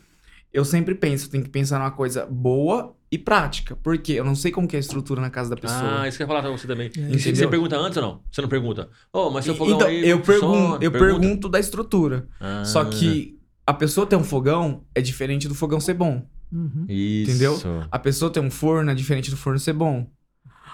[0.54, 3.76] eu sempre penso, tem que pensar numa coisa boa e prática.
[3.78, 6.02] Porque eu não sei como que é a estrutura na casa da pessoa.
[6.02, 6.92] Ah, isso que eu ia falar pra você também.
[6.98, 8.22] É, você, você pergunta antes ou não?
[8.32, 8.90] Você não pergunta?
[9.14, 11.00] Ô, mas seu fogão então, aí eu, pergun eu Pergunta?
[11.00, 12.28] pergunto da estrutura.
[12.40, 13.37] Ah, Só que
[13.68, 16.26] a pessoa ter um fogão é diferente do fogão ser bom.
[16.52, 16.86] Uhum.
[16.88, 17.30] Isso.
[17.32, 17.60] entendeu?
[17.92, 20.08] A pessoa ter um forno é diferente do forno ser bom.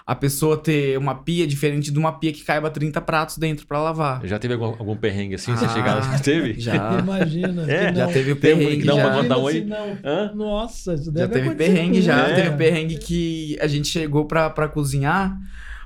[0.06, 3.66] A pessoa ter uma pia é diferente de uma pia que caiba 30 pratos dentro
[3.66, 4.20] pra lavar.
[4.26, 5.56] Já teve algum, algum perrengue assim?
[5.56, 6.60] Você Ah, chegar Já teve?
[6.60, 7.00] Já.
[7.00, 7.72] Imagina.
[7.72, 8.14] É, que Já não.
[8.14, 8.92] teve Tem um perrengue.
[8.92, 9.38] uma já.
[9.38, 9.54] um aí?
[9.62, 9.98] se não.
[10.04, 10.32] Hã?
[10.36, 12.18] Nossa, isso Já deve teve acontecer perrengue já.
[12.18, 12.36] muito.
[12.36, 15.36] Teve perrengue que a gente chegou pra, pra cozinhar.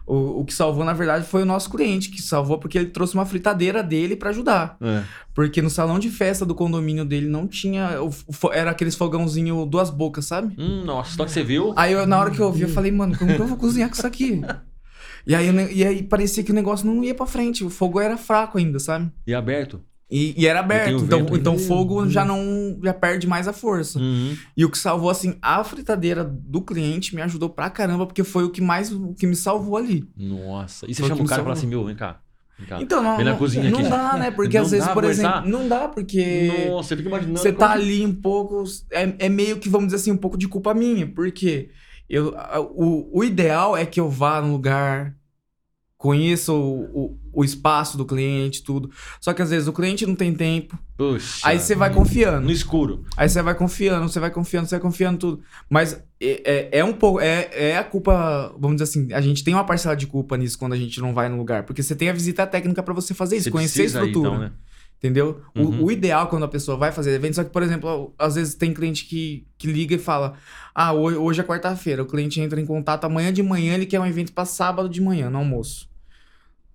[0.08, 3.14] O, o que salvou, na verdade, foi o nosso cliente que salvou porque ele trouxe
[3.14, 4.78] uma fritadeira dele pra ajudar.
[4.80, 5.04] É.
[5.34, 7.90] Porque no salão de festa do condomínio dele não tinha.
[8.54, 10.56] era aqueles fogãozinho duas bocas, sabe?
[10.58, 11.74] Hum, nossa, só que você viu.
[11.76, 13.90] Aí eu, na hora que eu vi, eu falei, mano, como que eu vou cozinhar
[13.90, 14.42] com isso aqui?
[15.28, 17.62] E aí, e aí parecia que o negócio não ia pra frente.
[17.62, 19.12] O fogo era fraco ainda, sabe?
[19.28, 19.82] E aberto.
[20.10, 21.04] E, e era aberto.
[21.04, 21.36] Então, vento.
[21.36, 22.14] então o fogo Deus.
[22.14, 22.80] já não.
[22.82, 24.00] já perde mais a força.
[24.00, 24.36] Uhum.
[24.56, 28.46] E o que salvou, assim, a fritadeira do cliente me ajudou pra caramba, porque foi
[28.46, 28.92] o que mais.
[28.92, 30.06] o que me salvou ali.
[30.16, 30.86] Nossa.
[30.90, 32.22] E você Foi chama o cara e fala assim, meu, vem cá.
[32.58, 32.82] Vem cá.
[32.82, 33.90] Então, não, não, cozinha não aqui.
[33.90, 34.32] dá, né?
[34.36, 36.68] Porque Não às vezes, por exemplo, não dá, porque.
[36.70, 37.40] Nossa, você fica imaginando.
[37.40, 38.64] Você tá como ali um pouco.
[38.90, 41.06] É, é meio que, vamos dizer assim, um pouco de culpa minha.
[41.06, 41.70] Porque
[42.10, 42.34] eu,
[42.74, 45.17] o, o ideal é que eu vá num lugar,
[45.98, 48.92] conheça o, o, o espaço do cliente, tudo.
[49.20, 50.78] Só que às vezes o cliente não tem tempo.
[50.96, 51.48] Puxa.
[51.48, 52.46] Aí você vai confiando.
[52.46, 53.04] No escuro.
[53.16, 55.42] Aí você vai confiando, você vai confiando, você vai confiando tudo.
[55.70, 57.20] Mas é, é, é um pouco.
[57.20, 58.54] É, é a culpa.
[58.60, 61.14] Vamos dizer assim, a gente tem uma parcela de culpa nisso quando a gente não
[61.14, 61.64] vai no lugar.
[61.64, 64.30] Porque você tem a visita técnica pra você fazer isso, Você conhecer a estrutura.
[64.30, 64.52] então, né?
[64.98, 65.42] Entendeu?
[65.56, 65.84] O- Uhum.
[65.86, 68.74] O, ideal quando a pessoa vai fazer evento, só que, por exemplo, às vezes tem
[68.74, 70.34] cliente que, que liga e fala:
[70.74, 72.02] Ah, hoje, hoje é quarta-feira.
[72.02, 75.00] O cliente entra em contato amanhã de manhã, ele quer um evento para sábado de
[75.00, 75.88] manhã, no almoço.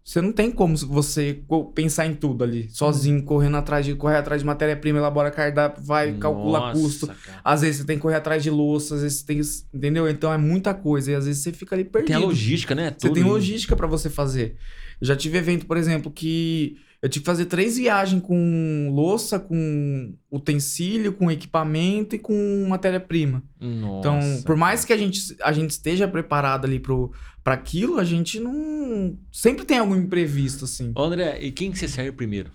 [0.04, 1.42] Você não tem como você
[1.76, 6.12] pensar em tudo ali, sozinho, correndo atrás de correr atrás de matéria-prima, elabora cardápio, vai,
[6.14, 7.06] calcula Nossa, custo.
[7.06, 7.18] cara.
[7.44, 9.40] Às vezes você tem que correr atrás de louça, às vezes você tem.
[9.72, 10.08] Entendeu?
[10.08, 11.12] Então é muita coisa.
[11.12, 12.06] E às vezes você fica ali perdido.
[12.14, 12.90] Tem a logística, né?
[12.90, 13.32] Você Tudo tem isso.
[13.32, 14.56] logística pra você fazer.
[15.00, 19.38] Eu já tive evento, por exemplo, que eu tive que fazer três viagens com louça,
[19.40, 23.42] com utensílio, com equipamento e com matéria-prima.
[23.60, 28.04] Então, por mais que a gente, a gente esteja preparado ali pro, pra aquilo, a
[28.04, 29.18] gente não.
[29.32, 30.92] Sempre tem algum imprevisto, assim.
[30.94, 32.50] Ô, André, e quem que você serve primeiro?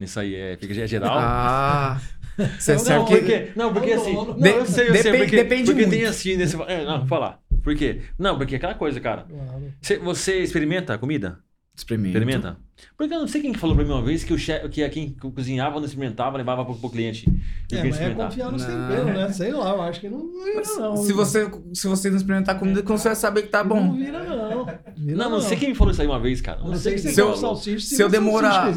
[0.00, 1.10] Nisso aí, é, fica é geral?
[1.18, 2.00] Ah.
[2.56, 3.16] Você Não, serve não, que.
[3.16, 4.12] Porque, não, porque Não, assim.
[4.14, 4.46] não, Não, não.
[4.46, 5.02] eu sei, eu sei.
[5.02, 6.54] Depende- Porque, depende porque tem assim nesse.
[6.68, 7.40] É, não, vou falar.
[7.64, 8.02] Por quê?
[8.16, 9.26] Não, porque é aquela coisa, cara.
[9.28, 9.72] Claro.
[9.82, 11.40] Você, você experimenta a comida?
[11.78, 12.18] Experimento.
[12.18, 12.58] Experimenta?
[12.96, 14.88] Porque eu não sei quem que falou pra mim uma vez que, o chefe, que
[14.88, 17.26] quem cozinhava, não experimentava, levava pro, pro cliente.
[17.72, 18.68] É, mas é confiar nos Não.
[18.88, 19.32] temperos, né?
[19.32, 20.96] Sei lá, eu acho que não vira, não.
[20.96, 23.92] Se você, se você não experimentar comida, como você vai saber que tá Não bom?
[23.96, 24.66] vira, não.
[24.96, 26.60] Vira, Não, não sei quem me falou isso aí uma vez, cara.
[26.60, 28.72] Não, não sei que você Se eu- salsicha, se eu demorar-?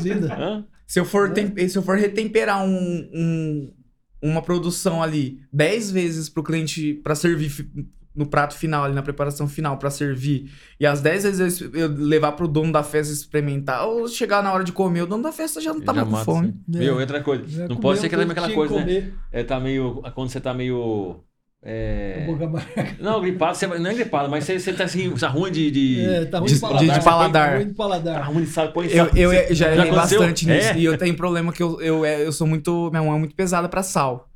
[0.87, 1.33] Se eu for, Né?
[1.55, 3.73] tem- se eu for retemperar um, um-
[4.21, 7.49] uma produção ali 10 vezes pro cliente para servir
[8.15, 11.87] no prato final, ali na preparação final para servir, e as 10 vezes eu eu
[11.87, 15.31] levar pro dono da festa experimentar, ou chegar na hora de comer, o dono da
[15.31, 16.53] festa já não tava Já com mata, fome.
[16.75, 16.77] É.
[16.79, 16.99] Viu?
[16.99, 17.47] Outra coisa.
[17.47, 18.85] Já não pode ser tudo aquela, aquela coisa, que né?
[18.85, 20.01] comer, É, tá meio.
[20.13, 21.23] Quando você tá meio.
[21.63, 22.25] É...
[22.99, 25.69] Não, gripado, você, não é gripado, mas você, você tá assim, tá ruim de.
[25.71, 26.01] de...
[26.05, 26.81] É, tá ruim de- de paladar.
[26.87, 27.49] de- de paladar.
[27.51, 28.27] Tá ruim de Tá paladar.
[28.33, 29.15] ruim de sabe, põe Eu, sal.
[29.15, 30.19] eu, Você- já já errei aconteceu?
[30.19, 30.67] bastante nisso.
[30.69, 30.77] É?
[30.79, 32.89] E eu tenho problema que eu, eu, eu sou muito.
[32.89, 34.27] Minha mão é muito pesada pra sal.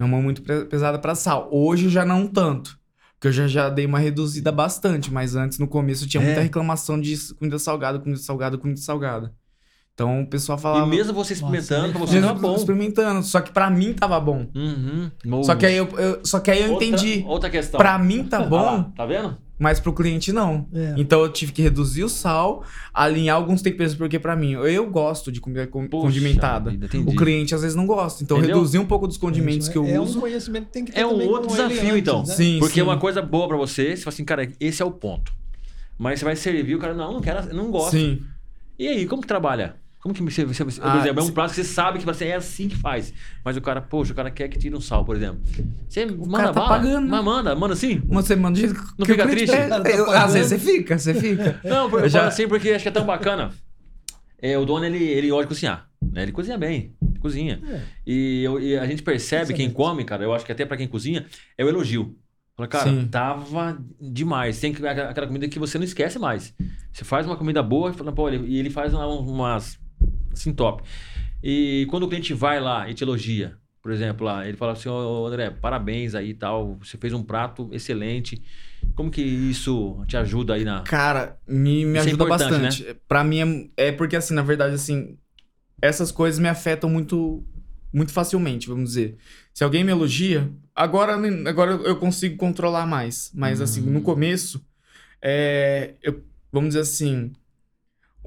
[0.00, 1.48] Minha mão é muito pe- pesada pra sal.
[1.52, 2.77] Hoje já não tanto.
[3.18, 5.12] Porque eu já, já dei uma reduzida bastante.
[5.12, 6.26] Mas antes, no começo, eu tinha É.
[6.26, 9.32] muita reclamação de comida salgada, comida salgada, comida salgada.
[9.92, 10.86] Então o pessoal E falava.
[10.86, 12.54] mesmo você experimentando, pra você mesmo tá bom.
[12.54, 13.22] experimentando.
[13.24, 14.46] Só que pra mim tava bom.
[14.54, 15.10] Uhum.
[15.42, 17.24] Só que aí eu, eu- só que aí eu Outra- entendi.
[17.26, 17.78] Outra questão.
[17.78, 19.36] Pra mim tá Ah lá, bom, tá vendo?
[19.58, 20.68] Mas pro cliente não.
[20.72, 20.94] É.
[20.96, 22.62] Então eu tive que reduzir o sal,
[22.94, 26.70] alinhar alguns temperos, porque pra mim, eu gosto de comida Poxa condimentada.
[26.70, 26.88] vida.
[27.06, 28.22] O cliente às vezes não gosta.
[28.22, 28.56] Então Entendeu?
[28.56, 30.18] reduzir um pouco dos condimentos Isso que eu é uso.
[30.18, 32.18] um conhecimento que tem que ter É um outro desafio, antes, então.
[32.20, 32.34] né?
[32.34, 32.80] Sim, Porque sim.
[32.80, 35.32] é uma coisa boa pra você, você fala assim, cara, esse é o ponto.
[35.98, 37.90] Mas você vai servir, o cara, não, não quero, não gosto.
[37.96, 38.22] Sim.
[38.78, 39.74] E aí, como que trabalha?
[40.08, 42.04] Como que você, você, você- Ah, por exemplo, é um prato que você sabe que
[42.04, 43.12] você é assim que faz.
[43.44, 45.40] Mas o cara, poxa, o cara quer que tire um sal, por exemplo.
[45.88, 46.68] Você manda cara tá bala?
[46.68, 47.08] pagando?
[47.08, 48.00] Mas manda, manda assim?
[48.08, 49.50] Uma semana de jeito Não que o fica triste?
[49.54, 51.60] O cara tá Eu- às vezes você fica, você fica.
[51.64, 53.50] Não, eu, Eu já- falo assim porque acho que é tão bacana.
[54.40, 55.88] É, o dono, ele, ele de cozinhar.
[56.00, 56.22] Né?
[56.22, 57.60] Ele cozinha bem, ele cozinha.
[57.68, 57.80] É.
[58.06, 60.86] E, eu- e a gente percebe, quem come, cara, eu acho que até pra quem
[60.88, 62.16] cozinha, é o elogio.
[62.56, 63.06] Fala, cara, Sim.
[63.08, 64.58] tava demais.
[64.60, 66.52] Tem que aquela aquela comida que você não esquece mais.
[66.92, 69.78] Você faz uma comida boa e fala, pô, ele, e ele faz um- umas
[70.38, 70.82] assim top.
[71.42, 74.88] E quando o cliente vai lá e te elogia, por exemplo, lá, ele fala assim,
[74.88, 78.42] ô André, parabéns aí e tal, você fez um prato excelente.
[78.94, 80.80] Como que isso te ajuda aí na.
[80.82, 82.96] Cara, me, me Isso é ajuda importante, bastante.
[83.06, 85.16] Pra mim é, é porque, assim, na verdade, assim,
[85.80, 87.44] essas coisas me afetam muito,
[87.92, 89.16] muito facilmente, vamos dizer.
[89.54, 91.14] Se alguém me elogia, agora,
[91.48, 93.30] agora eu consigo controlar mais.
[93.34, 93.92] Mas, assim, Hum.
[93.92, 94.64] no começo,
[95.22, 96.22] é, eu-
[96.52, 97.32] vamos dizer assim,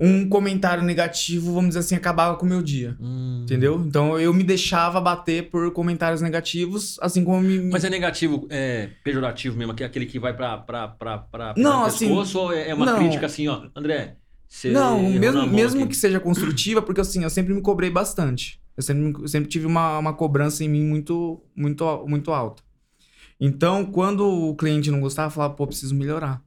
[0.04, 2.98] um comentário negativo, vamos dizer assim, acabava com o meu dia.
[3.00, 3.42] Hum.
[3.44, 3.80] Entendeu?
[3.88, 7.60] Então eu me deixava bater por comentários negativos, assim como me.
[7.70, 11.54] Mas é negativo, é pejorativo mesmo, que é aquele que vai pra, pra, pra, pra
[11.56, 12.98] Não, assim, pescoço, ou é é uma não.
[12.98, 14.16] crítica assim, ó, André,
[14.48, 15.90] você Não, mesmo, mesmo aqui.
[15.90, 18.60] que seja construtiva, porque assim, eu sempre me cobrei bastante.
[18.76, 22.64] Eu sempre, sempre tive uma, uma cobrança em mim muito, muito, muito alta.
[23.40, 26.42] Então, quando o cliente não gostava, eu falava, pô, preciso melhorar.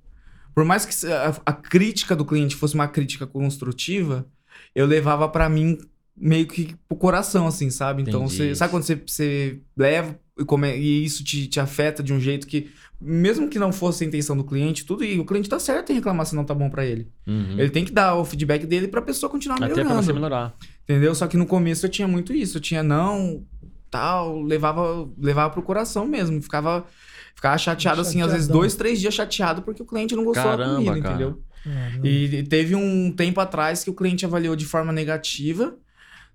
[0.55, 4.27] Por mais que a, a crítica do cliente fosse uma crítica construtiva,
[4.75, 5.79] eu levava pra mim
[6.17, 8.03] meio que pro coração, assim, sabe?
[8.03, 12.13] Então, você, sabe quando você, você leva e, come- e isso te, te afeta de
[12.13, 15.49] um jeito que, mesmo que não fosse a intenção do cliente, tudo, e o cliente
[15.49, 17.09] tá certo em reclamar se não tá bom pra ele.
[17.27, 17.59] Uhum.
[17.59, 19.89] Ele tem que dar o feedback dele pra pessoa continuar Até melhorando.
[19.93, 20.55] pra você melhorar.
[20.85, 21.15] Entendeu?
[21.17, 22.59] Só que no começo eu tinha muito isso.
[22.59, 23.43] Eu tinha não,
[23.91, 26.41] tal, levava, levava pro coração mesmo.
[26.41, 26.87] Ficava,
[27.35, 30.57] ficava chateado, assim, às vezes dois, três dias chateado porque o cliente não gostou da
[30.57, 31.15] Caramba, comida, cara.
[31.15, 31.43] entendeu?
[31.65, 32.07] Caramba.
[32.09, 35.77] E teve um tempo atrás que o cliente avaliou de forma negativa,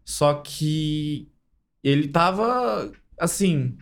[0.04, 1.28] só que
[1.84, 3.78] ele tava, assim...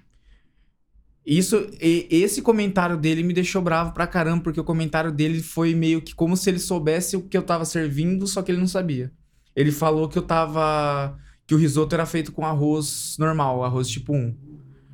[1.25, 5.75] Isso, e- esse comentário dele me deixou bravo pra caramba, porque o comentário dele foi
[5.75, 8.67] meio que como se ele soubesse o que eu tava servindo, só que ele não
[8.67, 9.11] sabia.
[9.53, 11.17] Ele falou que eu tava.
[11.45, 14.37] que o risoto era feito com arroz normal, arroz tipo 1.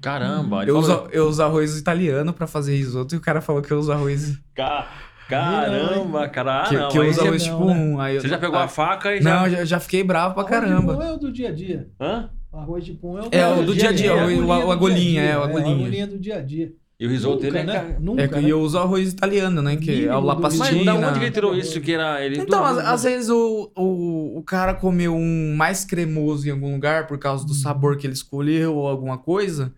[0.04, 3.62] Caramba, Eu falou- uso, eu uso arroz italiano pra fazer risoto e o cara falou
[3.62, 4.38] que eu uso arroz.
[4.54, 4.88] Ca-
[5.30, 6.64] Caramba, cara.
[6.64, 6.89] Ah, que não.
[6.89, 7.74] que eu uso você, arroz não, tipo né?
[7.74, 7.99] um.
[7.99, 9.30] Aí eu- você já pegou ah, a faca e já.
[9.41, 10.93] Não, já, já fiquei bravo pra caramba.
[10.93, 11.89] Arroz de pão é o do dia a dia.
[11.99, 12.30] Hã?
[12.51, 14.60] Arroz de pão é o É, o do dia a dia, é o- o- a
[14.66, 15.76] do agulhinha, dia a é, o dia, agulhinha.
[15.76, 16.72] a agulhinha do dia a dia.
[16.99, 17.66] E o risoto Nunca, dele é.
[17.66, 17.74] né?
[17.80, 18.41] ca- Nunca, É, né?
[18.43, 19.76] e eu uso arroz italiano, né?
[19.76, 21.82] Que é Mínimo o do La Mas da onde que ele tirou isso?
[21.82, 22.24] Que era.
[22.24, 26.72] Ele Então, às, às vezes o, o, o cara comeu um mais cremoso em algum
[26.74, 27.56] lugar por causa do Uhum.
[27.56, 29.74] sabor que ele escolheu ou alguma coisa.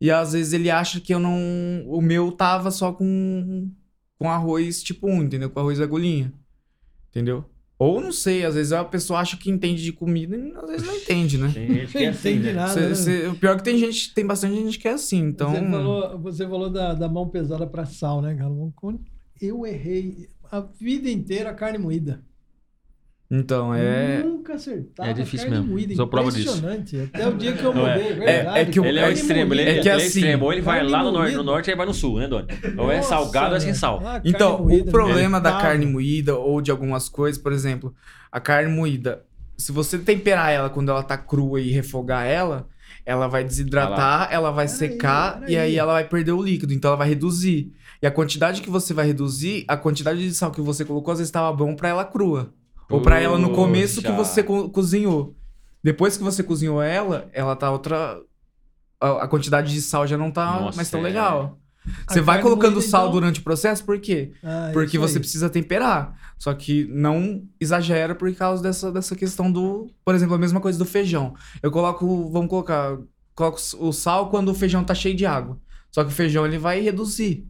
[0.00, 1.84] E às vezes ele acha que eu não.
[1.86, 3.70] O meu tava só com,
[4.18, 5.50] com arroz tipo um, entendeu?
[5.50, 6.32] Com arroz agulhinha.
[7.10, 7.44] Entendeu?
[7.78, 10.86] Ou não sei, às vezes a pessoa acha que entende de comida e às vezes
[10.86, 11.50] não entende, né?
[11.52, 12.52] Tem gente que é Não assim, entende né?
[12.52, 12.72] nada.
[12.72, 12.94] Cê- né?
[12.94, 15.50] cê- o pior é que tem gente, tem bastante gente que é assim, então.
[15.50, 18.50] Você falou, você falou da, da mão pesada para sal, né, cara?
[19.40, 22.22] Eu errei a vida inteira a carne moída.
[23.30, 24.22] Então, é.
[24.22, 25.08] Nunca acertava.
[25.08, 25.72] É difícil carne mesmo.
[25.72, 25.94] Moída.
[25.94, 26.58] Sou prova disso.
[26.58, 27.10] Impressionante.
[27.12, 27.74] Até o dia que eu é.
[27.74, 28.58] mudei, É- verdade.
[28.58, 29.62] é que o- Ele é o extremo, ele.
[29.62, 30.44] É que ele é assim, extremo.
[30.44, 32.46] Ou ele vai lá no norte, no norte aí vai no sul, né, Doni?
[32.76, 34.00] Ou é salgado ou é sem sal.
[34.04, 35.60] Ah, Então, moída, o problema da né?
[35.60, 37.94] carne moída ou de algumas coisas, por exemplo,
[38.30, 39.24] a carne moída,
[39.56, 42.68] se você temperar ela quando ela tá crua e refogar ela,
[43.06, 45.54] ela vai desidratar, ela vai Peraí, secar peraí.
[45.54, 47.72] e aí ela vai perder o líquido, então ela vai reduzir.
[48.02, 51.18] E a quantidade que você vai reduzir, a quantidade de sal que você colocou às
[51.18, 52.52] vezes estava bom pra ela crua,
[52.90, 55.34] ou pra ela no começo que você co- cozinhou.
[55.82, 58.18] Depois que você cozinhou ela, ela tá outra
[59.00, 61.02] a, a quantidade de sal já não tá Nossa, mais tão é.
[61.02, 61.58] legal.
[62.06, 64.32] A Você vai colocando moída, sal então- durante o processo, por quê?
[64.42, 66.18] Ah, Porque isso você precisa temperar.
[66.38, 69.90] Só que não exagera por causa dessa, dessa questão do.
[70.02, 71.34] Por exemplo, a mesma coisa do feijão.
[71.62, 72.30] Eu coloco.
[72.30, 72.96] Vamos colocar.
[73.34, 75.58] Coloco o sal quando o feijão tá cheio de água.
[75.92, 77.46] Só que o feijão ele vai reduzir.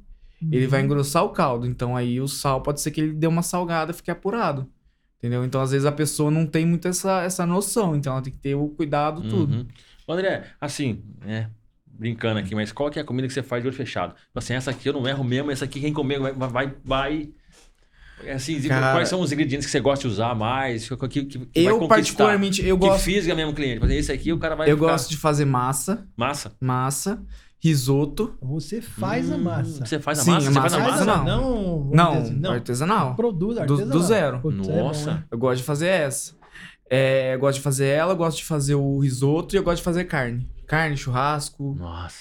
[0.50, 0.70] Ele Uhum.
[0.70, 1.66] vai engrossar o caldo.
[1.66, 4.68] Então aí o sal pode ser que ele dê uma salgada e fique apurado.
[5.24, 5.42] Entendeu?
[5.42, 7.96] Então às vezes a pessoa não tem muito essa, essa noção.
[7.96, 9.56] Então ela tem que ter o cuidado, tudo.
[9.56, 9.66] Uhum.
[10.06, 11.46] André, assim, é,
[11.86, 14.10] brincando aqui, mas qual que é a comida que você faz de olho fechado?
[14.14, 16.32] Tipo Assim, essa aqui eu não erro mesmo, essa aqui quem comer vai...
[16.34, 17.28] vai, vai...
[18.22, 20.86] É Assim, Cara- quais são os ingredientes que você gosta de usar mais?
[20.88, 23.02] Que, que, que vai Eu, particularmente, eu Que gosto.
[23.04, 23.74] fisga mesmo o cliente.
[23.74, 26.06] Tipo assim, Esse aqui o cara vai Eu ficar- gosto de fazer massa.
[26.16, 26.52] Massa?
[26.60, 27.22] Massa.
[27.64, 28.36] Risoto.
[28.42, 29.86] Você faz a Hum, massa.
[29.86, 30.46] Você faz a Sim, massa?
[30.50, 31.04] Você faz a massa.
[31.06, 32.52] Não, Não, dizer assim, não.
[32.52, 33.14] artesanal.
[33.16, 33.88] Produz Do- artesanal.
[33.98, 34.40] do zero.
[34.40, 35.24] Putz, é bom, Nossa.
[35.30, 36.34] Eu gosto de fazer essa.
[36.90, 39.78] É, eu gosto de fazer ela, eu gosto de fazer o risoto e eu gosto
[39.78, 40.46] de fazer carne.
[40.66, 41.74] Carne, churrasco.
[41.78, 42.18] Nossa.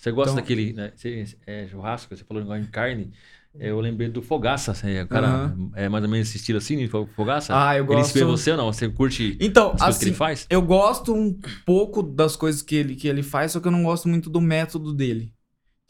[0.00, 3.12] Você gosta Então- daquele né, você- é, churrasco, você falou em carne.
[3.58, 4.72] É, Eu lembrei do Fogaça.
[4.72, 5.70] assim, O cara Aham.
[5.74, 7.52] é mais ou menos esse estilo assim, Fogaça?
[7.54, 8.06] Ah, eu Ele gosto.
[8.06, 8.72] inspira você ou não?
[8.72, 10.46] Você curte Então, as coisas que assim, ele faz?
[10.50, 13.82] eu gosto um pouco das coisas que ele, que ele faz, só que eu não
[13.84, 15.32] gosto muito do método dele.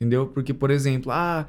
[0.00, 0.26] Entendeu?
[0.28, 1.48] Porque, por exemplo, ah.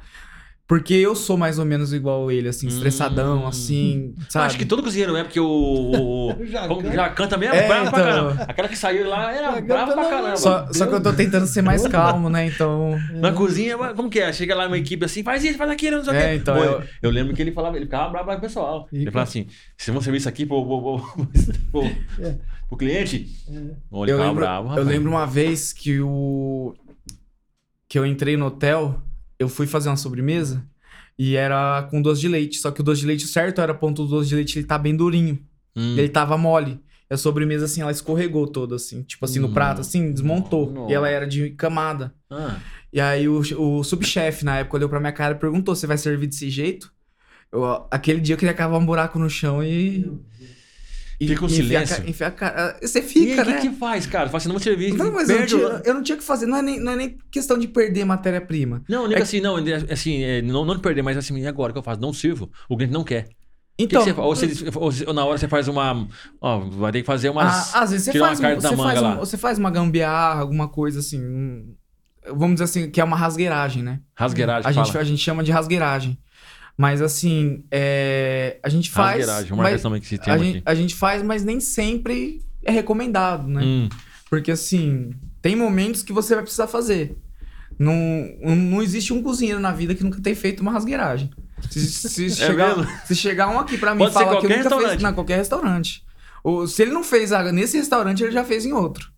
[0.68, 3.46] Porque eu sou mais ou menos igual ele, assim, estressadão, Hum.
[3.46, 4.44] assim, sabe?
[4.48, 5.46] Acho que todo cozinheiro é, porque o.
[5.48, 8.12] o, Jacan- canta mesmo, É, bravo pra então.
[8.12, 8.42] caramba.
[8.46, 10.36] Aquela que saiu lá era Jacan brava pra pelo caramba.
[10.36, 12.44] Só, só que eu tô tentando ser mais calmo, né?
[12.46, 12.98] Então.
[13.14, 14.30] Na cozinha, como que é?
[14.30, 16.34] Chega lá uma equipe assim, faz isso, faz aquilo, não sei o É, quê.
[16.36, 17.10] então, Pô, eu- eu...
[17.10, 18.86] lembro que ele falava, ele ficava bravo com o pessoal.
[18.92, 21.26] E ele falava assim: se vão servir isso aqui pro, pro, pro,
[21.72, 21.82] pro,
[22.26, 22.36] É.
[22.68, 23.52] pro cliente, É.
[23.52, 24.86] Ele Eu ficava lembro, bravo, eu rapaz.
[24.86, 26.74] lembro uma vez que o.
[27.88, 29.02] Que eu entrei no hotel,
[29.38, 30.64] eu fui fazer uma sobremesa
[31.18, 32.58] e era com doce de leite.
[32.58, 34.66] Só que o doce de leite o certo era ponto do doce de leite, ele
[34.66, 35.38] tá bem durinho.
[35.76, 35.96] Hum.
[35.96, 36.80] Ele tava mole.
[37.10, 39.02] E a sobremesa, assim, ela escorregou toda, assim.
[39.02, 39.54] Tipo assim, no Hum.
[39.54, 40.70] prato, assim, desmontou.
[40.70, 40.90] Nossa.
[40.90, 42.12] E ela era de camada.
[42.30, 42.56] Ah,
[42.92, 45.96] E aí o, o subchefe, na época, olhou pra minha cara e perguntou: você vai
[45.98, 46.92] servir desse jeito?
[47.50, 50.10] Eu, aquele dia eu queria cavar um buraco no chão e.
[51.20, 52.08] e Fica um e a silêncio.
[52.08, 52.78] enfiar a cara.
[52.80, 53.60] Você e fica, aí, o né?
[53.60, 54.26] que, que faz, cara?
[54.26, 54.94] Fala assim, não vou servir.
[54.94, 56.46] Não, mas eu não, tinha, eu não tinha o que fazer.
[56.46, 58.82] Não é nem, não é nem questão de perder matéria-prima.
[58.88, 59.56] Não, nem É- assim, não,
[59.90, 62.00] assim, é, não, não de perder, mas assim, e agora o que eu faço?
[62.00, 62.50] Não sirvo.
[62.68, 63.24] O cliente não quer.
[63.24, 63.26] O
[63.78, 66.06] que Então, que você, ou, você, ou você- na hora você faz uma.
[66.40, 67.74] Ó, vai ter que fazer umas.
[67.74, 69.14] ah, às vezes você uma faz, um- carta da você, manga faz um- lá.
[69.16, 71.20] você faz uma gambiarra, alguma coisa assim.
[71.20, 71.74] um-
[72.30, 74.00] vamos dizer assim, que é uma rasgueiragem, né?
[74.14, 74.84] Rasgueiragem, A fala.
[74.86, 76.18] gente, a gente chama de rasgueiragem.
[76.80, 79.18] Mas assim, é, a gente faz.
[79.18, 82.40] Rasgueiragem, uma mas questão que se tem a, gente, a gente faz, mas nem sempre
[82.64, 83.60] é recomendado, né?
[83.64, 83.88] Hum,
[84.30, 85.10] Porque assim,
[85.42, 87.18] tem momentos que você vai precisar fazer.
[87.76, 87.94] Não,
[88.56, 91.30] não existe um cozinheiro na vida que nunca tenha feito uma rasgueiragem.
[91.68, 92.92] Se, se chegar, É mesmo?
[93.06, 95.02] se chegar um aqui pra mim Pode e falar que eu nunca fiz.
[95.02, 96.04] Não, qualquer restaurante.
[96.44, 99.10] Ou, se ele não fez a- nesse restaurante, ele já fez em outro.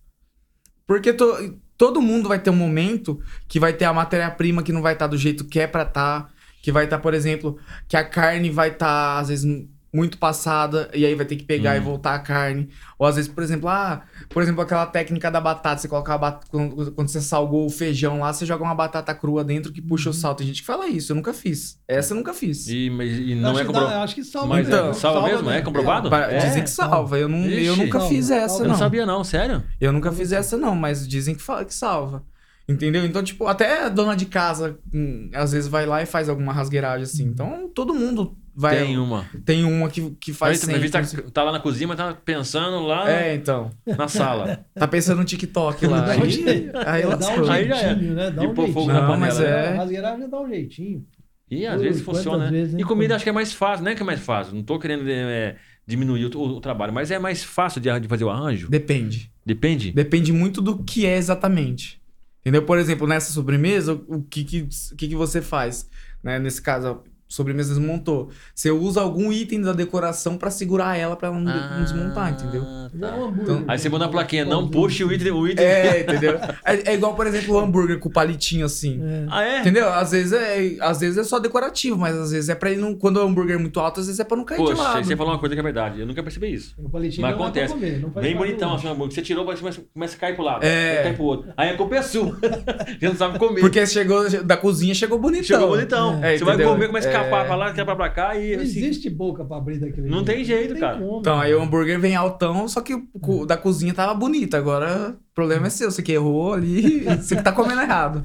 [0.86, 4.80] Porque to- todo mundo vai ter um momento que vai ter a matéria-prima que não
[4.82, 6.32] vai estar do jeito que é pra estar.
[6.62, 7.58] Que vai estar, por exemplo,
[7.88, 9.46] que a carne vai estar, às vezes,
[9.92, 11.82] muito passada, e aí vai ter que pegar e Hum.
[11.82, 12.68] voltar a carne.
[12.96, 16.18] Ou às vezes, por exemplo, ah, por exemplo, aquela técnica da batata, você colocar a
[16.18, 19.82] batata, quando, quando você salgou o feijão lá, você joga uma batata crua dentro que
[19.82, 20.34] puxa o sal.
[20.36, 21.80] Tem gente que fala isso, eu nunca fiz.
[21.88, 22.68] Essa eu nunca fiz.
[22.68, 24.04] e, mas- e não acho é que comprovado.
[24.04, 24.48] acho que salva.
[24.48, 25.50] Mas Então, é, salva mesmo?
[25.50, 26.14] É comprovado?
[26.14, 27.18] É, dizem que salva.
[27.18, 27.82] Eu, não, eu Ixi.
[27.84, 28.62] nunca fiz Salva, essa, salva.
[28.64, 28.78] Eu não não.
[28.78, 29.62] sabia, não, sério.
[29.80, 32.22] Eu nunca fiz essa, não, mas dizem que, que salva.
[32.68, 33.04] Entendeu?
[33.04, 36.52] Então, tipo, até a dona de casa hum, às vezes vai lá e faz alguma
[36.52, 37.24] rasgueiragem assim.
[37.24, 38.76] Então, todo mundo vai.
[38.84, 39.24] Tem uma.
[39.44, 40.88] Tem uma que, que faz Aí, sempre.
[40.90, 41.02] tá,
[41.32, 43.70] tá lá na cozinha, mas tá pensando lá É, então.
[43.98, 44.64] na sala.
[44.74, 46.06] Tá pensando no TikTok lá.
[46.12, 47.50] Aí, aí Dá um lascou.
[47.50, 47.88] Aí já é.
[47.88, 48.30] jeitinho, né?
[48.30, 48.94] Dá E um pôr fogo jeitinho.
[48.94, 49.18] na Não, panela.
[49.26, 51.06] mas é- rasgueiragem dá um jeitinho.
[51.50, 52.50] E às Ui, vezes funciona, né?
[52.52, 52.80] vezes, hein?
[52.80, 54.54] E comida acho que é mais fácil, não é que é mais fácil.
[54.54, 58.22] Não tô querendo é, diminuir o, o trabalho, mas é mais fácil de, de fazer
[58.22, 58.68] o arranjo.
[58.70, 59.32] Depende.
[59.44, 59.90] Depende.
[59.90, 61.99] Depende muito do que é exatamente.
[62.40, 62.64] Entendeu?
[62.64, 65.88] Por exemplo, nessa sobremesa, o que, que, que, que você faz?
[66.22, 66.38] Né?
[66.38, 68.28] Nesse caso, sobremesa desmontou.
[68.54, 72.32] Você usa algum item da decoração pra segurar ela pra ela não, de- não desmontar,
[72.32, 72.62] entendeu?
[73.00, 73.14] Tá.
[73.14, 73.64] hambúrguer.
[73.68, 75.30] Aí você manda a plaquinha, não puxe o item.
[75.32, 75.64] O item.
[75.64, 76.38] É, entendeu?
[76.64, 79.00] É, é igual, por exemplo, o hambúrguer com palitinho assim.
[79.02, 79.26] É.
[79.30, 79.60] Ah, é?
[79.60, 79.88] Entendeu?
[79.88, 82.94] Às vezes é, às vezes é só decorativo, mas às vezes é pra ele não.
[82.94, 85.04] Quando o hambúrguer é muito alto, às vezes é pra não cair de Poxa, lado.
[85.04, 86.00] você falou uma coisa que é verdade.
[86.00, 86.74] Eu nunca percebi isso.
[86.78, 87.72] O palitinho Mas não acontece.
[87.72, 89.14] comer, não Bem bonitão assim, o hambúrguer.
[89.14, 90.64] Você tirou, mas começa, a cair pro lado.
[90.64, 91.02] É.
[91.04, 91.52] Cai pro outro.
[91.56, 92.36] Aí a culpa é sua.
[93.00, 93.60] Já não sabe comer.
[93.60, 95.44] Porque chegou da cozinha, chegou bonitão.
[95.44, 96.24] Chegou bonitão.
[96.24, 96.72] É, você vai entendeu?
[96.72, 97.46] comer, começa a escapar É.
[97.46, 98.78] pra lá, escapar pra cá e Não assim.
[98.78, 100.98] existe boca pra abrir daquele Não tem jeito, cara.
[100.98, 101.20] como.
[101.20, 104.54] Então, aí o hambúrguer vem altão, só que o co- da cozinha tava bonito.
[104.56, 105.90] Agora, o problema é seu.
[105.90, 108.24] Você que errou ali, você que tá comendo errado.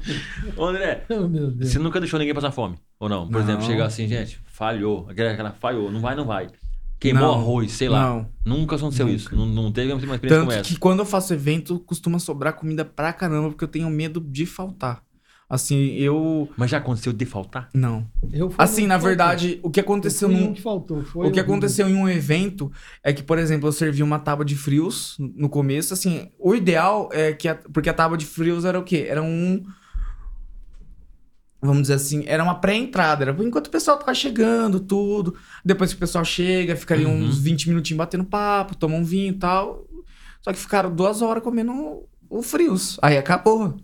[0.56, 1.70] Ô, André, Oh, meu Deus.
[1.72, 2.76] você nunca deixou ninguém passar fome?
[2.98, 3.24] Ou não?
[3.26, 3.40] Por Não.
[3.40, 5.06] exemplo, chegar assim, gente, falhou.
[5.08, 6.48] Aquela, aquela falhou, não vai, não vai.
[6.98, 7.34] Queimou Não.
[7.34, 8.00] arroz, sei lá.
[8.08, 8.26] Não.
[8.42, 9.16] Nunca aconteceu Nunca.
[9.18, 9.36] isso.
[9.36, 10.68] Não, não teve uma experiência como Tanto essa.
[10.72, 14.46] que quando eu faço evento, costuma sobrar comida pra caramba, porque eu tenho medo de
[14.46, 15.02] faltar.
[15.48, 16.48] Assim, eu.
[16.56, 17.68] Mas já aconteceu de faltar?
[17.72, 18.04] Não.
[18.32, 19.94] Eu fui Assim, na que verdade, o que faltou.
[19.94, 20.48] aconteceu num.
[20.48, 21.04] um que faltou.
[21.04, 22.70] Foi O que aconteceu em um evento
[23.02, 25.94] é que, por exemplo, eu servi uma tábua de frios no começo.
[25.94, 27.46] Assim, o ideal é que.
[27.48, 29.06] A, porque a tábua de frios era o quê?
[29.08, 29.62] Era um.
[31.62, 33.24] Vamos dizer assim, era uma pré-entrada.
[33.24, 35.34] Era enquanto o pessoal tava chegando, tudo.
[35.64, 37.24] Depois que o pessoal chega, fica ali Uhum.
[37.24, 39.86] uns 20 minutinhos batendo papo, toma um vinho e tal.
[40.42, 42.98] Só que ficaram duas horas comendo o frios.
[43.02, 43.76] Aí acabou.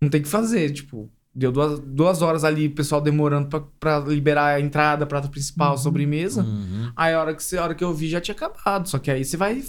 [0.00, 0.70] Não tem o que fazer.
[0.70, 5.28] Tipo, deu duas, duas horas ali, o pessoal demorando pra, pra liberar a entrada, prato
[5.30, 5.78] principal, Uhum.
[5.78, 6.42] sobremesa.
[6.42, 6.90] Uhum.
[6.96, 8.88] Aí a hora que, a hora que eu vi já tinha acabado.
[8.88, 9.62] Só que aí você vai.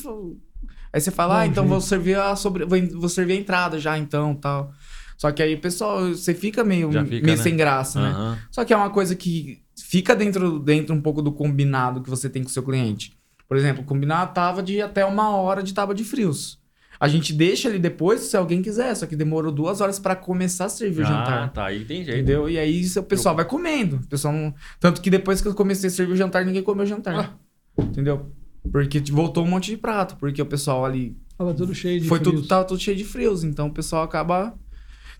[0.94, 3.98] Aí você fala, ah, então vou servir a sobre, vou, vou servir a entrada já,
[3.98, 4.74] então, tal.
[5.18, 7.38] Só que aí, pessoal, você fica meio, fica, meio né?
[7.38, 8.10] sem graça, né?
[8.10, 8.38] Aham.
[8.50, 12.28] Só que é uma coisa que fica dentro, dentro um pouco do combinado que você
[12.30, 13.14] tem com o seu cliente.
[13.48, 16.60] Por exemplo, o combinado tava de até uma hora de tábua de frios.
[17.02, 20.66] A gente deixa ali depois se alguém quiser, só que demorou duas horas pra começar
[20.66, 21.52] a servir o Ah, jantar.
[21.52, 21.66] tá.
[21.66, 22.18] Aí tem jeito.
[22.20, 22.48] Entendeu?
[22.48, 23.96] E aí o pessoal vai comendo.
[23.96, 24.54] O pessoal não...
[24.80, 27.38] Tanto que depois que eu comecei a servir o jantar, ninguém comeu o jantar.
[27.80, 27.82] Ah.
[27.84, 28.32] Entendeu?
[28.72, 30.16] Porque voltou um monte de prato.
[30.18, 31.18] Porque o pessoal ali.
[31.36, 32.48] Tava tudo cheio de foi tudo, frios.
[32.48, 33.44] tava tudo cheio de frios.
[33.44, 34.54] Então o pessoal acaba.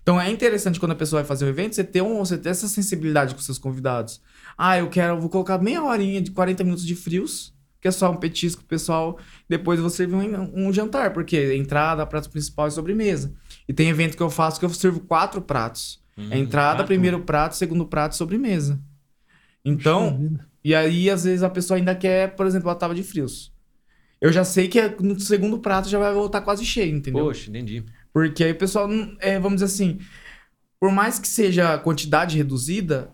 [0.02, 2.50] Então é interessante quando a pessoa vai fazer um evento, você ter, um, você ter
[2.50, 4.20] essa sensibilidade com seus convidados.
[4.56, 7.52] Ah, eu quero, eu vou colocar meia horinha de 40 minutos de frios,
[7.82, 9.18] que é só um petisco pessoal.
[9.48, 13.34] Depois vou servir um, um jantar, porque entrada, prato principal e sobremesa.
[13.68, 16.00] E tem evento que eu faço que eu sirvo quatro pratos.
[16.16, 16.86] Hum, É entrada, prato.
[16.86, 18.80] primeiro prato, segundo prato, sobremesa.
[19.64, 23.52] Então, e aí às vezes a pessoa ainda quer, por exemplo, a tábua de frios.
[24.20, 27.24] Eu já sei que é- no segundo prato já vai voltar quase cheio, entendeu?
[27.24, 27.84] Poxa, entendi.
[28.12, 29.98] Porque aí o pessoal, não- é, vamos dizer assim,
[30.78, 33.10] por mais que seja a quantidade reduzida,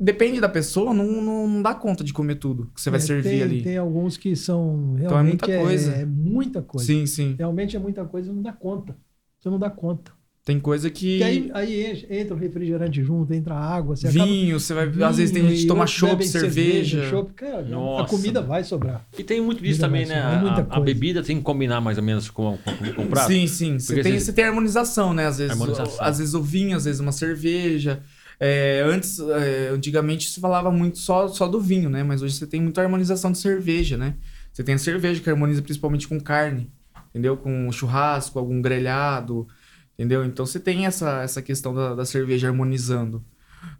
[0.00, 3.02] depende da pessoa, não, não, não dá conta de comer tudo que você vai É,
[3.02, 3.62] servir tem, ali.
[3.62, 5.04] Tem alguns que são realmente.
[5.04, 5.92] Então é muita coisa.
[5.92, 6.86] É, muita coisa.
[6.86, 7.34] Sim, sim.
[7.38, 8.96] Realmente é muita coisa, não dá conta.
[9.38, 10.12] Você não dá conta.
[10.42, 11.18] Tem coisa que.
[11.18, 14.88] Porque aí, aí entra o refrigerante junto, entra a água, você acaba- vinho, você vai.
[14.88, 17.08] Vinho, às vezes tem gente que toma chopp, cerveja.
[17.10, 17.34] chopp.
[17.34, 18.04] Cara, Nossa.
[18.04, 19.06] a comida vai sobrar.
[19.18, 20.18] E tem muito disso também, né?
[20.18, 23.28] A, a bebida tem que combinar mais ou menos com, com, com o prato.
[23.30, 23.78] Sim, sim.
[23.78, 25.26] Você tem, você- você tem harmonização, né?
[25.26, 26.02] Às vezes, Harmonização.
[26.04, 28.02] às vezes o vinho, às vezes uma cerveja.
[28.42, 32.02] É, antes, é, antigamente se falava muito só, só do vinho, né?
[32.02, 34.16] Mas hoje você tem muita harmonização de cerveja, né?
[34.50, 36.72] Você tem a cerveja que harmoniza principalmente com carne,
[37.10, 37.36] entendeu?
[37.36, 39.46] Com churrasco, algum grelhado,
[39.92, 40.24] entendeu?
[40.24, 43.22] Então você tem essa, essa questão da, da cerveja harmonizando.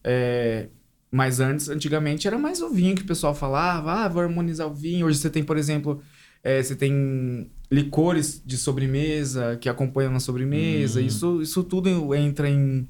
[0.05, 0.69] É,
[1.11, 4.75] mas antes, antigamente, era mais o vinho que o pessoal falava, ah, vou harmonizar o
[4.75, 5.07] vinho.
[5.07, 6.03] Hoje você tem, por exemplo,
[6.45, 11.01] é, você tem licores de sobremesa que acompanham na sobremesa.
[11.01, 11.05] Hum.
[11.05, 12.87] Isso, isso tudo entra em,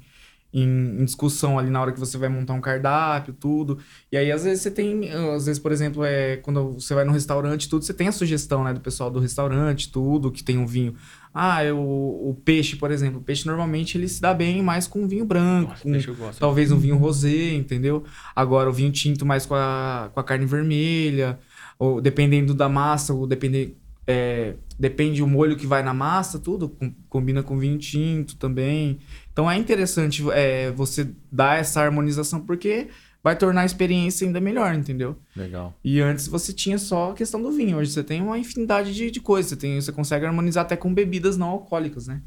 [0.53, 3.77] em, em discussão ali na hora que você vai montar um cardápio, tudo.
[4.11, 5.09] E aí, às vezes, você tem.
[5.09, 8.63] Às vezes, por exemplo, é, quando você vai no restaurante, tudo, você tem a sugestão
[8.63, 10.95] né, do pessoal do restaurante, tudo, que tem um vinho.
[11.33, 13.19] Ah, eu, o peixe, por exemplo.
[13.19, 16.39] O peixe normalmente ele se dá bem mais com vinho branco, Nossa, com eu gosto.
[16.39, 18.03] talvez um vinho rosé, entendeu?
[18.35, 21.39] Agora o vinho tinto mais com a, com a carne vermelha,
[21.79, 23.73] ou dependendo da massa, ou depende,
[24.05, 28.99] é, depende o molho que vai na massa, tudo com- combina com vinho tinto também.
[29.31, 32.89] Então é interessante é, você dar essa harmonização porque
[33.23, 35.15] vai tornar a experiência ainda melhor, entendeu?
[35.35, 35.73] Legal.
[35.83, 39.11] E antes você tinha só a questão do vinho, hoje você tem uma infinidade de,
[39.11, 42.21] de coisas, você, tem, você consegue harmonizar até com bebidas não alcoólicas, né?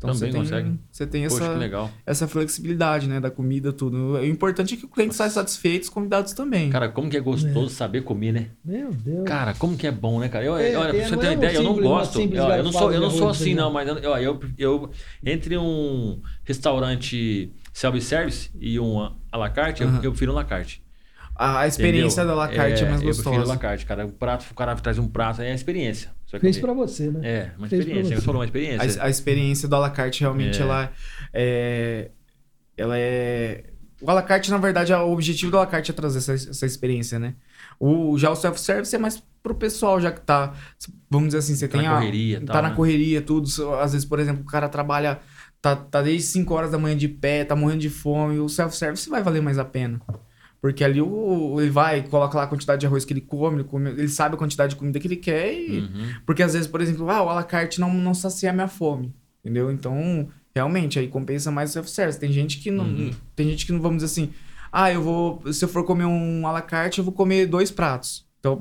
[0.00, 0.80] Então Também você tem, consegue.
[0.90, 1.90] Você tem Poxa, essa, que legal.
[2.06, 3.20] essa flexibilidade, né?
[3.20, 4.14] Da comida, tudo.
[4.14, 6.70] O importante é que o cliente saia satisfeito, os convidados também.
[6.70, 8.46] Cara, como que é gostoso saber comer, né?
[8.64, 9.24] Meu Deus.
[9.26, 10.42] Cara, como que é bom, né, cara?
[10.42, 12.18] Eu, É, olha, é, pra você ter é uma um ideia, eu não simples- gosto.
[12.18, 13.70] simples Eu, eu não sou, eu não sou assim, não.
[13.70, 14.90] mas eu, eu, eu, eu-
[15.22, 20.44] entre um restaurante self-service e um à la carte, eu, eu prefiro um à la
[20.44, 20.82] carte.
[21.36, 22.36] A, experiência entendeu?
[22.36, 23.52] da La Carte é, mais Eu prefiro gostosa.
[23.54, 24.04] la carte, cara.
[24.06, 26.10] O prato, o cara traz um prato, é a experiência.
[26.38, 27.20] Fez pra você, né?
[27.22, 28.16] É, uma Fez experiência.
[28.16, 28.22] você.
[28.22, 29.02] Falou uma experiência.
[29.02, 30.62] A, a experiência do à la carte realmente É.
[30.62, 30.92] ela
[31.32, 32.10] é.
[32.76, 33.64] Ela é.
[34.00, 36.32] O à la carte, na verdade, o objetivo do à la carte é trazer essa,
[36.32, 37.34] essa experiência, né?
[37.78, 40.54] O, já o self-service é mais pro pessoal, já que tá.
[41.10, 41.98] Vamos dizer assim, você Tá tem na a.
[41.98, 42.74] correria Tá tal, na né?
[42.76, 43.46] correria, tudo.
[43.80, 45.18] Às vezes, por exemplo, o cara trabalha.
[45.60, 48.38] Tá, tá desde 5 horas da manhã de pé, tá morrendo de fome.
[48.38, 50.00] O self-service vai valer mais a pena.
[50.60, 53.64] Porque ali o, ele vai, coloca lá a quantidade de arroz que ele come, ele,
[53.64, 55.80] come, ele sabe a quantidade de comida que ele quer e.
[55.80, 56.14] Uhum.
[56.26, 58.68] Porque às vezes, por exemplo, ah, o à la carte não, não sacia a minha
[58.68, 59.14] fome.
[59.42, 59.70] Entendeu?
[59.70, 62.20] Então, realmente, aí compensa mais o self-service.
[62.20, 62.84] Tem gente que não.
[62.84, 63.10] Uhum.
[63.34, 64.34] Tem gente que não, vamos dizer assim,
[64.70, 65.42] ah, eu vou.
[65.52, 68.28] Se eu for comer um à la carte, eu vou comer dois pratos.
[68.38, 68.58] Então,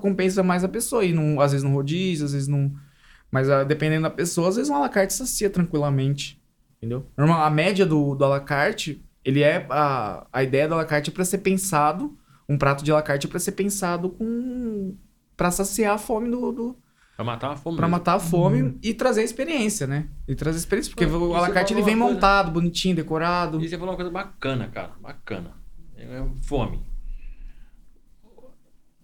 [0.00, 1.04] compensa mais a pessoa.
[1.04, 2.72] E não, às vezes não rodízio, às vezes não.
[3.30, 6.40] Mas ah, dependendo da pessoa, às vezes um à la carte sacia tranquilamente.
[6.78, 7.06] Entendeu?
[7.16, 9.66] Normal, a média do, do à la carte, ele é.
[9.68, 12.16] A, a ideia do à la carte é pra ser pensado.
[12.48, 14.94] Um prato de à la carte é pra ser pensado com.
[15.36, 16.76] pra saciar a fome do- do,
[17.16, 17.76] Pra matar a fome.
[17.76, 17.98] Pra mesmo.
[17.98, 20.06] matar a fome e trazer a experiência, né?
[20.28, 20.90] E trazer a experiência.
[20.92, 23.60] Porque Não, o e à la você carte ele vem coisa- montado, bonitinho, decorado.
[23.60, 24.92] E você falou uma coisa bacana, cara.
[25.02, 25.52] Bacana.
[25.96, 26.85] É fome.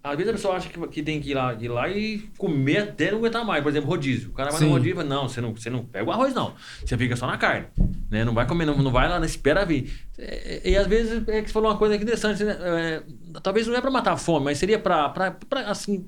[0.05, 2.79] Às vezes a pessoa acha que, que tem que ir lá, ir lá e comer
[2.79, 3.63] até não aguentar mais.
[3.63, 4.31] Por exemplo, rodízio.
[4.31, 4.67] O cara vai Sim.
[4.67, 6.55] no rodízio e fala, não, você não, você não pega o arroz, não.
[6.85, 7.67] Você fica só na carne.
[8.11, 8.25] Né?
[8.25, 9.93] Não vai comer, não, não vai lá, não espera vir.
[10.19, 12.57] E, e às vezes é que você falou uma coisa interessante, né?
[12.61, 13.03] É,
[13.45, 15.15] talvez não é pra matar a fome, mas seria pra,
[15.67, 16.05] assim,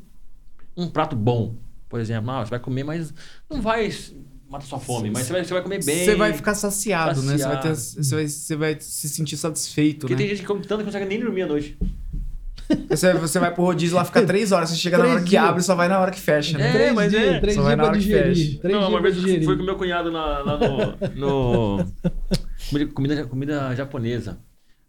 [0.77, 1.55] um prato bom.
[1.89, 3.15] Por exemplo, ah, você vai comer, mas
[3.49, 3.89] não vai
[4.49, 6.05] matar sua fome, mas você vai, você vai comer bem.
[6.05, 7.39] Você vai ficar saciado, né?
[7.39, 8.05] Você vai, ter, Saciado.
[8.05, 10.19] você, vai, você vai se sentir satisfeito, Porque né?
[10.19, 11.79] tem gente que come tanto que não consegue nem dormir à noite.
[12.89, 14.71] Você, você vai pro rodízio lá, fica três horas.
[14.71, 15.45] Você chega na Três hora que dias.
[15.45, 16.69] abre e só vai na hora que fecha, né?
[16.69, 17.41] É, três mas dias, é.
[17.41, 18.37] três Só dias vai na hora que digerir.
[18.47, 18.59] fecha.
[18.61, 19.45] Três não, uma vez eu digerir.
[19.45, 21.77] fui com meu cunhado na- lá no.
[21.79, 21.87] no
[22.71, 24.39] comida, comida, comida japonesa.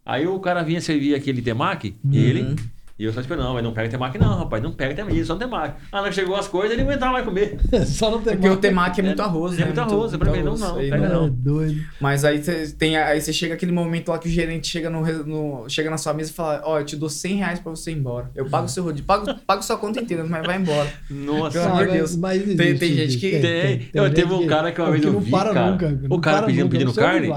[0.04, 2.12] Aí o cara vinha servir aquele temaki, Uhum.
[2.14, 2.56] ele.
[2.98, 5.36] E eu só esperando, não, mas não pega temaki, não, rapaz, não pega temaki, só
[5.36, 5.74] temaki.
[5.92, 7.58] Ah, não chegou as coisas, ele não aguentava mais comer.
[7.84, 9.64] Só não tem Porque o temaki é muito arroz, É né?
[9.66, 11.28] muito arroz, é pra mim, não, não, pega É não.
[11.28, 11.78] doido.
[12.00, 15.02] Mas aí você tem aí você chega aquele momento lá que o gerente chega no,
[15.24, 17.90] no- chega na sua mesa e fala: Ó, eu te dou 100 reais pra você
[17.90, 18.30] ir embora.
[18.34, 20.90] Eu pago o seu rodízio, pago, pago sua conta inteira, mas vai embora.
[21.10, 21.50] Nossa.
[21.60, 22.16] Pelo amor de mas- Deus.
[22.16, 23.20] mas Tem- existe, tem gente existe.
[23.30, 23.88] que- Tem.
[23.92, 26.46] Eu, teve gente um cara que uma vez eu não vi, cara, não o cara
[26.46, 27.30] pedindo, pedindo não carne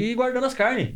[0.00, 0.94] e guardando as carnes.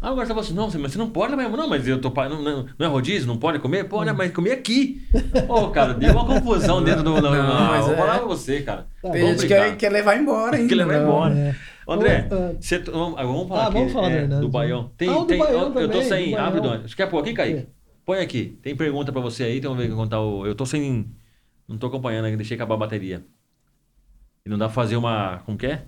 [0.00, 2.08] Aí o cara falou assim, não, mas você não pode, mas não, mas eu tô
[2.10, 3.84] não, não, não é rodízio, não pode comer?
[3.84, 5.02] Pode, mas comer aqui.
[5.48, 7.20] Ô, cara, deu uma confusão dentro do...
[7.20, 7.96] Não, mas vou é.
[7.96, 8.86] falar pra você, cara.
[9.02, 10.68] Tá Tem Vamos gente que quer, levar embora ainda.
[10.68, 11.02] Quer levar não.
[11.02, 11.34] embora.
[11.34, 11.54] É.
[11.88, 14.48] André, Ô, ah, você- vamos, ah, vamos falar Ah, aqui vamos falar do é, do
[14.48, 14.92] Baião.
[14.96, 16.30] Tem, Ah, o do tem, Baião eu, eu tô também, sem...
[16.30, 16.60] do Abre.
[16.60, 16.82] Doni.
[16.88, 17.58] Você quer pôr aqui, Kaique?
[17.58, 17.66] É.
[18.04, 18.58] Põe aqui.
[18.62, 20.46] Tem pergunta pra você aí, então vamos ver contar o...
[20.46, 21.10] Eu tô sem...
[21.66, 23.24] Não tô acompanhando ainda, deixei acabar a bateria.
[24.46, 25.38] E não dá pra fazer uma...
[25.44, 25.82] Como que é?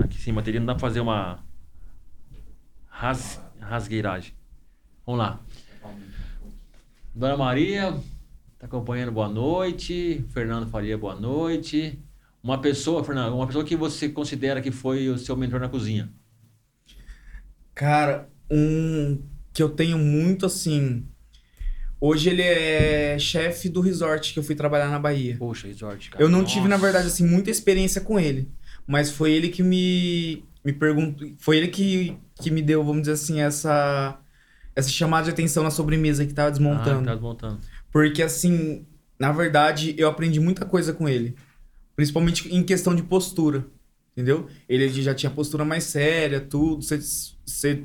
[0.00, 1.45] Aqui sem bateria não dá pra fazer uma...
[2.98, 3.40] Ras...
[3.60, 4.32] Rasgueiragem.
[5.04, 5.40] Vamos lá.
[7.14, 7.92] Dona Maria,
[8.58, 10.24] tá acompanhando, boa noite.
[10.30, 11.98] Fernando Faria, boa noite.
[12.42, 16.10] Uma pessoa, Fernando, uma pessoa que você considera que foi o seu mentor na cozinha.
[17.74, 19.22] Cara, um
[19.52, 21.06] que eu tenho muito assim.
[22.00, 25.36] Hoje ele é chefe do resort que eu fui trabalhar na Bahia.
[25.38, 26.24] Poxa, resort, cara.
[26.24, 26.82] Eu não tive, na Nossa.
[26.82, 28.50] verdade, assim, muita experiência com ele.
[28.86, 31.28] Mas foi ele que me, me perguntou.
[31.38, 34.18] Foi ele que, que me deu, vamos dizer assim, essa,
[34.74, 37.04] essa chamada de atenção na sobremesa que tava Ah, desmontando.
[37.06, 37.60] tá desmontando.
[37.92, 38.86] Porque, assim,
[39.18, 41.34] na verdade, eu aprendi muita coisa com ele.
[41.94, 43.66] Principalmente em questão de postura.
[44.12, 44.48] Entendeu?
[44.68, 46.82] Ele já tinha postura mais séria, tudo.
[46.82, 47.00] Você-
[47.44, 47.84] Você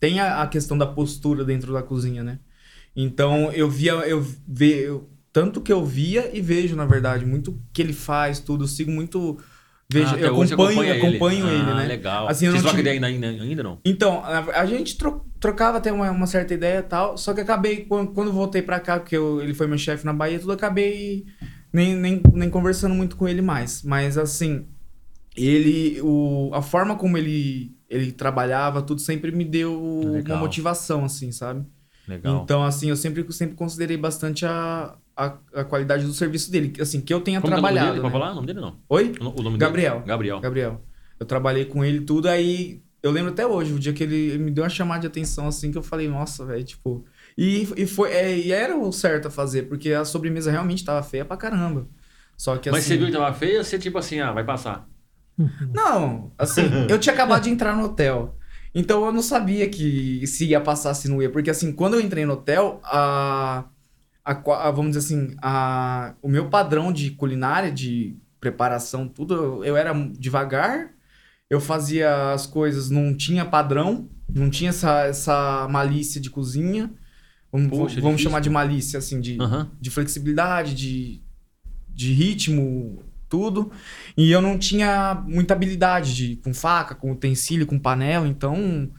[0.00, 2.38] tem a, a questão da postura dentro da cozinha, né?
[2.94, 7.58] Então, eu via, eu ve, eu- tanto que eu via e vejo, na verdade, muito
[7.72, 8.64] que ele faz, tudo.
[8.64, 9.38] Eu sigo muito.
[9.92, 11.06] Vejo, Ah, eu acompanho, acompanha ele.
[11.06, 11.86] acompanho ele, Ah, né?
[11.86, 12.28] legal.
[12.28, 13.78] Assim, Vocês trocam ideia ainda, ainda, ainda não?
[13.84, 17.40] Então, a, a gente tro- trocava até uma, uma certa ideia e tal, só que
[17.40, 20.50] acabei, quando, quando voltei pra cá, porque eu- ele foi meu chefe na Bahia, tudo,
[20.52, 21.24] acabei
[21.72, 23.82] nem, nem, nem conversando muito com ele mais.
[23.84, 24.66] Mas, assim,
[25.36, 30.36] ele, o, a forma como ele, ele trabalhava, tudo sempre me deu Legal.
[30.36, 31.64] uma motivação, assim, sabe?
[32.08, 32.42] Legal.
[32.44, 37.00] Então, assim, eu sempre, sempre considerei bastante a, a, a qualidade do serviço dele, assim,
[37.00, 38.00] que eu tenha Como que é o nome trabalhado.
[38.00, 38.02] dele?
[38.02, 38.20] Pode né?
[38.20, 38.76] falar o nome dele não?
[38.88, 39.12] Oi?
[39.20, 39.94] O no- o nome Gabriel.
[39.96, 40.06] Dele?
[40.06, 40.40] Gabriel.
[40.40, 40.80] Gabriel.
[41.18, 44.50] Eu trabalhei com ele tudo, aí eu lembro até hoje, o dia que ele me
[44.50, 47.04] deu uma chamada de atenção assim, que eu falei, nossa, velho, tipo.
[47.36, 51.02] E, e, foi, é, e era o certo a fazer, porque a sobremesa realmente tava
[51.02, 51.86] feia pra caramba.
[52.36, 52.88] Só que Mas assim.
[52.90, 54.86] você viu que tava feio ou você tipo assim, ah, vai passar?
[55.74, 58.35] Não, assim, eu tinha acabado de entrar no hotel.
[58.78, 61.30] Então eu não sabia que se ia passar, se não ia.
[61.30, 63.64] Porque assim, quando eu entrei no hotel, a,
[64.22, 69.76] a, a- vamos dizer assim, a, o meu padrão de culinária, de preparação, tudo, eu,
[69.78, 70.90] era devagar,
[71.48, 76.92] eu fazia as coisas, não tinha padrão, não tinha essa, essa malícia de cozinha.
[77.50, 79.38] Vamos, Poxa, vamos chamar de malícia, assim, de,
[79.80, 81.22] de flexibilidade, de,
[81.88, 83.70] de ritmo, tudo.
[84.16, 88.26] E eu não tinha muita habilidade de, com faca, com utensílio, com panela.
[88.28, 88.90] Então,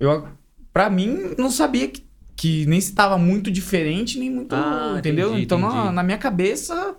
[0.00, 0.28] eu,
[0.72, 2.04] pra mim, não sabia que,
[2.36, 4.54] que nem se estava muito diferente, nem muito.
[4.54, 5.28] Ah, entendeu?
[5.30, 5.94] entendi, então, Na, entendi.
[5.94, 6.96] na minha cabeça,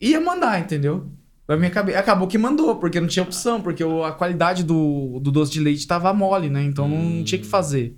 [0.00, 1.10] ia mandar, entendeu?
[1.48, 5.30] Na minha cabeça, acabou que mandou, porque não tinha opção, porque a qualidade do, do
[5.30, 6.62] doce de leite tava mole, né?
[6.64, 7.16] Então Hum.
[7.18, 7.96] não tinha que fazer.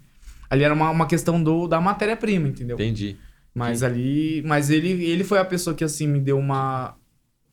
[0.50, 2.74] Ali era uma, uma questão do, da matéria-prima, entendeu?
[2.76, 3.16] Entendi.
[3.54, 4.42] Mas ali.
[4.46, 6.94] Mas ele, ele foi a pessoa que, assim, me deu uma.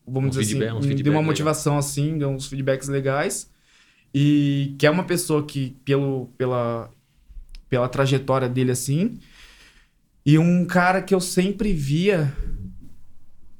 [0.07, 0.77] Vamos Um dizer feedback- assim.
[0.77, 1.31] uns me feedback deu uma legal.
[1.31, 3.49] motivação, assim, deu uns feedbacks legais.
[4.13, 6.89] E que é uma pessoa que, pelo, pela,
[7.69, 9.19] pela trajetória dele, assim.
[10.25, 12.33] E um cara que eu sempre via.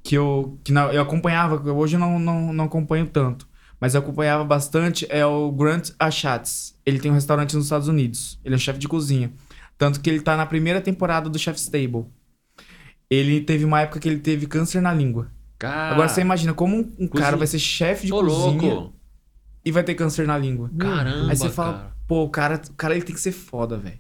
[0.04, 3.48] Que eu, que na- eu acompanhava, hoje eu não, não, não acompanho tanto.
[3.82, 6.80] Mas eu acompanhava bastante, é o Grant Achatz.
[6.86, 8.40] Ele tem um restaurante nos Estados Unidos.
[8.46, 9.34] Ele é chefe de cozinha.
[9.78, 12.06] Tanto que ele tá na primeira temporada do Chef's Table.
[13.10, 15.30] Ele teve uma época que ele teve câncer na língua.
[15.58, 18.94] Cara, Agora você imagina como um, um cara vai ser chefe de ô cozinha louco.
[19.64, 20.70] e vai ter câncer na língua.
[20.78, 21.96] Caramba, Aí você fala, cara.
[22.08, 24.00] pô, o cara, o cara ele tem que ser foda, velho.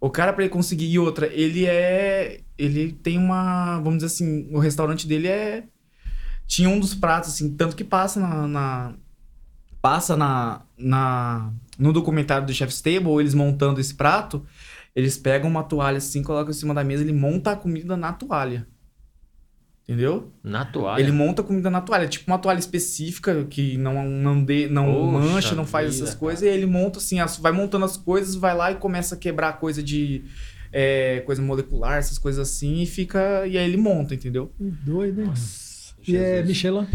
[0.00, 4.48] O cara pra ele conseguir e outra, ele é, ele tem uma, vamos dizer assim,
[4.52, 5.64] o restaurante dele é
[6.46, 8.94] tinha um dos pratos assim, tanto que passa na, na-
[9.80, 14.44] passa na, na no documentário do Chef's Table, eles montando esse prato,
[14.96, 18.12] eles pegam uma toalha assim, colocam em cima da mesa, ele monta a comida na
[18.12, 18.66] toalha.
[19.90, 20.30] Entendeu?
[20.44, 21.02] Na toalha.
[21.02, 25.10] Ele monta comida na toalha, tipo uma toalha específica que não não dê, não Poxa
[25.32, 26.42] mancha, não faz vida, essas coisas.
[26.44, 29.54] E ele monta assim, as- vai montando as coisas, vai lá e começa a quebrar
[29.54, 30.22] coisa de
[30.72, 34.52] é, coisa molecular, essas coisas assim, e fica e aí ele monta, entendeu?
[34.56, 35.26] Que Doido, hein?
[35.26, 36.46] Nossa, E é Jesus.
[36.46, 36.86] Michelin?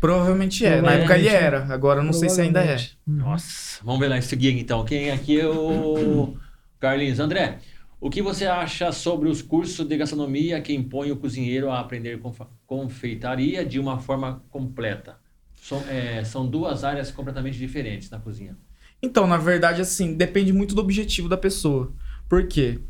[0.00, 0.80] Provavelmente é.
[0.80, 2.78] Na época ele era, agora eu não sei se ainda é.
[3.06, 4.82] Nossa, vamos ver lá em seguida então.
[4.86, 6.34] Quem aqui é o
[6.80, 7.20] Carlinhos.
[7.20, 7.58] André,
[8.02, 12.20] o que você acha sobre os cursos de gastronomia que impõem o cozinheiro a aprender
[12.66, 15.20] confeitaria de uma forma completa?
[15.54, 18.58] São, é, são duas áreas completamente diferentes na cozinha.
[19.00, 21.92] Então, na verdade, assim, depende muito do objetivo da pessoa.
[22.28, 22.80] Por quê?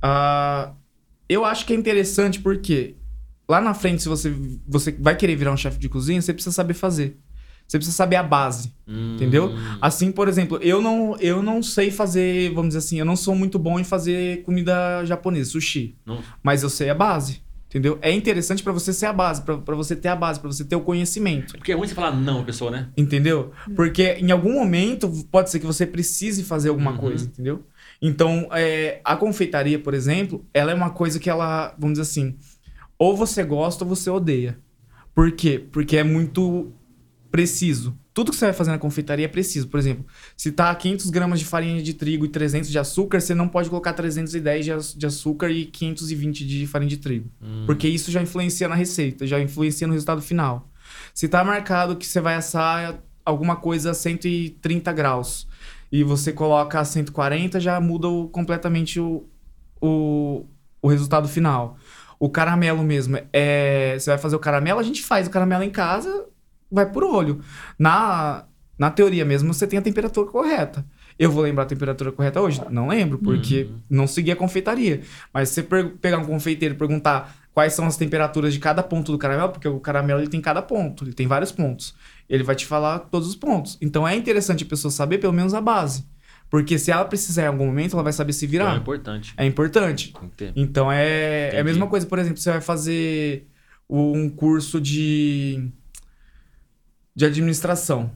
[0.00, 0.72] Ah,
[1.28, 2.96] eu acho que é interessante porque
[3.46, 4.34] lá na frente, se você,
[4.66, 7.18] você vai querer virar um chefe de cozinha, você precisa saber fazer.
[7.72, 8.70] Você precisa saber a base.
[8.86, 9.50] Hum, Entendeu?
[9.80, 13.34] Assim, por exemplo, eu não, eu não sei fazer, vamos dizer assim, eu não sou
[13.34, 15.96] muito bom em fazer comida japonesa, sushi.
[16.04, 17.40] Não- Mas eu sei a base.
[17.70, 17.98] Entendeu?
[18.02, 20.62] É interessante pra você ser a base, pra pra você ter a base, pra você
[20.66, 21.54] ter o conhecimento.
[21.56, 22.88] Porque é ruim você falar não, pessoa, né?
[22.94, 23.52] Entendeu?
[23.74, 26.98] Porque em algum momento pode ser que você precise fazer alguma Uhum.
[26.98, 27.64] coisa, entendeu?
[28.02, 32.36] Então, é, a confeitaria, por exemplo, ela é uma coisa que ela, vamos dizer assim,
[32.98, 34.58] ou você gosta ou você odeia.
[35.14, 35.58] Por quê?
[35.72, 36.72] Porque é muito
[37.32, 37.98] preciso.
[38.14, 39.66] Tudo que você vai fazer na confeitaria é preciso.
[39.68, 40.04] Por exemplo,
[40.36, 43.70] se tá 500 gramas de farinha de trigo e 300 de açúcar, você não pode
[43.70, 47.30] colocar 310 de aç- de açúcar e 520 de farinha de trigo.
[47.42, 47.64] Hum.
[47.66, 50.70] Porque isso já influencia na receita, já influencia no resultado final.
[51.14, 55.48] Se tá marcado que você vai assar alguma coisa a 130 graus
[55.90, 59.24] e você coloca a 140, já muda o- completamente o,
[59.80, 60.44] o,
[60.82, 61.78] o resultado final.
[62.20, 65.70] O caramelo mesmo, é, você vai fazer o caramelo, a gente faz o caramelo em
[65.70, 66.26] casa,
[66.72, 67.40] vai por olho.
[67.78, 68.44] Na,
[68.78, 70.84] na teoria mesmo, você tem a temperatura correta.
[71.18, 72.60] Eu vou lembrar a temperatura correta hoje?
[72.70, 73.78] Não lembro, porque Uhum.
[73.90, 75.02] não segui a confeitaria.
[75.32, 79.12] Mas se você pegar um confeiteiro e perguntar quais são as temperaturas de cada ponto
[79.12, 81.94] do caramelo, porque o caramelo ele tem cada ponto, ele tem vários pontos.
[82.28, 83.76] Ele vai te falar todos os pontos.
[83.80, 86.06] Então é interessante a pessoa saber pelo menos a base.
[86.48, 88.76] Porque se ela precisar em algum momento, ela vai saber se Então é virar.
[88.80, 89.34] importante.
[89.36, 90.12] É importante.
[90.56, 93.46] Então é, é a mesma coisa, por exemplo, você vai fazer
[93.88, 95.70] um curso de
[97.14, 98.10] de administração.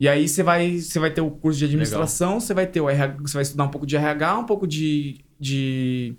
[0.00, 2.88] E aí você vai, você vai ter o curso de administração, você vai ter o
[2.88, 6.14] RH, você vai estudar um pouco de RH, um pouco de, de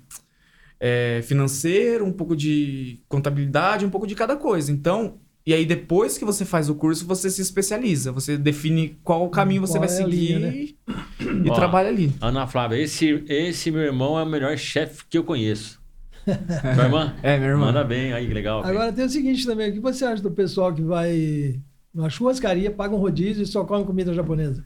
[0.80, 4.70] é, financeiro, um pouco de contabilidade, um pouco de cada coisa.
[4.70, 9.26] Então, e aí depois que você faz o curso, você se especializa, você define qual
[9.26, 10.56] o caminho você Qual vai é seguir linha, né?
[10.58, 12.14] e, Ó, trabalha ali.
[12.20, 15.80] Ana Flávia, esse, esse meu irmão é o melhor chefe que eu conheço.
[16.28, 17.16] Sua irmã?
[17.24, 17.68] É, meu irmão.
[17.68, 18.62] Manda bem aí, que legal.
[18.62, 18.74] cara.
[18.74, 21.60] Agora tem o seguinte também, o que você acha do pessoal que vai
[21.94, 24.64] numa churrascaria, paga um rodízio e só come comida japonesa?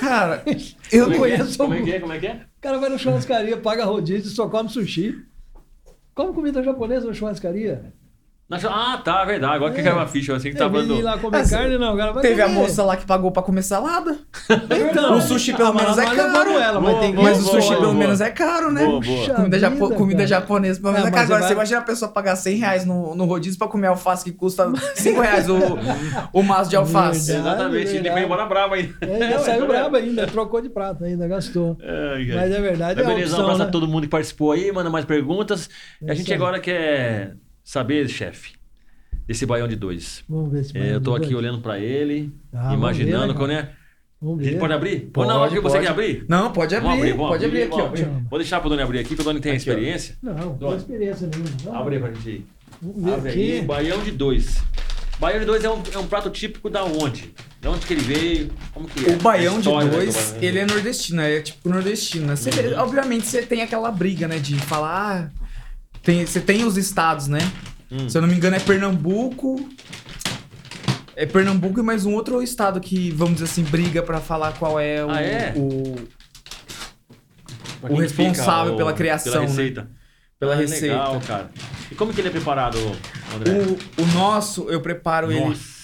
[0.00, 0.42] Cara,
[0.92, 1.18] eu Como é?
[1.18, 2.00] conheço Como é algum- que é?
[2.00, 2.34] Como é que é?
[2.58, 5.24] O cara vai na churrascaria, paga rodízio e só come sushi.
[6.14, 7.92] Come comida japonesa na churrascaria?
[8.48, 9.54] Ah, tá, verdade.
[9.56, 11.00] Agora que caiu uma ficha, eu sei que tá falando.
[11.02, 11.96] lá comer Essa- carne, não.
[11.96, 12.54] Cara vai Teve a comer.
[12.60, 14.16] moça lá que pagou pra comer salada.
[14.48, 16.50] Então, o sushi pelo menos é caro.
[16.56, 18.84] ela, mas tem o sushi pelo menos é caro, né?
[18.84, 19.16] Boa, boa.
[19.18, 21.24] Puxa Comida, japo- vida, comida japonesa, pelo menos É, é caro.
[21.24, 23.88] Agora, você você vai- imagina a pessoa pagar 100 reais no, no rodízio pra comer
[23.88, 25.56] alface que custa 5 reais o,
[26.32, 27.32] o maço de alface.
[27.32, 27.48] Verdade.
[27.56, 28.94] Exatamente, ele foi embora bravo ainda.
[29.00, 31.76] É, ainda saiu brabo ainda, trocou de prato ainda, gastou.
[31.82, 32.26] Ai.
[32.32, 33.64] Mas é verdade, Mas é a beleza, um abraço né?
[33.64, 35.68] a todo mundo que participou aí, manda mais perguntas.
[36.06, 37.34] É a gente agora quer
[37.66, 38.52] saber, chefe,
[39.26, 40.22] desse baião de dois.
[40.28, 43.50] Vamos ver se É, eu tô aqui olhando pra ele, Ah, imaginando ver, né, quando
[43.50, 43.70] é.
[44.22, 45.00] Vamos A gente pode abrir?
[45.12, 45.78] Pode, Ou não, você pode.
[45.80, 46.24] quer abrir?
[46.26, 46.86] Não, pode abrir.
[46.88, 47.88] Vamos abrir, vamos pode abrir, aqui, ó.
[48.30, 49.72] Vou deixar pro Doni abrir aqui, que o Doni tem Aqui, ó.
[49.72, 50.16] experiência.
[50.22, 51.78] Não, não tem experiência nenhuma.
[51.78, 52.46] Abre aí pra gente ir.
[52.80, 53.66] Vamos ver Abre aí, aqui.
[53.66, 54.56] baião de dois.
[55.20, 57.34] Baião de dois é um, é um prato típico da onde?
[57.60, 58.50] De onde que ele veio?
[58.72, 59.14] Como que é?
[59.14, 62.36] O baião de dois, ele é nordestino, é tipo nordestino, né?
[62.36, 62.78] Você Uhum.
[62.80, 64.38] obviamente você tem aquela briga, né?
[64.38, 65.30] De falar.
[65.30, 65.45] ah,
[66.06, 67.40] tem, você tem os estados, né?
[67.90, 68.08] Hum.
[68.08, 69.68] Se eu não me engano, é Pernambuco.
[71.16, 74.78] É Pernambuco e mais um outro estado que, vamos dizer assim, briga pra falar qual
[74.78, 75.10] é o.
[75.10, 75.52] Ah, é?
[75.56, 75.96] o-
[77.88, 79.48] o responsável fica, pela criação, Pela né?
[79.48, 79.90] receita.
[80.40, 80.86] pela Ah, receita.
[80.86, 81.50] Legal, cara.
[81.90, 82.78] E como que ele é preparado,
[83.34, 83.52] André?
[83.98, 85.40] O, o nosso, eu preparo ele.
[85.40, 85.76] Nossa.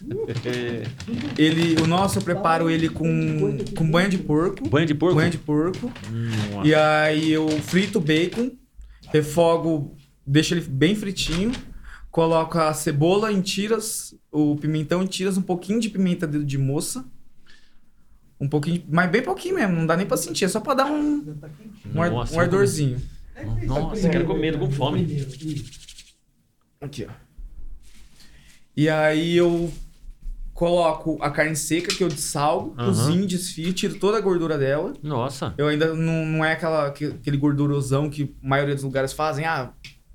[1.36, 1.80] ele.
[1.82, 4.68] O nosso eu preparo ele com, com banho de porco.
[4.68, 5.16] Banho de porco?
[5.16, 5.92] Banho de porco.
[6.54, 6.66] Nossa.
[6.68, 8.50] E aí eu frito o bacon,
[9.12, 9.96] refogo,
[10.26, 11.52] deixo ele bem fritinho,
[12.10, 16.58] coloco a cebola em tiras, o pimentão em tiras, um pouquinho de pimenta dedo de
[16.58, 17.04] moça.
[18.40, 20.86] Um pouquinho, mas bem pouquinho mesmo, não dá nem pra sentir, é só pra dar
[20.86, 21.36] um,
[21.94, 23.00] um, ar- Nossa, um ardorzinho.
[23.66, 25.26] Nossa, eu quero comer, tô com fome.
[26.80, 27.12] Aqui, ó.
[28.76, 29.70] E aí eu
[30.60, 34.92] coloco a carne seca que eu dessalgo, cozinho, desfio, tiro toda a gordura dela.
[35.02, 35.54] Nossa.
[35.56, 39.46] Eu ainda não, não é aquela, aquele gordurosão que a maioria dos lugares fazem.
[39.46, 39.70] Ah,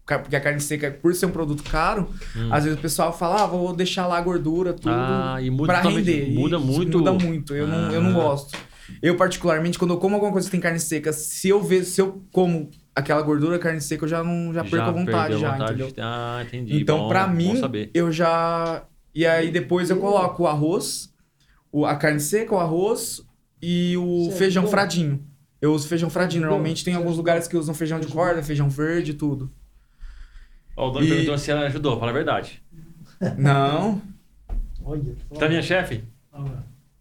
[0.06, 2.50] porque a carne seca, por ser um produto caro, Hum.
[2.52, 5.74] às vezes o pessoal fala, ah, vou deixar lá a gordura, tudo Ah, e muda
[5.74, 6.30] pra render.
[6.32, 7.00] muda E muito.
[7.00, 7.56] Muda muito.
[7.56, 8.24] Eu, não, eu não Ah.
[8.24, 8.56] gosto.
[9.02, 12.00] Eu, particularmente, quando eu como alguma coisa que tem carne seca, se eu ver, se
[12.00, 15.82] eu como aquela gordura, carne seca, eu já não já perco a vontade, já, vontade.
[15.82, 15.91] entendeu?
[15.98, 16.80] Ah, entendi.
[16.80, 17.60] Então, bom mim,
[17.96, 18.84] eu já.
[19.16, 21.13] E aí depois eu coloco o arroz,
[21.72, 23.22] o- a carne seca, o arroz
[23.61, 24.38] e o Certo.
[24.38, 25.26] feijão fradinho.
[25.61, 26.41] Eu uso feijão fradinho.
[26.43, 27.03] Normalmente tem Certo.
[27.03, 29.49] alguns lugares que usam feijão de corda, feijão verde, tudo.
[30.78, 32.61] Ó, o Doni E- perguntou se ela ajudou, fala a verdade.
[33.38, 34.01] Não.
[34.84, 36.03] Olha, Tá minha chefe?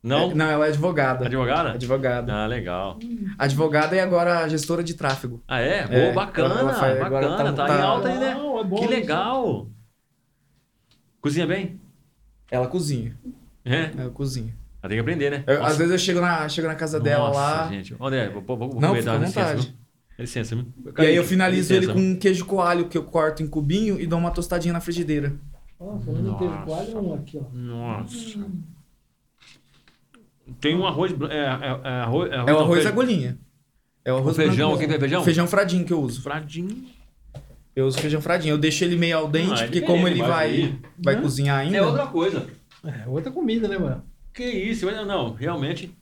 [0.03, 0.35] Não?
[0.35, 1.27] Não, ela é advogada.
[1.27, 1.71] Advogada?
[1.73, 2.33] Advogada.
[2.33, 2.99] Ah, legal.
[3.39, 5.43] Advogada e agora gestora de tráfego.
[5.49, 5.79] Ah, é?
[5.81, 7.53] É, Boa, bacana, ela faz- agora bacana.
[7.53, 8.35] tá- Tá, em tá- alta aí, né?
[8.35, 8.91] Não, é bom que isso.
[8.93, 9.69] legal.
[11.21, 11.81] Cozinha bem?
[12.51, 13.17] Ela cozinha.
[13.65, 13.91] É?
[13.97, 14.55] Ela cozinha.
[14.83, 15.45] Ela tem que aprender, né?
[15.47, 17.69] Eu- às vezes eu chego na, chego na casa dela Nossa, lá.
[17.69, 17.97] gente.
[18.01, 19.75] André, vou, vou, vou Não, comer, fica à licença, vontade.
[20.87, 20.95] viu?
[20.99, 24.01] E aí eu finalizo licença, ele com um queijo coalho que eu corto em cubinho
[24.01, 25.33] e dou uma tostadinha na frigideira.
[25.81, 27.45] Ó, falando em queijo coalho, é um aqui, ó.
[27.53, 28.39] Nossa.
[30.61, 31.13] Tem um arroz.
[31.31, 33.39] É, é, é arroz, é É o arroz agulhinha.
[34.05, 34.75] É o O arroz feijão, branco.
[34.83, 35.25] aqui tem feijão?
[35.25, 36.21] Feijão fradinho que eu uso.
[36.23, 36.85] Fradinho.
[37.75, 38.53] Eu uso feijão fradinho.
[38.55, 41.21] Eu deixo ele meio al dente, Ah, é porque como ele mas vai, aí- vai
[41.21, 41.77] cozinhar ainda.
[41.77, 42.47] É outra coisa.
[42.85, 44.03] É, outra comida, né, mano?
[44.33, 44.87] Que isso?
[44.91, 45.95] Não, não, realmente.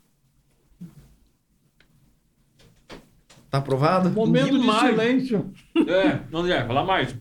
[3.50, 4.10] Tá aprovado?
[4.10, 4.82] Momento Demais.
[4.82, 5.52] de silêncio.
[5.86, 7.14] É, não, André, fala mais.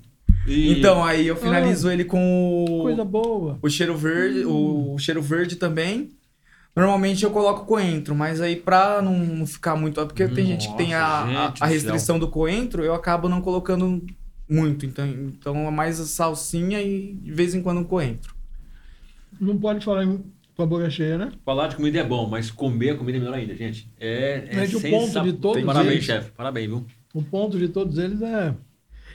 [0.48, 3.60] E- Então, aí eu finalizo ele com o, Coisa boa.
[3.62, 6.10] o cheiro verde, o cheiro verde também.
[6.76, 10.04] Normalmente eu coloco coentro, mas aí pra não não ficar muito.
[10.08, 12.94] Porque tem gente que tem a, Nossa, a- gente a do restrição do coentro, eu
[12.96, 14.02] acabo não colocando
[14.52, 14.86] muito.
[14.86, 18.36] Então, então é mais a salsinha e de vez em quando um coentro.
[19.40, 20.24] Não pode falar em-
[20.56, 21.32] com a boca cheia, né?
[21.46, 23.88] Falar de comida é bom, mas comer a comida é melhor ainda, gente.
[24.00, 26.32] É, é o ponto de todos Parabéns, eles- chefe.
[26.32, 26.86] Parabéns, viu?
[27.14, 28.54] O ponto de todos eles é.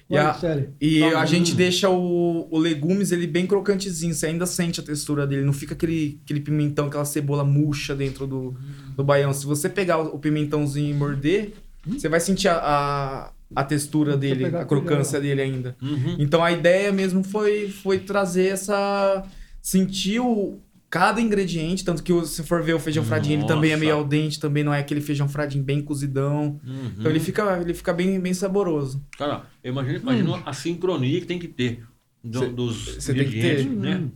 [0.08, 0.36] E a-.
[0.80, 4.82] E Tá a gente deixa o, o legumes ele bem crocantezinho, você ainda sente a
[4.82, 8.54] textura dele, não fica aquele, aquele pimentão, aquela cebola murcha dentro do,
[8.96, 9.32] do baião.
[9.32, 11.54] Se você pegar o, o pimentãozinho e morder,
[11.86, 15.76] você vai sentir a, a, a textura dele, a crocância dele ainda.
[15.80, 16.16] Uhum.
[16.18, 19.22] Então a ideia mesmo foi, foi trazer essa.
[19.62, 20.58] sentir o,
[20.88, 23.90] cada ingrediente, tanto que o- se for ver o feijão fradinho, ele também é meio
[23.92, 24.02] Nossa.
[24.02, 26.60] al dente, também não é aquele feijão fradinho bem cozidão.
[26.64, 26.92] Uhum.
[26.98, 29.04] Então ele fica, ele fica bem, bem saboroso.
[29.18, 31.82] Cara, eu imagino, imagino a sincronia que tem que ter
[32.22, 33.70] do- Cê- dos cê tem que ingredientes, ter.
[33.80, 34.08] né?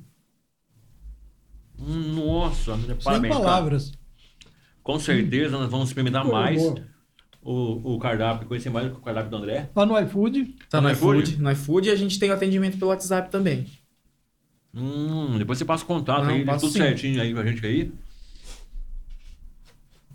[1.78, 3.32] Hum, Nossa, Sem parabéns.
[3.34, 3.44] cara.
[3.44, 3.92] palavras.
[4.82, 6.74] Com certeza nós vamos experimentar mais boa.
[7.42, 9.70] O, o cardápio, conhecer mais o cardápio do André.
[9.74, 10.56] Tá no iFood.
[10.68, 11.22] Tá no No iFood?
[11.22, 11.42] iFood?
[11.42, 13.66] No iFood e a gente tem o atendimento pelo WhatsApp também.
[14.74, 16.78] Hum, depois você passa o contato Não, aí, tudo sim.
[16.78, 17.92] certinho aí pra gente aí.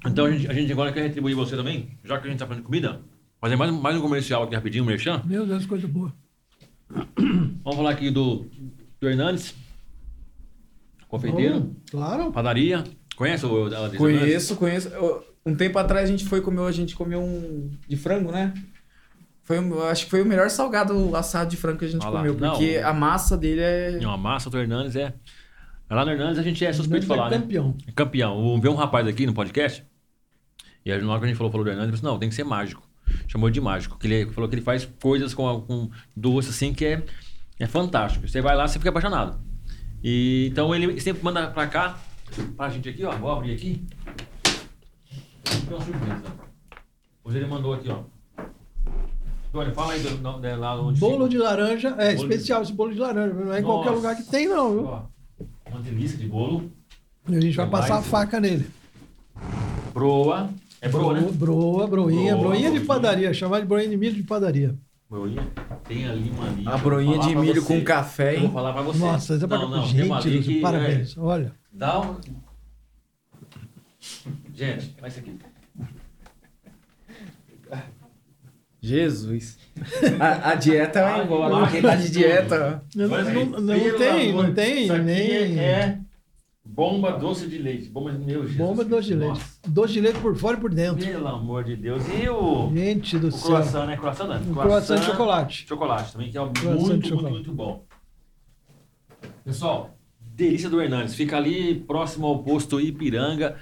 [0.06, 2.45] Então a gente, a gente agora quer retribuir você também, já que a gente tá
[2.45, 3.02] falando de comida.
[3.41, 5.22] Fazer mais, mais um comercial aqui rapidinho, Merchan.
[5.26, 6.14] Meu Deus, coisa boa.
[6.89, 8.45] Vamos falar aqui do,
[8.99, 9.56] do Hernandes.
[11.07, 11.56] Confeiteiro.
[11.60, 12.31] Vamos, Claro.
[12.31, 12.84] Padaria.
[13.15, 13.97] Conhece o Hernandes?
[13.97, 14.88] Conheço, conheço.
[14.89, 18.51] Eu- Um tempo atrás a gente foi comer, a gente comeu um de frango, né?
[19.43, 22.11] Foi, eu acho que foi o melhor salgado assado de frango que a gente lá.
[22.11, 23.99] comeu, Não, porque o- a massa dele é.
[24.01, 25.13] Não, a massa do Hernandes é.
[25.88, 27.41] Lá no Hernandes a gente é suspeito de Hernandes falar, é né?
[27.43, 27.77] campeão.
[27.88, 28.38] É campeão.
[28.43, 29.85] O- Veio um rapaz aqui no podcast.
[30.84, 32.19] E aí, na hora que a gente falou, falou do Hernandes, ele falou assim, não,
[32.19, 32.81] tem que ser mágico.
[33.27, 33.99] Chamou de mágico.
[33.99, 37.03] Que ele falou que ele faz coisas com, com doce assim que é,
[37.59, 38.27] é fantástico.
[38.27, 39.39] Você vai lá, você fica apaixonado.
[40.03, 41.99] E, então ele sempre manda pra cá,
[42.57, 43.11] pra gente aqui, ó.
[43.11, 43.84] Vou abrir aqui.
[45.45, 46.23] Tem uma surpresa.
[47.23, 47.99] Hoje ele mandou aqui, ó.
[49.53, 51.95] Olha, fala aí do, do, de lá onde Bolo de laranja.
[51.97, 53.34] É Bolo de- especial esse bolo de laranja.
[53.34, 54.85] Não é em qualquer lugar que tem, não, viu?
[54.85, 55.01] Ó,
[55.72, 56.69] uma delícia de bolo.
[57.27, 58.67] E a gente vai passar a faca nele.
[59.93, 60.49] Broa.
[60.81, 61.27] É broa, né?
[61.31, 62.35] Broa, broinha.
[62.35, 62.85] Broa, broinha de broinha.
[62.85, 63.34] padaria.
[63.34, 64.76] Chamar de broinha de milho de padaria.
[65.09, 65.47] Broinha.
[65.88, 66.67] Tem ali uma ali.
[66.67, 67.80] A broinha de milho você.
[67.80, 68.53] com café, Eu vou hein?
[68.53, 68.99] falar pra você.
[68.99, 71.15] Nossa, isso é pra não, não, tem uma gente, que, parabéns.
[71.15, 71.53] é, Olha.
[71.72, 72.17] dá um...
[74.53, 75.38] Gente, olha isso aqui.
[78.82, 79.57] Jesus.
[80.19, 81.53] A, a dieta é Agora.
[81.56, 81.72] embora.
[81.72, 82.84] Quem tá de dieta.
[82.95, 85.60] Não, não, não pelo tem, não tem Isso aqui nem.
[85.60, 85.99] é
[86.64, 87.90] bomba doce de leite.
[87.90, 88.57] Bomba, meu Jesus.
[88.57, 89.30] Bomba de doce de leite.
[89.30, 91.03] Nossa, Doce de leite por fora e por dentro.
[91.03, 92.03] Pelo amor de Deus.
[92.22, 93.48] E o, Gente do o céu.
[93.48, 93.98] croissant, né?
[93.98, 94.52] Croissant não.
[94.52, 95.65] Um croissant de chocolate.
[95.68, 97.34] Chocolate também, que é Croissant de muito, muito, chocolate.
[97.34, 97.84] muito bom.
[99.44, 101.15] Pessoal, delícia do Hernandes.
[101.15, 103.56] Fica ali próximo ao posto Ipiranga.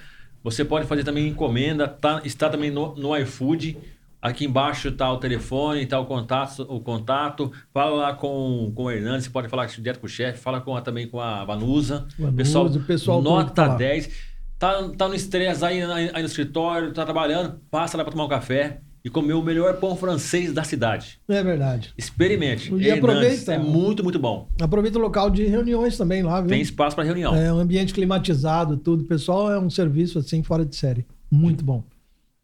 [0.44, 1.88] Você pode fazer também encomenda.
[1.88, 3.78] Tá, está também no, no iFood.
[4.20, 7.50] Aqui embaixo está o telefone, está o contato, o contato.
[7.72, 10.78] Fala lá com, com o Hernandes, você pode falar direto com o chefe, fala com
[10.80, 12.06] também com a Vanusa.
[12.18, 13.76] Vanusa, pessoal, o pessoal nota tá lá.
[13.76, 14.34] 10.
[14.58, 18.28] Tá, tá no estresse aí, aí no escritório, tá trabalhando, passa lá para tomar um
[18.28, 21.20] café e comer o melhor pão francês da cidade.
[21.28, 21.92] É verdade.
[21.96, 22.70] Experimente.
[22.74, 23.52] E Hernandes, aproveita.
[23.52, 24.48] É muito, muito bom.
[24.58, 26.48] Aproveita o local de reuniões também lá, viu?
[26.48, 27.36] Tem espaço para reunião.
[27.36, 29.02] É um ambiente climatizado, tudo.
[29.02, 31.04] O pessoal é um serviço assim fora de série.
[31.30, 31.84] Muito bom.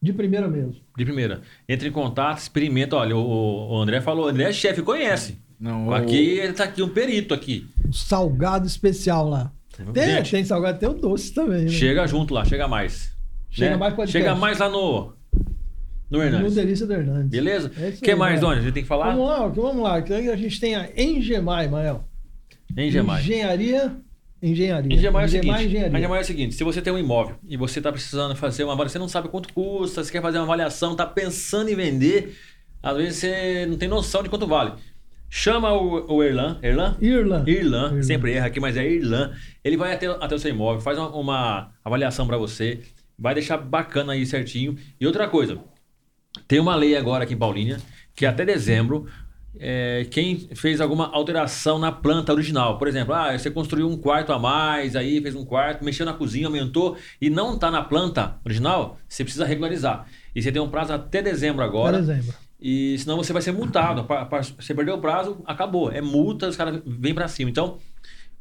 [0.03, 0.77] De primeira mesmo.
[0.97, 1.41] De primeira.
[1.66, 2.97] Entre em contato, experimenta.
[2.97, 5.39] Olha, o, o André falou, o André é chefe, conhece.
[5.59, 7.66] Não, Aqui, ele tá aqui, um perito aqui.
[7.87, 9.53] Um salgado especial lá.
[9.93, 11.65] Tem, Gente, tem salgado, tem o doce também.
[11.65, 11.69] Né?
[11.69, 13.12] chega junto lá, chega mais.
[13.51, 13.77] Chega né?
[13.77, 14.19] mais podcast.
[14.19, 15.12] Chega mais lá no,
[16.11, 16.55] no No Hernandes.
[16.55, 17.31] Delícia do Hernandes.
[17.31, 17.70] Beleza?
[17.78, 18.41] É O que aí, mais, né?
[18.41, 18.59] Doni?
[18.59, 19.15] A gente tem que falar?
[19.15, 19.95] Vamos lá, vamos lá.
[19.95, 22.05] aí A gente tem a Engemai, Mael.
[22.77, 23.23] Engemai.
[23.23, 23.97] Engenharia.
[24.43, 24.97] Engenharia.
[24.97, 25.99] Engemai é o seguinte, Engenharia.
[25.99, 28.73] Engemai é o seguinte, se você tem um imóvel e você está precisando fazer uma
[28.73, 32.35] avaliação, você não sabe quanto custa, você quer fazer uma avaliação, está pensando em vender,
[32.82, 34.73] às vezes você não tem noção de quanto vale.
[35.28, 36.97] Chama o, o Erlan, Erlan?
[37.01, 37.45] Irlan.
[37.47, 38.03] Irlan, Irlan.
[38.03, 39.31] sempre erra aqui, mas é Irlan.
[39.62, 42.81] Ele vai até, até o seu imóvel, faz uma, uma avaliação para você,
[43.16, 44.77] vai deixar bacana aí certinho.
[44.99, 45.59] E outra coisa,
[46.47, 47.78] tem uma lei agora aqui em Paulínia,
[48.15, 49.07] que até dezembro,
[49.59, 54.32] é, quem fez alguma alteração na planta original, por exemplo, ah, você construiu um quarto
[54.32, 58.36] a mais, aí fez um quarto, mexeu na cozinha, aumentou e não está na planta
[58.44, 60.07] original, você precisa regularizar.
[60.35, 61.98] E você tem um prazo até dezembro agora.
[61.98, 62.35] Por exemplo.
[62.61, 64.07] E senão você vai ser multado.
[64.59, 65.90] Você perdeu o prazo, acabou.
[65.90, 67.48] É multa, os caras vêm pra cima.
[67.48, 67.78] Então,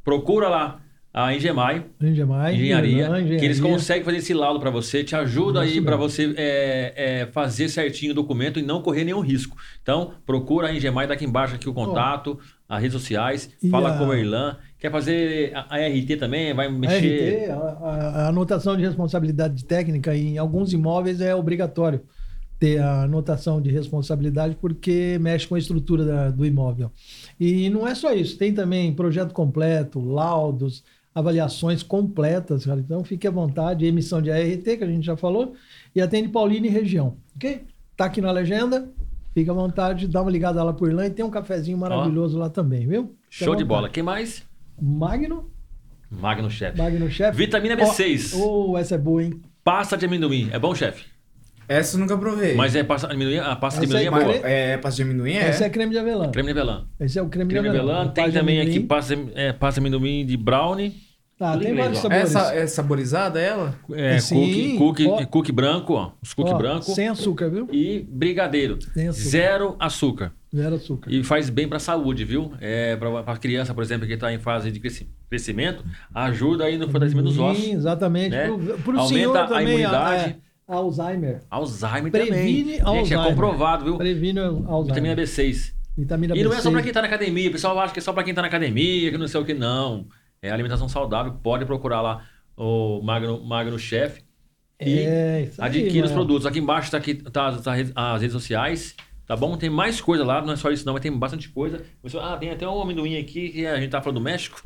[0.04, 0.80] procura lá
[1.12, 2.54] a Engemai, Engemai.
[2.54, 3.62] Engenharia, Irlan, que eles engenharia.
[3.78, 7.68] conseguem fazer esse laudo para você, te ajuda Isso aí para você é, é, fazer
[7.68, 9.56] certinho o documento e não correr nenhum risco.
[9.82, 12.38] Então, procura a Engemai, daqui embaixo aqui o contato,
[12.68, 14.56] as redes sociais, fala a- com o Irlan.
[14.78, 17.48] Quer fazer a, a RT também, vai A mexer...
[17.48, 22.00] RT, a, a- a anotação de responsabilidade técnica em alguns imóveis é obrigatório
[22.58, 26.92] ter a anotação de responsabilidade porque mexe com a estrutura da- do imóvel.
[27.38, 30.84] E não é só isso, tem também projeto completo, laudos,
[31.14, 32.80] avaliações completas, cara.
[32.80, 35.54] Então fique à vontade, emissão de ART, que a gente já falou,
[35.94, 37.64] e atende Paulina e região, ok?
[37.96, 38.88] Tá aqui na legenda,
[39.34, 42.48] fica à vontade, dá uma ligada lá por lá e tem um cafezinho maravilhoso lá
[42.48, 43.14] também, viu?
[43.28, 43.88] Fique Show de bola.
[43.88, 44.42] Quem mais?
[44.80, 45.50] Magno,
[46.10, 46.76] Magno Chef.
[46.78, 47.36] Magno Chef.
[47.36, 48.34] Vitamina B6.
[48.34, 49.40] Oh, essa é boa, hein?
[49.62, 50.48] Pasta de amendoim.
[50.50, 51.09] É bom, chefe?
[51.70, 52.54] Essa eu nunca provei.
[52.54, 54.40] Mas é pasta de amendoim, a pasta de Essa amendoim é é boa.
[54.42, 55.32] Mas é pasta de amendoim?
[55.34, 55.50] É.
[55.50, 56.30] Esse é creme de avelã.
[56.32, 56.84] Creme de avelã.
[56.98, 58.08] Esse é o creme, Creme de de avelã.
[58.08, 60.94] Tem Pasta de também aqui pasta, é, pasta de amendoim de brownie.
[61.38, 62.02] Tá, tudo tem inglês, vários ó.
[62.02, 62.24] sabores.
[62.36, 63.74] Essa é saborizada, ela?
[63.92, 65.10] É, Sim, cookie, ó.
[65.12, 66.10] cookie, cookie branco, ó.
[66.22, 66.82] Os cookie Ó, branco.
[66.84, 67.66] Sem açúcar, viu?
[67.72, 68.78] E brigadeiro.
[68.92, 69.28] Sem açúcar.
[69.30, 70.32] Zero açúcar.
[70.54, 71.10] Zero açúcar.
[71.10, 72.52] E faz bem pra saúde, viu?
[72.60, 75.82] É, pra, pra criança, por exemplo, que tá em fase de cresci- crescimento,
[76.14, 77.64] ajuda aí no fortalecimento dos ossos.
[77.64, 78.30] Sim, exatamente.
[78.32, 78.46] né?
[78.48, 80.24] Pro, pro Aumenta senhor a também, imunidade.
[80.30, 80.36] é,
[80.70, 81.40] Alzheimer.
[81.50, 82.64] Alzheimer Previne também.
[82.64, 83.26] Gente, é Alzheimer.
[83.28, 83.96] comprovado, viu?
[83.98, 84.84] Previne Alzheimer.
[84.86, 85.72] Vitamina B6.
[85.96, 86.72] Vitamina E não é só B6.
[86.72, 87.48] pra quem tá na academia.
[87.48, 89.44] O pessoal acha que é só pra quem tá na academia, que não sei o
[89.44, 90.06] que, não.
[90.42, 91.32] É alimentação saudável.
[91.42, 92.24] Pode procurar lá
[92.56, 94.22] o Magno, Magno Chef.
[94.80, 96.24] E É, isso aí, adquira os mano.
[96.24, 96.46] produtos.
[96.46, 98.94] Aqui embaixo tá, aqui, tá, tá as redes- sociais.
[99.26, 99.56] Tá bom?
[99.56, 101.82] Tem mais coisa lá, não é só isso não, mas tem bastante coisa.
[102.20, 104.60] Ah, tem até um amendoim aqui que a gente tá falando do México.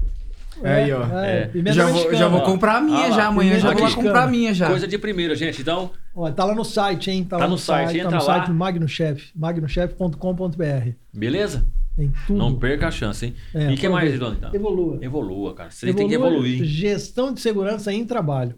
[0.63, 1.03] Aí, ó.
[1.19, 1.51] É.
[1.73, 4.55] Já vou, já vou comprar a minha Ah já amanhã, já vou comprar a minha
[4.55, 4.69] já.
[4.69, 5.61] Coisa de primeira, gente.
[5.61, 7.25] Então, Ó, tá lá no site, hein?
[7.25, 8.21] Tá, Tá lá no site, tá entra no lá.
[8.21, 10.91] site do Magnochef, magnochef.com.br.
[11.13, 11.65] beleza?
[11.97, 12.39] Tem tudo.
[12.39, 13.35] Não perca a chance, hein?
[13.55, 14.19] É, e o que mais.
[14.19, 14.37] Dona?
[14.37, 14.55] Então?
[14.55, 14.99] Evolua.
[15.01, 15.71] Evolua, cara.
[15.71, 16.65] Você tem que evoluir.
[16.65, 18.57] Gestão de segurança em trabalho.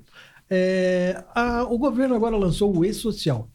[0.49, 3.49] É, a- o governo agora lançou o E-Social.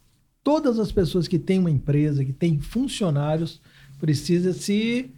[0.44, 3.60] Todas as pessoas que têm uma empresa, que têm funcionários,
[4.00, 5.12] precisa se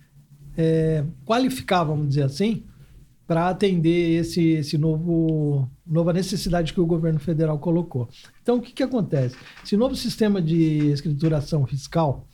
[0.57, 2.63] é, qualificar, vamos dizer assim,
[3.25, 8.09] para atender esse, esse novo nova necessidade que o governo federal colocou.
[8.41, 9.35] Então, o que, que acontece?
[9.63, 12.27] Esse novo sistema de escrituração fiscal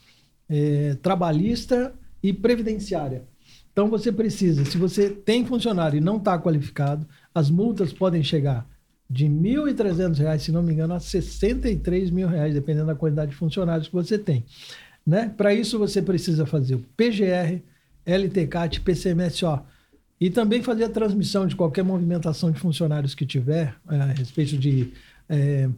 [0.49, 1.93] é, trabalhista
[2.23, 3.23] e previdenciária.
[3.71, 8.67] Então você precisa, se você tem funcionário e não está qualificado, as multas podem chegar
[9.09, 13.37] de 1.300 reais, se não me engano, a 63 mil reais, dependendo da quantidade de
[13.37, 14.45] funcionários que você tem.
[15.05, 15.33] Né?
[15.35, 17.61] Para isso você precisa fazer o PGR,
[18.05, 19.61] LTCAT, PCMSO.
[20.19, 24.57] E também fazer a transmissão de qualquer movimentação de funcionários que tiver eh, a respeito
[24.57, 24.91] de
[25.29, 25.69] eh,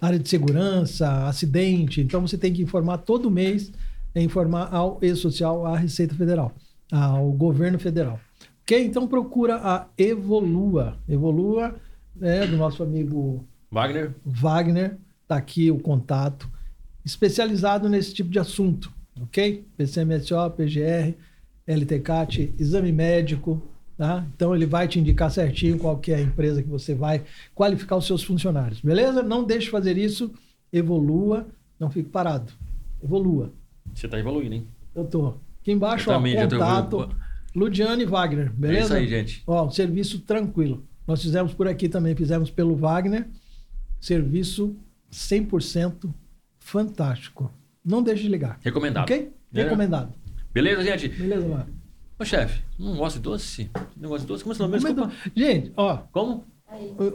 [0.00, 2.02] área de segurança, acidente.
[2.02, 3.72] Então você tem que informar todo mês,
[4.14, 6.54] é informar ao E-Social, à Receita Federal,
[6.92, 8.20] ao governo federal.
[8.62, 8.84] Ok?
[8.84, 10.98] Então procura a Evolua.
[11.08, 11.74] Evolua
[12.20, 14.96] é do nosso amigo Wagner, Wagner,
[15.26, 16.48] tá aqui o contato,
[17.04, 19.66] especializado nesse tipo de assunto, ok?
[19.76, 21.14] PCMSO, PGR,
[21.66, 23.62] LTCAT, exame médico,
[23.96, 24.24] tá?
[24.34, 27.24] Então ele vai te indicar certinho qual que é a empresa que você vai
[27.54, 29.22] qualificar os seus funcionários, beleza?
[29.22, 30.32] Não deixe de fazer isso,
[30.72, 31.46] evolua,
[31.78, 32.52] não fique parado,
[33.02, 33.52] evolua.
[33.94, 34.66] você tá evoluindo, hein?
[34.94, 37.08] Eu tô aqui embaixo, Eu ó, também, contato.
[37.54, 38.84] Ludiane Wagner, É beleza?
[38.84, 39.42] isso aí, gente.
[39.46, 40.84] Ó, um serviço tranquilo.
[41.06, 43.26] Nós fizemos por aqui também, fizemos pelo Wagner.
[44.00, 44.76] Serviço
[45.10, 46.12] 100%
[46.58, 47.50] fantástico.
[47.84, 48.58] Não deixe de ligar.
[48.62, 49.04] Recomendado.
[49.04, 49.32] Ok?
[49.54, 49.62] É.
[49.62, 50.12] Recomendado.
[50.52, 51.08] Beleza, gente?
[51.08, 51.66] Beleza, mano?
[52.18, 53.70] Ô, chefe, não gosta de doce?
[53.96, 54.42] Não gosta de doce?
[54.42, 54.80] Como é seu nome?
[54.82, 55.12] Mas, Desculpa.
[55.36, 55.98] Gente, ó.
[56.12, 56.44] Como?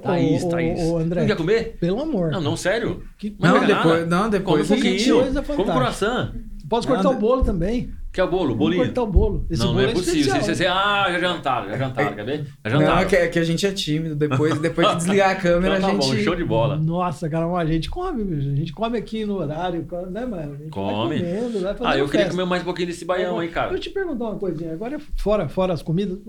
[0.04, 0.80] Thaís, Thaís.
[0.80, 1.78] o André, Não quer comer?
[1.80, 2.32] pelo amor.
[2.32, 3.04] Não, não, sério?
[3.18, 3.68] Que- Não, nada.
[3.68, 4.68] depois, não, depois.
[4.68, 5.24] Come um pouquinho.
[5.44, 5.74] fantástica.
[5.74, 6.34] croissant.
[6.70, 7.92] Posso cortar Não, o bolo também?
[8.14, 8.44] Quer o bolo?
[8.48, 8.84] Vamos Bolinho?
[8.84, 9.46] cortar o bolo.
[9.50, 10.36] Esse não, bolo não é é possível.
[10.36, 12.44] Você, você, ah, já jantaram, já jantaram, quer ver?
[12.66, 13.00] Já Não, jantaram.
[13.00, 14.16] é que, é que a gente é tímido.
[14.16, 16.18] Depois, depois que desligar a câmera, Então tá a gente.
[16.18, 16.76] bom, show de bola.
[16.78, 18.50] Nossa, cara, a gente come, bicho.
[18.50, 20.54] a gente come aqui no horário, né, mano?
[20.54, 21.20] A gente Come.
[21.20, 22.32] Vai comendo, Ah, eu queria festa.
[22.32, 23.74] comer mais um pouquinho desse baião aí, Agora, cara.
[23.76, 24.74] Eu te perguntar uma coisinha.
[24.74, 26.20] Agora, fora, fora as comidas,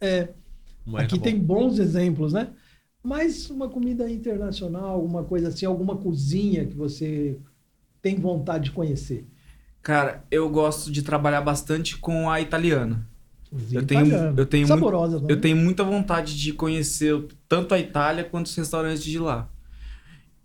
[0.00, 0.28] é,
[0.86, 1.22] Não é, aqui tá bom.
[1.22, 2.48] tem bons exemplos, né?
[3.02, 7.36] Mas uma comida internacional, alguma coisa assim, alguma cozinha que você
[8.00, 9.26] tem vontade de conhecer.
[9.84, 13.06] Cara, eu gosto de trabalhar bastante com a italiana.
[13.50, 14.34] Cozinha Eu tenho- italiana.
[14.36, 15.36] eu tenho Saborosa também.
[15.36, 19.46] Eu tenho muita vontade de conhecer tanto a Itália quanto os restaurantes de lá.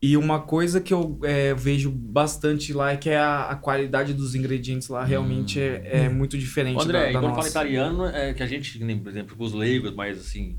[0.01, 4.13] E uma coisa que eu é, vejo bastante lá é que é a, a qualidade
[4.13, 8.33] dos ingredientes lá realmente é, é muito diferente André, da, da quando fala italiano, é
[8.33, 10.57] que a gente, por exemplo, os leigos, mais assim,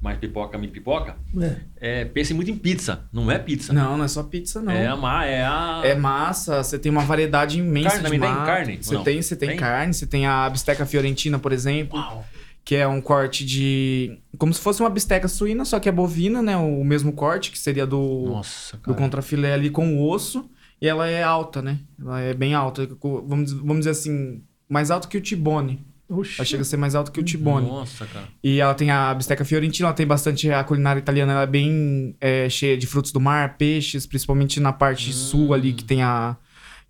[0.00, 1.56] mais pipoca, mini pipoca, É.
[2.00, 3.04] é, pensa muito em pizza.
[3.12, 3.72] Não é pizza.
[3.72, 4.72] Não, não é só pizza, não.
[4.72, 5.80] É a, ma- é a...
[5.84, 8.44] É massa, você tem uma variedade imensa Carne de massa.
[8.46, 9.58] Carne Você tem, você tem, Tem?
[9.58, 12.24] carne, você tem a bisteca fiorentina, por exemplo, Uau.
[12.64, 16.40] que é um corte de como se fosse uma bisteca suína, só que é bovina,
[16.40, 16.56] né?
[16.56, 20.48] O mesmo corte que seria do Nossa, do contrafilé ali com o osso,
[20.80, 21.80] e ela é alta, né?
[22.00, 22.88] Ela é bem alta,
[23.26, 25.84] vamos, vamos dizer assim, mais alto que o tibone.
[26.08, 26.36] Oxi.
[26.38, 27.66] Ela chega a ser mais alto que o tibone.
[27.66, 28.26] Nossa, cara.
[28.42, 32.16] E ela tem a bisteca fiorentina, ela tem bastante a culinária italiana, ela é bem
[32.20, 35.12] é, cheia de frutos do mar, peixes, principalmente na parte Hum.
[35.12, 36.36] sul ali que tem a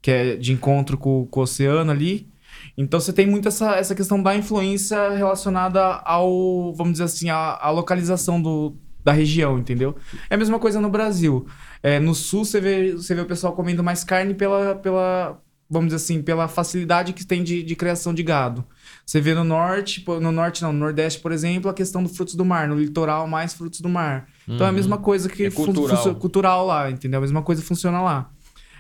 [0.01, 2.29] que é de encontro com, com o oceano ali.
[2.77, 7.59] Então você tem muito essa, essa questão da influência relacionada ao, vamos dizer assim, a,
[7.61, 9.97] a localização do, da região, entendeu?
[10.31, 11.47] É a mesma coisa no Brasil.
[11.83, 15.89] É, no sul você vê, você vê o pessoal comendo mais carne pela, pela vamos
[15.89, 18.65] dizer assim, pela facilidade que tem de, de criação de gado.
[19.09, 22.35] Você vê no norte, no norte não, no nordeste, por exemplo, a questão dos frutos
[22.35, 24.29] do mar, no litoral mais frutos do mar.
[24.47, 24.77] Então é a Uhum.
[24.77, 26.15] mesma coisa que É cultural.
[26.17, 27.17] cultural lá, entendeu?
[27.17, 28.31] A mesma coisa funciona lá.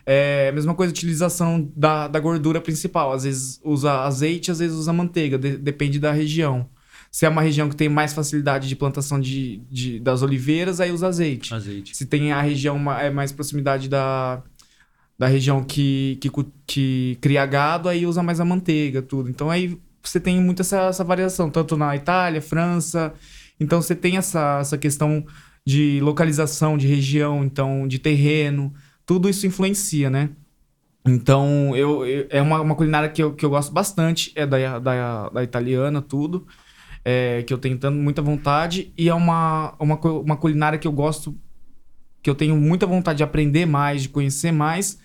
[0.04, 3.10] É a mesma coisa a utilização da, da gordura principal.
[3.14, 6.68] Às vezes usa azeite, às vezes usa manteiga, de- depende da região.
[7.10, 10.92] Se é uma região que tem mais facilidade de plantação de, de- das oliveiras, aí
[10.92, 11.54] usa azeite.
[11.54, 11.96] Azeite.
[11.96, 14.42] Se tem a região é mais proximidade da,
[15.18, 16.30] da região que, que,
[16.66, 19.30] que cria gado, aí usa mais a manteiga, tudo.
[19.30, 19.78] Então aí
[20.10, 23.12] você tem muito essa, essa variação, tanto na Itália, França.
[23.60, 25.24] Então você tem essa, essa questão
[25.66, 28.72] de localização, de região, então de terreno.
[29.06, 30.30] Tudo isso influencia, né?
[31.06, 34.78] Então, eu, eu- é uma, uma culinária que eu, que eu gosto bastante, é da,
[34.78, 36.46] da, da italiana, tudo.
[37.04, 38.92] é, que eu tenho tanto, muita vontade.
[38.98, 41.36] E é uma, uma, uma culinária que eu gosto,
[42.22, 44.98] que eu tenho muita vontade de aprender mais, de conhecer mais.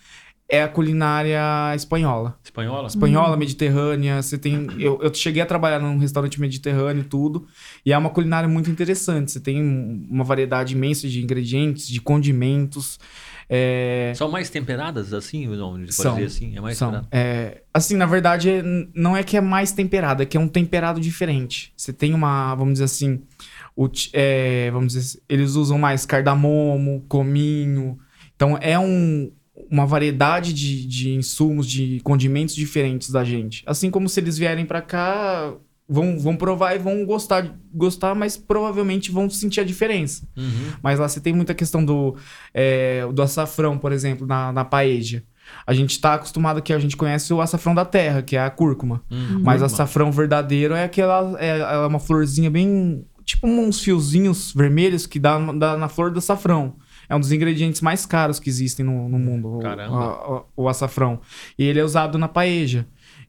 [0.53, 1.41] É a culinária
[1.75, 2.37] espanhola.
[2.43, 2.87] Espanhola?
[2.87, 4.21] Espanhola, mediterrânea.
[4.21, 4.67] Você tem.
[4.77, 7.47] Eu, eu cheguei a trabalhar num restaurante mediterrâneo e tudo.
[7.83, 9.31] E é uma culinária muito interessante.
[9.31, 9.59] Você tem
[10.07, 12.99] uma variedade imensa de ingredientes, de condimentos.
[13.49, 15.47] É, São mais temperadas assim?
[15.47, 16.13] Não, pode São.
[16.13, 16.55] dizer assim?
[16.55, 16.89] É mais são.
[16.91, 17.07] temperada?
[17.11, 18.61] É, assim, na verdade,
[18.93, 21.73] não é que é mais temperado, é que é um temperado diferente.
[21.75, 23.23] Você tem uma, vamos dizer assim,
[23.75, 27.97] o é, vamos dizer, eles usam mais cardamomo, cominho.
[28.35, 29.31] Então é um,
[29.69, 33.63] uma variedade de, de insumos, de condimentos diferentes da gente.
[33.65, 35.53] Assim como se eles vierem pra cá,
[35.87, 40.27] vão, vão provar e vão gostar, gostar, mas provavelmente vão sentir a diferença.
[40.35, 40.73] Uhum.
[40.81, 42.15] Mas lá você tem muita questão do,
[42.53, 45.23] é, do açafrão, por exemplo, na, na paeja.
[45.67, 48.49] A gente tá acostumado que a gente conhece o açafrão da terra, que é a
[48.49, 49.03] cúrcuma.
[49.11, 49.41] Uhum.
[49.43, 49.65] Mas Cúrcuma.
[49.65, 51.37] açafrão verdadeiro é aquela.
[51.39, 53.05] É, é uma florzinha bem.
[53.25, 56.75] Tipo uns fiozinhos vermelhos que dá, dá na flor do açafrão.
[57.09, 59.95] É um dos ingredientes mais caros que existem no, no mundo, o- Caramba.
[59.97, 61.19] a- o, açafrão.
[61.57, 62.85] E ele é usado na paeja.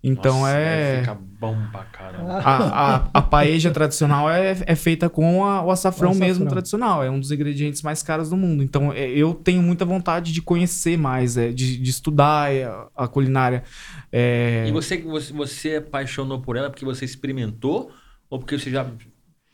[0.07, 1.01] Então Nossa, é.
[1.01, 2.35] Fica bom pra caramba.
[2.35, 6.29] A, a, a paeja tradicional é, é feita com a- o açafrão O açafrão.
[6.29, 7.03] mesmo tradicional.
[7.03, 8.63] É um dos ingredientes mais caros do mundo.
[8.63, 13.09] Então é, eu tenho muita vontade de conhecer mais, é, de, de estudar é, a
[13.09, 13.65] culinária.
[14.13, 17.91] É, E você, você, você apaixonou por ela porque você experimentou?
[18.29, 18.87] Ou porque você já.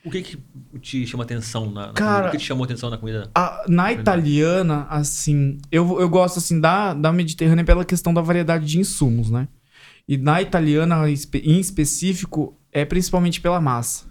[0.04, 0.38] O que, que
[0.80, 2.28] te chama atenção na, na Cara- comida?
[2.28, 3.30] O que te chamou atenção na comida?
[3.34, 8.64] a- na italiana, assim, eu, eu gosto assim da, da Mediterrânea pela questão da variedade
[8.66, 9.46] de insumos, né?
[10.08, 14.08] E na italiana, em específico, é principalmente pela massa.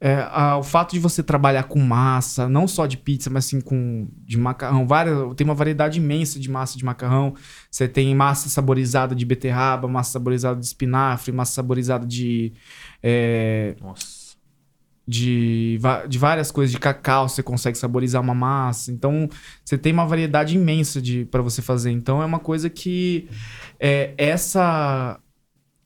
[0.00, 3.60] É, a- o fato de você trabalhar com massa, não só de pizza, mas assim
[3.60, 7.34] com de macarrão, várias, tem uma variedade imensa de massa de macarrão.
[7.68, 12.52] Você tem massa saborizada de beterraba, massa saborizada de espinafre, massa saborizada de
[13.02, 14.17] é, Nossa.
[15.08, 18.92] De, de várias coisas, de cacau, você consegue saborizar uma massa.
[18.92, 19.26] Então,
[19.64, 21.90] você tem uma variedade imensa de para você fazer.
[21.92, 23.26] Então, é uma coisa que
[23.80, 25.18] é, essa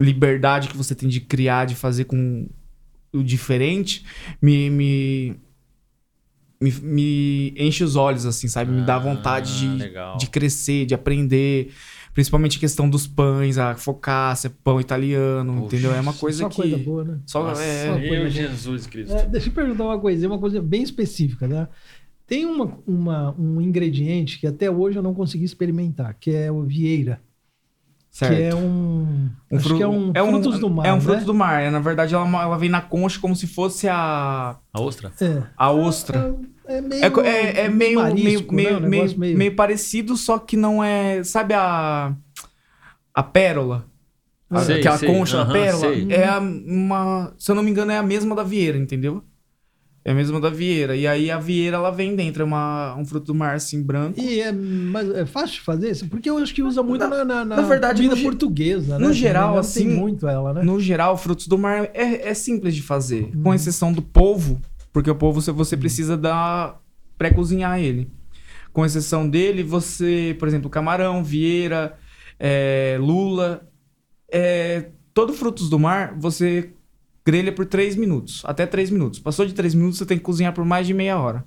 [0.01, 2.49] liberdade que você tem de criar, de fazer com
[3.12, 4.05] o diferente,
[4.40, 5.36] me, me,
[6.61, 8.73] me, me enche os olhos, assim, sabe?
[8.73, 10.16] Me dá Ah, vontade de, legal.
[10.16, 11.73] de crescer, de aprender.
[12.14, 15.94] Principalmente a questão dos pães, a focaccia, pão italiano, Poxa, entendeu?
[15.94, 16.56] É uma coisa Só que...
[16.56, 17.18] coisa boa, né?
[17.26, 18.30] Só, Nossa, é, Só meu coisa boa.
[18.30, 19.14] Jesus Cristo.
[19.14, 21.68] É, deixa eu perguntar uma coisinha, uma coisa bem específica, né?
[22.26, 26.62] Tem uma, uma- um ingrediente que até hoje eu não consegui experimentar, que é o
[26.62, 27.20] vieira.
[28.10, 28.36] certo.
[28.36, 29.30] Que é um.
[29.51, 30.86] Um acho que é um frutos do mar.
[30.86, 31.24] É um fruto né?
[31.24, 31.62] do mar.
[31.62, 35.12] É, na verdade, ela, ela vem na concha como se fosse a, A ostra?
[35.20, 35.43] É.
[35.56, 36.36] a ostra.
[36.66, 37.05] É meio.
[37.05, 38.89] É, é, é meio, marisco, meio, né?
[38.89, 41.22] meio, meio, meio parecido, só que não é.
[41.24, 42.14] Sabe a.
[43.14, 43.86] A pérola?
[44.48, 45.09] A- Sei, aquela sei.
[45.09, 45.80] concha da pérola?
[45.94, 46.06] sei.
[46.10, 47.34] É a, uma.
[47.39, 49.22] Se eu não me engano, é a mesma da vieira, entendeu?
[50.05, 50.97] É a mesma da vieira.
[50.97, 54.18] E aí a vieira ela vem dentro, é uma, um fruto do mar assim branco.
[54.20, 56.09] E é, mas é fácil de fazer isso?
[56.09, 59.06] Porque eu acho que usa muito Na- na, na, na verdade, comida no portuguesa, né?
[59.06, 60.62] no geral, assim, muito ela, né?
[60.64, 63.43] No geral, frutos do mar é, é simples de fazer, Uhum.
[63.44, 64.60] com exceção do polvo,
[64.93, 66.81] porque o polvo você, você precisa dar
[67.16, 68.10] pré-cozinhar ele.
[68.73, 71.97] Com exceção dele, você, por exemplo, camarão, vieira,
[72.39, 73.69] é, lula,
[74.31, 76.73] é, todo frutos do mar você
[77.24, 79.19] grelha por 3 minutos, até 3 minutos.
[79.20, 81.44] Passou de 3 minutos, você tem que cozinhar por mais de meia hora.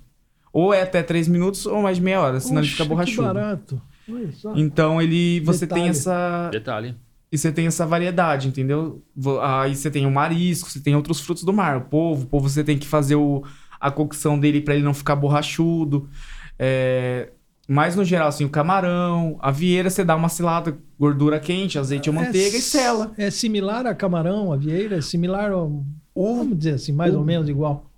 [0.52, 3.22] Ou é até 3 minutos ou mais de meia hora, senão ele fica Que borrachudo.
[3.34, 3.82] barato.
[4.08, 4.56] Olha só.
[4.56, 5.90] Então ele você tem Detalhe.
[5.90, 6.96] essa Detalhe.
[7.30, 9.02] E você tem essa variedade, entendeu?
[9.42, 11.76] Aí você tem o marisco, você tem outros frutos do mar.
[11.78, 13.42] O polvo, o polvo você tem que fazer o,
[13.80, 16.08] a cocção dele para ele não ficar borrachudo.
[16.58, 17.30] É,
[17.68, 22.08] mas no geral, assim, o camarão, a vieira, você dá uma selada, gordura quente, azeite
[22.08, 23.12] ou manteiga É e sela.
[23.18, 24.96] É similar a camarão, a vieira?
[24.98, 25.84] É similar ao.
[26.14, 27.90] O, Vamos dizer assim, mais o- ou menos igual.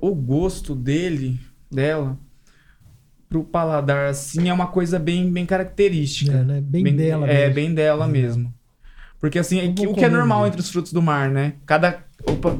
[0.00, 2.18] o gosto dele, dela,
[3.30, 6.32] pro paladar, assim, é uma coisa bem, bem característica.
[6.32, 6.60] É, né?
[6.60, 7.54] Bem, dela É, mesmo.
[7.54, 8.08] bem dela É.
[8.08, 8.52] mesmo.
[9.20, 11.54] Porque assim, é que- o que é normal entre os frutos do mar, né?
[11.64, 12.56] Cada, opa,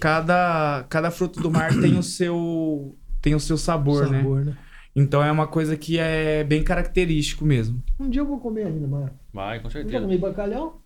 [0.00, 4.18] cada, cada fruto do mar tem o seu tem o seu sabor, né?
[4.18, 4.56] sabor, né?
[4.94, 7.82] Então é uma coisa que é bem característico mesmo.
[8.00, 9.10] Um dia eu vou comer ainda, mano.
[9.34, 10.00] Vai, com Eu já certeza.
[10.00, 10.80] comi bacalhau?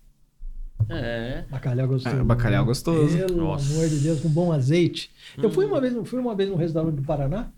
[0.89, 1.45] É.
[1.51, 2.17] Bacalhau gostoso.
[2.17, 2.67] Ah, bacalhau né?
[2.67, 3.17] gostoso.
[3.19, 3.73] Pelo Nossa.
[3.75, 5.11] amor de Deus, com bom azeite.
[5.41, 5.69] Eu fui Hum.
[5.69, 7.51] uma vez, fui uma vez num restaurante do Paraná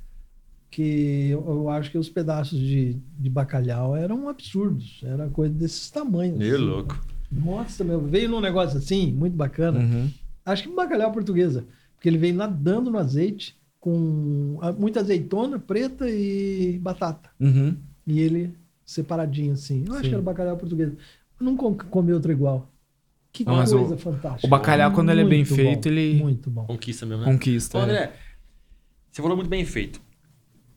[0.73, 5.01] que eu, eu acho que os pedaços de, de bacalhau eram absurdos.
[5.05, 6.39] Era coisa desses tamanhos.
[6.39, 6.65] Meio assim.
[6.65, 7.07] louco.
[7.31, 9.79] Nossa, meu, veio num negócio assim, muito bacana.
[9.81, 10.11] Uhum.
[10.45, 11.65] Acho que bacalhau portuguesa.
[11.95, 17.31] Porque ele veio nadando no azeite com muita azeitona preta e batata.
[17.39, 17.77] Uhum.
[18.07, 18.55] E ele
[18.85, 19.85] separadinho assim.
[19.87, 20.09] Eu acho Sim.
[20.09, 20.91] que era bacalhau português.
[21.39, 22.69] Eu não comi outro igual.
[23.33, 24.47] Que Não, coisa o- fantástica.
[24.47, 26.65] o bacalhau, quando ele é bem Muito feito, bom, ele- Muito bom.
[26.67, 27.33] Conquista mesmo, né?
[27.33, 27.79] Conquista.
[27.79, 27.85] Ô, é.
[27.85, 28.13] André,
[29.11, 30.01] você falou muito bem feito.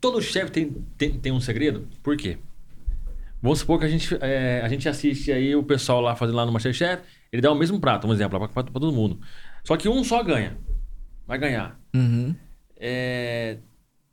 [0.06, 1.88] Todo chefe tem, tem, tem um segredo?
[2.00, 2.38] Por quê?
[3.42, 6.46] Vamos supor que a gente, é, a gente assiste aí o pessoal lá fazendo lá
[6.46, 7.02] no Masterchef,
[7.32, 9.18] ele dá o mesmo prato, um exemplo, pra todo mundo.
[9.64, 10.56] Só que um só ganha.
[11.26, 11.76] Vai ganhar.
[11.94, 12.34] Uhum.
[12.76, 13.58] É,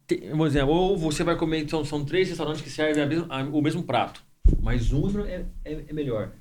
[0.07, 3.27] tem- um exemplo, ou você vai comer, então são três restaurantes que servem a mesma-
[3.29, 4.23] a- o mesmo prato,
[4.61, 6.31] mas um é, é- é melhor.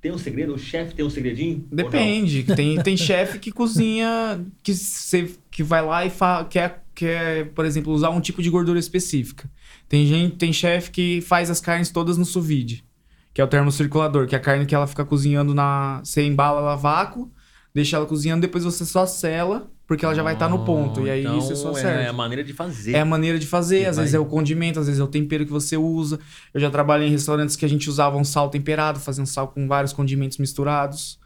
[0.00, 0.54] Tem um segredo?
[0.54, 1.66] O chefe tem um segredinho?
[1.70, 2.42] Depende.
[2.42, 7.64] Tem, tem chefe que cozinha, que, você, que vai lá e fa, quer, quer, por
[7.64, 9.48] exemplo, usar um tipo de gordura específica.
[9.88, 12.84] Tem gente, tem chefe que faz as carnes todas no sous vide,
[13.32, 16.00] que é o termo circulador, que é a carne que ela fica cozinhando na.
[16.02, 17.30] Você embala ela a vácuo,
[17.74, 21.06] deixa ela cozinhando, depois você só sela, porque ela já vai estar no ponto.
[21.06, 22.02] E aí Então, você só é, serve.
[22.04, 22.92] É a maneira de fazer.
[22.94, 25.04] É a maneira de fazer, Que às vai- vezes é o condimento, às vezes é
[25.04, 26.18] o tempero que você usa.
[26.52, 29.48] Eu já trabalhei em restaurantes que a gente usava um sal temperado, fazia um sal
[29.48, 31.18] com vários condimentos misturados.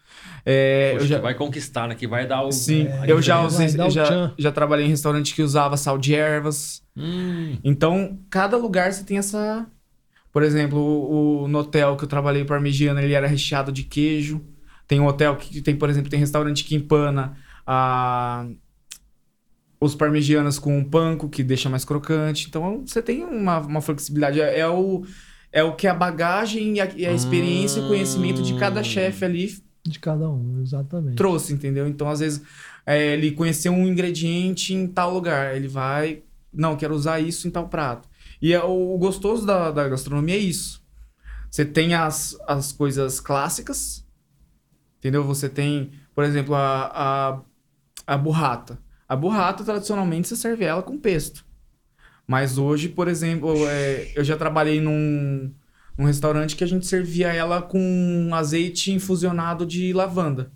[0.45, 1.95] É, Poxa, eu já, que vai conquistar, né?
[1.95, 2.51] Que vai dar o.
[2.53, 5.99] sim, a eu já usei, eu o já, já trabalhei em restaurante que usava sal
[5.99, 6.83] de ervas.
[6.97, 9.67] Hum, Então, cada lugar você tem essa.
[10.33, 14.45] Por exemplo, o, o- no hotel que eu trabalhei parmegiana, ele era recheado de queijo.
[14.87, 17.37] Tem um hotel que tem, por exemplo, tem restaurante que empana
[17.67, 18.47] a
[19.81, 22.47] os parmegianas com panko, que deixa mais crocante.
[22.49, 24.41] Então, você tem uma, uma flexibilidade.
[24.41, 25.05] É, é o,
[25.53, 28.81] é o que a bagagem e a, e a experiência e o conhecimento de cada
[28.81, 28.85] Hum.
[28.85, 29.49] chefe ali
[29.85, 31.17] De cada um, exatamente.
[31.17, 31.89] trouxe, entendeu?
[31.89, 32.43] Então, às vezes,
[32.85, 37.51] é, ele conheceu um ingrediente em tal lugar, ele vai, não, quero usar isso em
[37.51, 38.09] tal prato.
[38.43, 40.83] E é, o, o gostoso da, da gastronomia é isso.
[41.51, 44.07] Você tem as, as coisas clássicas,
[44.99, 45.25] entendeu?
[45.25, 47.41] Você tem, por exemplo, a, a,
[48.07, 48.79] a burrata.
[49.09, 51.45] A burrata, tradicionalmente, você serve ela com pesto.
[52.27, 55.53] Mas hoje, por exemplo, é, eu já trabalhei num,
[56.01, 60.51] num restaurante que a gente servia ela com azeite infusionado de lavanda.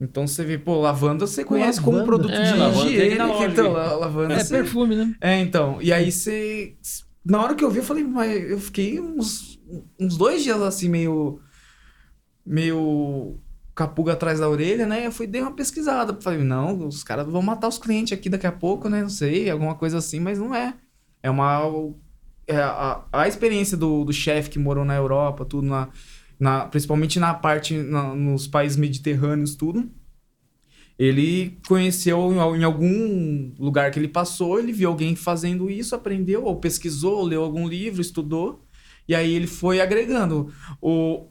[0.00, 2.06] Então você vê, pô, lavanda você conhece como Lavanda?
[2.16, 3.18] produto É, de lavanda higiene.
[3.22, 5.14] loja Então, lavanda É você- perfume, né?
[5.20, 5.80] é, então.
[5.80, 6.74] E aí você.
[7.24, 9.58] Na hora que eu vi, eu falei, mas eu fiquei uns,
[10.00, 11.40] uns dois dias assim, meio.
[12.44, 13.38] meio.
[13.74, 15.06] capuga atrás da orelha, né?
[15.06, 16.18] Eu fui dei uma pesquisada.
[16.20, 19.02] Falei, não, os caras vão matar os clientes aqui daqui a pouco, né?
[19.02, 20.74] Não sei, alguma coisa assim, mas não é.
[21.22, 21.60] É uma.
[22.46, 25.88] É a, a experiência do, do chefe que morou na Europa, tudo, na,
[26.38, 27.74] na, principalmente na parte.
[27.76, 29.90] na- nos países mediterrâneos, tudo.
[30.98, 36.44] Ele conheceu em em algum lugar que ele passou, ele viu alguém fazendo isso, aprendeu,
[36.44, 38.64] ou pesquisou, ou leu algum livro, estudou,
[39.08, 40.52] e aí ele foi agregando.
[40.80, 41.28] O,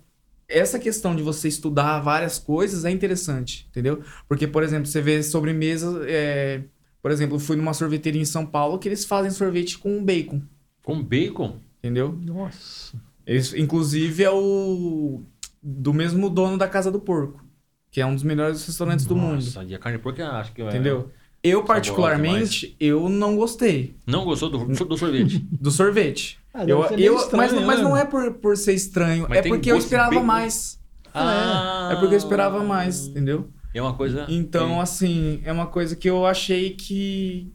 [0.49, 4.03] essa questão de você estudar várias coisas é interessante, entendeu?
[4.27, 6.02] Porque, por exemplo, você vê sobremesa.
[6.07, 6.64] é,
[7.02, 10.41] por exemplo, eu fui numa sorveteria em São Paulo que eles fazem sorvete com bacon,
[10.84, 11.55] com bacon?
[11.80, 12.18] entendeu?
[12.22, 12.95] Nossa.
[13.26, 15.22] Eles, inclusive é o
[15.61, 17.43] do mesmo dono da Casa do Porco,
[17.91, 19.43] que é um dos melhores restaurantes do mundo.
[19.43, 21.10] Nossa, e a carne de porco eu acho que é- Entendeu?
[21.43, 25.39] Eu, particularmente, eu não gostei Não gostou do, do sorvete?
[25.51, 26.39] do sorvete.
[26.53, 27.84] Ah, eu, eu, mas, estranho, mas né?
[27.84, 30.80] não é por, por ser estranho, Mas é porque eu esperava mais.
[31.14, 33.49] Ah, É porque eu esperava mais, entendeu?
[33.73, 34.26] É uma coisa.
[34.30, 37.51] Então, assim, é uma coisa que eu achei que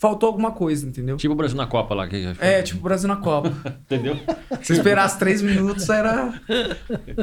[0.00, 1.18] faltou alguma coisa, entendeu?
[1.18, 2.08] Tipo o Brasil na Copa lá.
[2.08, 2.34] Que...
[2.40, 3.52] É, tipo o Brasil na Copa.
[3.84, 4.16] Entendeu?
[4.62, 6.32] Se esperasse três minutos, era.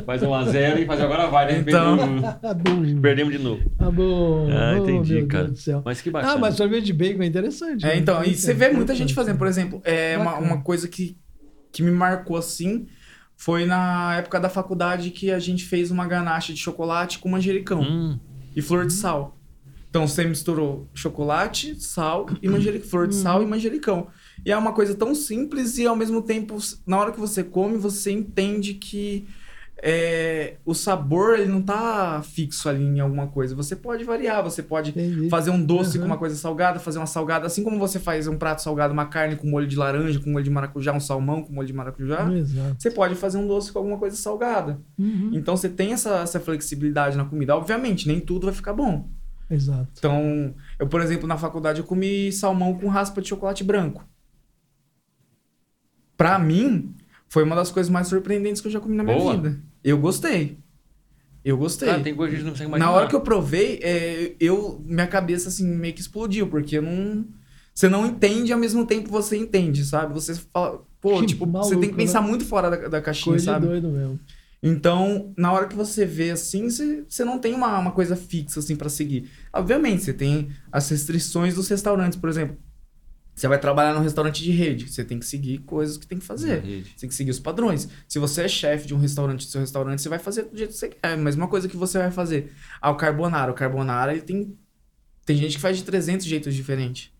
[0.06, 1.60] Faz 1x0 e faz agora vai, né?
[1.60, 1.98] Então.
[2.44, 3.02] Ah, bom.
[3.02, 3.72] Perdemos de novo.
[3.80, 4.48] Ah, bom.
[4.52, 5.46] Ah, entendi, meu cara.
[5.46, 5.82] Deus do céu.
[5.84, 6.34] Mas que bacana.
[6.34, 7.84] Ah, mas sorvete de bacon é interessante.
[7.84, 7.98] É, né?
[7.98, 9.38] então, e você vê muita gente fazendo.
[9.40, 11.18] Por exemplo, é uma, uma coisa que,
[11.72, 12.86] que me marcou assim
[13.36, 17.82] foi na época da faculdade que a gente fez uma ganache de chocolate com manjericão
[17.82, 18.20] Hum,
[18.56, 19.37] e flor de sal.
[19.90, 24.08] Então você misturou chocolate, sal e manjericão, flor de sal e manjericão.
[24.46, 27.78] E é uma coisa tão simples e ao mesmo tempo, na hora que você come,
[27.78, 29.28] você entende que
[29.82, 33.56] é, o sabor ele não tá fixo ali em alguma coisa.
[33.56, 35.30] Você pode variar, você pode Entendi.
[35.30, 36.02] fazer um doce Uhum.
[36.02, 39.06] com uma coisa salgada, fazer uma salgada, assim como você faz um prato salgado, uma
[39.06, 42.32] carne com molho de laranja, com molho de maracujá, um salmão com molho de maracujá.
[42.34, 42.76] Exato.
[42.80, 44.82] Você pode fazer um doce com alguma coisa salgada.
[44.98, 45.30] Uhum.
[45.34, 47.56] Então você tem essa, essa flexibilidade na comida.
[47.56, 49.08] Obviamente, nem tudo vai ficar bom.
[49.50, 49.90] Exato.
[49.98, 54.06] Então, eu, por exemplo, na faculdade eu comi salmão com raspa de chocolate branco.
[56.18, 56.96] Pra mim,
[57.30, 59.36] foi uma das coisas mais surpreendentes que eu já comi na minha Boa.
[59.36, 59.62] vida.
[59.84, 60.58] Eu gostei.
[61.46, 61.88] Eu gostei.
[61.88, 62.92] Cara, tem coisa que a gente não consegue imaginar.
[62.92, 66.82] Na hora que eu provei, é, eu minha cabeça assim meio que explodiu, porque eu
[66.82, 67.26] não
[67.74, 70.12] você não entende e ao mesmo tempo você entende, sabe?
[70.14, 72.28] Você fala, pô, Que tipo, você maluco, tem que pensar né?
[72.28, 73.68] muito fora da, da caixinha, Coisa sabe?
[73.68, 74.20] doido mesmo.
[74.62, 78.76] Então, na hora que você vê assim, você, não tem uma, uma coisa fixa assim
[78.76, 79.30] para seguir.
[79.54, 82.58] Obviamente, você tem as restrições dos restaurantes, por exemplo.
[83.36, 86.26] Você vai trabalhar num restaurante de rede, você tem que seguir coisas que tem que
[86.26, 86.60] fazer.
[86.86, 87.88] Você tem que seguir os padrões.
[88.08, 90.72] Se você é chefe de um restaurante, do seu restaurante, você vai fazer do jeito
[90.72, 90.98] que você quer.
[91.04, 92.52] É a mesma coisa que você vai fazer.
[92.82, 93.52] Ah, o carbonara.
[93.52, 94.58] O carbonara, ele tem...
[95.24, 97.12] Tem gente que faz de 300 jeitos diferentes.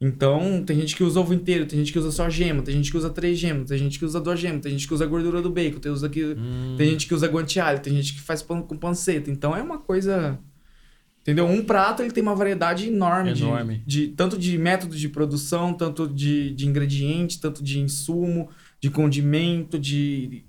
[0.00, 2.90] Então, tem gente que usa ovo inteiro, tem gente que usa só gema, tem gente
[2.90, 5.06] que usa três gemas, tem gente que usa duas gemas, tem gente que usa a
[5.06, 6.74] gordura do bacon, tem, usa que, Hum.
[6.78, 9.30] tem gente que usa guanciale, tem gente que faz pão com panceta.
[9.30, 10.38] Então, é uma coisa...
[11.20, 11.44] Entendeu?
[11.44, 13.82] Um prato, ele tem uma variedade enorme, de- Enorme.
[13.86, 18.48] De, tanto de método de produção, tanto de, de ingrediente, tanto de insumo,
[18.80, 20.46] de condimento, de...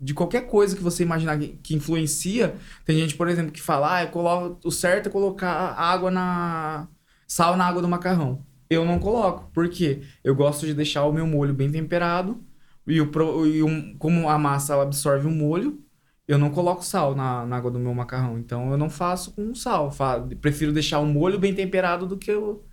[0.00, 2.54] De qualquer coisa que você imaginar que, influencia.
[2.84, 6.86] Tem gente, por exemplo, que fala, ah, coloco, o certo é colocar água na...
[7.26, 8.44] Sal na água do macarrão.
[8.72, 9.50] Eu não coloco.
[9.52, 10.00] Por quê?
[10.24, 12.40] Eu gosto de deixar o meu molho bem temperado.
[12.86, 15.78] E, o, pro- e um- como a massa ela absorve o molho,
[16.26, 18.38] eu não coloco sal na, na água do meu macarrão.
[18.38, 19.90] Então eu não faço com sal.
[19.90, 22.64] Fa- prefiro deixar o molho bem temperado do que eu.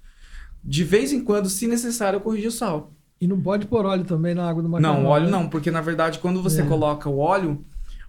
[0.64, 2.94] De vez em quando, se necessário, eu corrijo o sal.
[3.22, 5.02] E não pode pôr óleo também na água do macarrão.
[5.04, 5.32] não, óleo né?
[5.32, 6.66] não, porque na verdade, quando você É.
[6.66, 7.64] coloca o óleo,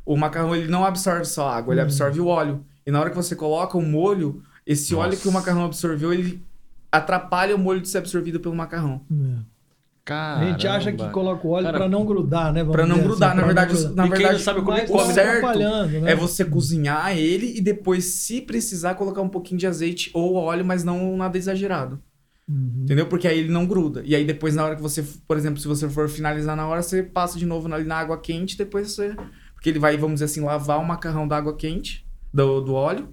[0.07, 1.85] o macarrão ele não absorve só a água, ele Hum.
[1.85, 2.65] absorve o óleo.
[2.87, 5.23] E na hora que você coloca o molho, esse óleo Nossa.
[5.23, 6.43] que o macarrão absorveu, ele
[6.91, 9.03] atrapalha o molho de ser absorvido pelo macarrão.
[9.11, 9.61] É.
[10.05, 10.47] Caramba.
[10.47, 12.65] A gente acha que coloca o óleo pra não grudar, né?
[12.65, 13.95] Pra não grudar, assim, na verdade, grudar.
[13.95, 15.29] na E quem verdade, não sabe comer, Mas come tá certo.
[15.29, 16.13] atrapalhando, né?
[16.13, 20.65] É você cozinhar ele e depois, se precisar, colocar um pouquinho de azeite ou óleo,
[20.65, 22.01] mas não nada exagerado.
[22.49, 22.81] Uhum.
[22.83, 23.07] Entendeu?
[23.07, 24.03] Porque aí ele não gruda.
[24.05, 26.83] E aí depois, na hora que você, por exemplo, se você for finalizar na hora,
[26.83, 29.15] você passa de novo ali na água quente, depois você.
[29.55, 32.05] Porque ele vai, vamos dizer assim, lavar o macarrão da água quente,
[32.35, 33.11] do, do óleo.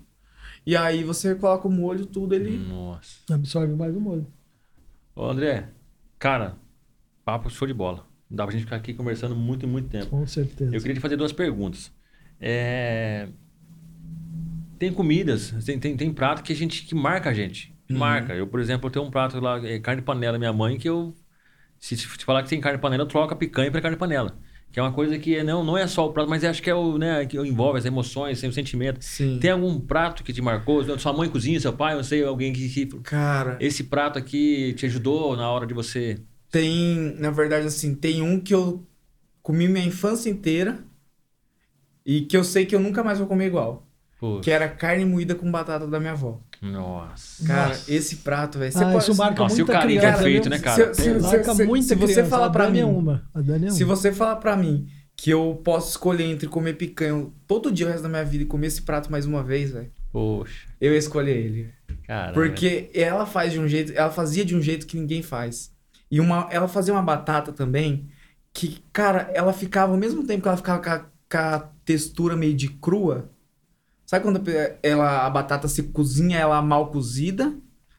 [0.68, 2.58] E aí você coloca o molho, tudo, ele.
[2.58, 3.22] Nossa.
[3.34, 4.28] Absorve mais o molho.
[5.16, 5.70] Ô, André,
[6.20, 6.58] cara,
[7.26, 8.06] papo show de bola.
[8.30, 10.12] Dá pra gente ficar aqui conversando muito e muito tempo.
[10.12, 10.76] Com certeza.
[10.76, 11.92] Eu queria te fazer duas perguntas.
[12.40, 13.30] É,
[14.78, 17.76] Tem comidas, tem, tem, tem prato que a gente que marca a gente.
[17.90, 17.98] Uhum.
[17.98, 18.36] Marca.
[18.36, 20.88] Eu, por exemplo, eu tenho um prato lá, é, carne de panela, minha mãe, que
[20.88, 21.16] eu.
[21.80, 24.00] Se te falar que tem carne de panela, eu troco a picanha pra carne de
[24.00, 24.38] panela.
[24.78, 26.76] Que é uma coisa que não, não é só o prato, mas acho que é
[26.76, 29.04] o, né, que envolve as emoções, o sentimento.
[29.04, 29.40] Sim.
[29.42, 30.84] Tem algum prato que te marcou?
[31.00, 34.86] Sua mãe cozinha, seu pai, eu sei, alguém que, que Cara, esse prato aqui te
[34.86, 36.20] ajudou na hora de você.
[36.52, 38.86] tem, na verdade, assim, tem um que eu
[39.42, 40.78] comi minha infância inteira
[42.06, 43.87] e que eu sei que eu nunca mais vou comer igual.
[44.42, 46.40] Que era carne moída com batata da minha avó.
[46.62, 47.46] nossa.
[47.46, 47.94] Cara, Nossa.
[47.94, 48.72] esse prato, velho.
[48.72, 50.50] você Ah, pode- isso marca Nossa, o muita é criança, feito, viu?
[50.52, 50.94] né, cara?
[50.94, 53.24] Se- se- Marca se- muita se você falar pra é mim- uma.
[53.34, 53.96] A Dani é Se uma.
[53.96, 58.04] você falar pra mim que eu posso escolher entre comer picanha todo dia o resto
[58.04, 61.38] da minha vida e comer esse prato mais uma vez, velho, Poxa, eu ia escolher
[61.38, 61.70] ele.
[62.08, 62.34] cara.
[62.34, 65.72] Porque ela faz de um jeito, ela fazia de um jeito que ninguém faz.
[66.10, 68.08] E uma, ela fazia uma batata também
[68.54, 72.36] que, cara, ela ficava, ao mesmo tempo que ela ficava com a, com a textura
[72.36, 73.30] meio de crua.
[74.08, 74.42] Sabe quando
[74.82, 77.54] ela, a batata se cozinha, ela mal cozida?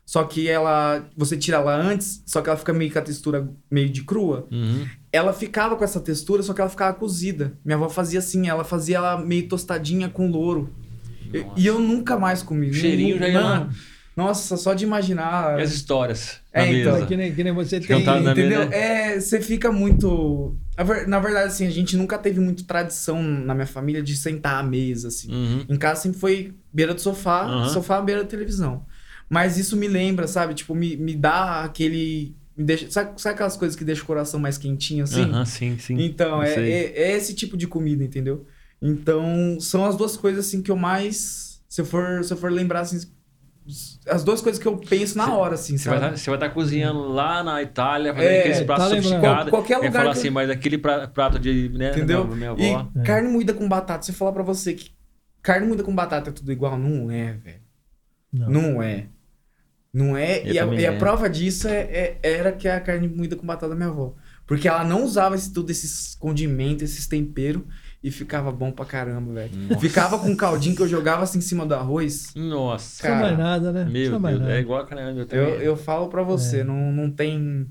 [0.07, 1.07] Só que ela.
[1.15, 4.49] Você tira ela antes, só que ela fica meio com a textura meio de crua.
[4.51, 4.87] Uhum.
[5.13, 7.53] Ela ficava com essa textura, só que ela ficava cozida.
[7.63, 10.75] Minha avó fazia assim, ela fazia ela meio tostadinha com louro.
[11.31, 11.61] E- Nossa.
[11.61, 12.73] E eu nunca mais comi.
[12.73, 13.39] Cheirinho já ia.
[13.39, 13.71] Mano,
[14.19, 15.61] Nossa, só de imaginar.
[15.61, 17.07] E as histórias É, então, mesa.
[17.07, 18.01] Que nem, que nem você tem.
[18.01, 18.63] Entendeu?
[18.63, 20.57] mesa, É, você fica muito.
[20.77, 24.17] Na ver- Na verdade, assim, a gente nunca teve muito tradição na minha família de
[24.17, 25.31] sentar à mesa, assim.
[25.33, 25.65] Uhum.
[25.69, 27.69] Em casa sempre foi beira do sofá, Aham.
[27.69, 28.85] sofá, beira da televisão.
[29.31, 30.53] Mas isso me lembra, sabe?
[30.53, 32.35] Tipo, me, me dá aquele.
[32.57, 35.31] Me deixa, sabe, sabe aquelas coisas que deixam o coração mais quentinho, assim?
[35.31, 35.95] Aham, sim, sim.
[36.03, 38.45] Então, é, é, é esse tipo de comida, entendeu?
[38.83, 41.61] Então, são as duas coisas, assim, que eu mais.
[41.69, 42.99] Se eu for, se eu for lembrar, assim.
[44.11, 46.15] As duas coisas que eu penso na hora, assim, Você vai, sabe?
[46.15, 49.51] estar, você vai estar cozinhando lá na Itália, fazendo É, aqueles pratos tá sofisticados.
[49.51, 51.69] Qual- qualquer lugar falar que- assim, mas aquele pra- prato de.
[51.71, 52.27] Né, Entendeu?
[52.27, 52.89] minha E avó.
[52.97, 53.03] É.
[53.03, 54.91] carne moída com batata, se eu falar pra você que
[55.43, 57.61] carne moída com batata é tudo igual, não é, velho.
[58.33, 58.49] Não.
[58.51, 59.07] Não é.
[59.93, 60.43] Não é.
[60.47, 60.99] E a, e a é.
[60.99, 64.15] prova disso é, é- era que a carne moída com batata da minha avó.
[64.47, 67.63] Porque ela não usava esse, tudo esses condimentos, esses temperos,
[68.03, 69.51] e ficava bom pra caramba, velho.
[69.69, 69.81] Nossa.
[69.81, 72.33] Ficava com um caldinho que eu jogava assim em cima do arroz.
[72.37, 72.47] Nossa.
[72.47, 73.85] Não precisa mais Cara, nada, né?
[73.85, 74.59] Não Meu mais Deus, nada.
[74.59, 75.11] é igual a carne.
[75.11, 76.65] Eu, Eu, também- eu falo pra você, É.
[76.65, 77.67] não, não tem.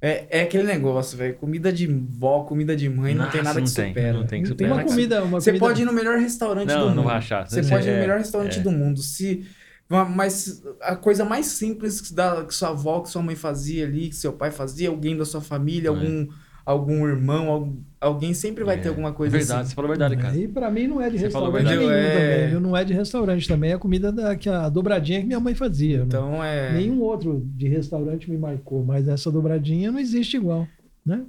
[0.00, 1.34] É, é aquele negócio, velho.
[1.36, 4.12] Comida de vó, comida de mãe, não tem Nossa, nada que não tem, supera.
[4.12, 5.24] não tem que Não tem uma comida.
[5.24, 5.66] Uma Você comida...
[5.66, 6.96] pode ir no melhor restaurante Não, do mundo.
[6.96, 7.48] não vai achar.
[7.48, 8.62] Você Você- pode ir no é, melhor restaurante é.
[8.62, 9.00] do mundo.
[9.00, 9.46] Se,
[9.88, 14.10] mas a coisa mais simples que, da, que sua avó, que sua mãe fazia ali,
[14.10, 15.90] que seu pai fazia, alguém da sua família, É.
[15.90, 16.28] algum,
[16.66, 18.88] algum irmão, algum- alguém sempre vai ter É.
[18.90, 19.68] alguma coisa Verdade, assim.
[19.70, 20.36] você falou a verdade, cara.
[20.36, 21.76] E pra mim não é de Você restaurante verdade.
[21.78, 22.12] nenhum É.
[22.12, 22.60] também, viu?
[22.60, 25.54] Não é de restaurante também, é a comida da que a dobradinha que minha mãe
[25.54, 25.98] fazia.
[26.00, 26.04] né?
[26.06, 26.72] Então é.
[26.74, 30.66] Nenhum outro de restaurante me marcou, mas essa dobradinha não existe igual,
[31.04, 31.22] né?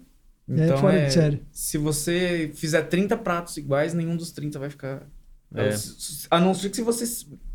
[0.50, 1.42] então é fora é- de série.
[1.52, 5.04] Se você fizer 30 pratos iguais, nenhum dos 30 vai ficar.
[5.56, 5.70] É.
[6.32, 7.06] A não ser que se você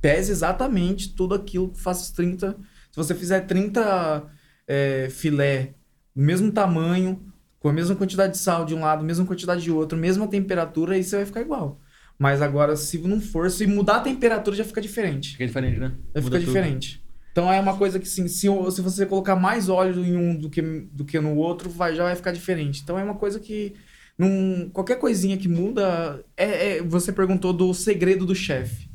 [0.00, 2.52] pese exatamente tudo aquilo que faça os 30.
[2.90, 4.22] Se você fizer 30
[4.68, 5.74] é, filé
[6.14, 7.20] do mesmo tamanho,
[7.62, 10.96] com a mesma quantidade de sal de um lado, mesma quantidade de outro, mesma temperatura,
[10.96, 11.80] aí você vai ficar igual.
[12.18, 15.32] Mas agora, se não for, se mudar a temperatura, já fica diferente.
[15.32, 15.92] Fica diferente, né?
[16.14, 16.44] Já Muda fica tudo.
[16.44, 17.02] diferente.
[17.30, 20.50] Então é uma coisa que, assim, se, se você colocar mais óleo em um do
[20.50, 22.80] que, do que no outro, vai, já vai ficar diferente.
[22.82, 23.74] Então é uma coisa que.
[24.18, 26.22] Num, qualquer coisinha que muda.
[26.36, 28.90] É, é- você perguntou do segredo do chefe.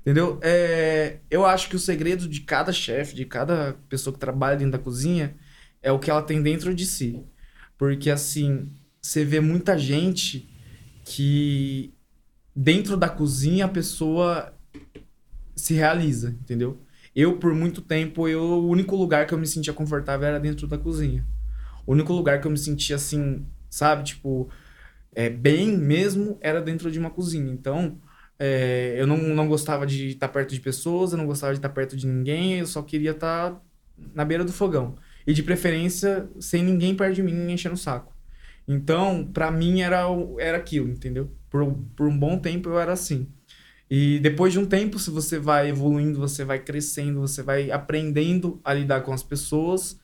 [0.00, 0.38] Entendeu?
[0.42, 4.72] É, eu acho que o segredo de cada chefe, de cada pessoa que trabalha dentro
[4.72, 5.36] da cozinha,
[5.82, 7.22] é o que ela tem dentro de si.
[7.80, 8.68] Porque, assim,
[9.00, 10.46] você vê muita gente
[11.02, 11.94] que
[12.54, 14.54] dentro da cozinha a pessoa
[15.56, 16.82] se realiza, entendeu?
[17.16, 20.66] Eu, por muito tempo, eu, o único lugar que eu me sentia confortável era dentro
[20.66, 21.26] da cozinha.
[21.86, 24.50] O único lugar que eu me sentia assim, sabe, tipo,
[25.14, 27.50] é, bem mesmo, era dentro de uma cozinha.
[27.50, 27.98] Então,
[28.38, 31.70] é, eu não, não gostava de estar perto de pessoas, eu não gostava de estar
[31.70, 33.58] perto de ninguém, eu só queria estar
[34.12, 34.98] na beira do fogão.
[35.26, 38.14] E de preferência, sem ninguém perto de mim enchendo o saco.
[38.66, 40.04] Então, pra mim era,
[40.38, 41.30] era aquilo, entendeu?
[41.48, 43.28] Por, por um bom tempo eu era assim.
[43.90, 48.60] E depois de um tempo, se você vai evoluindo, você vai crescendo, você vai aprendendo
[48.62, 49.98] a lidar com as pessoas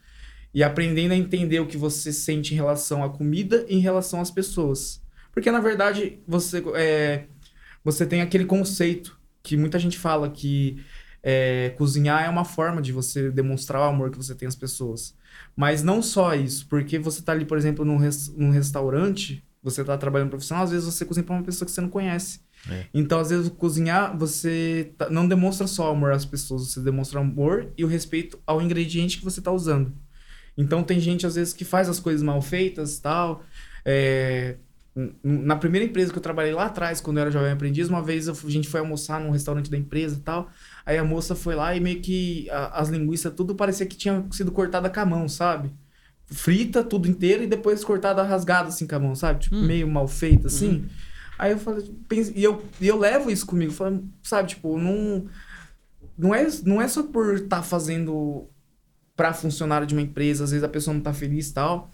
[0.53, 4.21] e aprendendo a entender o que você sente em relação à comida e em relação
[4.21, 5.01] às pessoas.
[5.33, 7.27] Porque, na verdade, você, é,
[7.85, 10.85] você tem aquele conceito que muita gente fala que
[11.29, 15.13] é, cozinhar é uma forma de você demonstrar o amor que você tem às pessoas.
[15.57, 19.83] Mas não só isso, porque você tá ali, por exemplo, num, res- num restaurante, você
[19.83, 22.39] tá trabalhando profissional, às vezes você cozinha pra uma pessoa que você não conhece.
[22.71, 22.85] É.
[22.95, 27.73] Então, às vezes, cozinhar, você tá- não demonstra só amor às pessoas, você demonstra amor
[27.77, 29.93] e o respeito ao ingrediente que você tá usando.
[30.57, 33.43] Então, tem gente, às vezes, que faz as coisas mal feitas tal.
[33.85, 34.57] É,
[35.23, 38.31] Na primeira empresa que eu trabalhei lá atrás, quando eu era jovem aprendiz, uma vez
[38.31, 40.49] a gente foi almoçar num restaurante da empresa e tal.
[40.87, 44.25] Aí a moça foi lá e meio que a- as linguiças tudo parecia que tinha
[44.31, 45.71] sido cortada com a mão, sabe?
[46.27, 49.41] Frita tudo inteiro e depois cortada rasgada assim com a mão, sabe?
[49.41, 49.67] Tipo, Hum.
[49.67, 50.87] meio mal feita assim.
[51.39, 55.27] Aí eu falei, pense- e eu, e eu levo isso comigo, falando, sabe, tipo, não
[56.19, 58.49] não é, não é só por estar fazendo
[59.15, 61.91] pra funcionário de uma empresa, às vezes a pessoa não tá feliz e tal.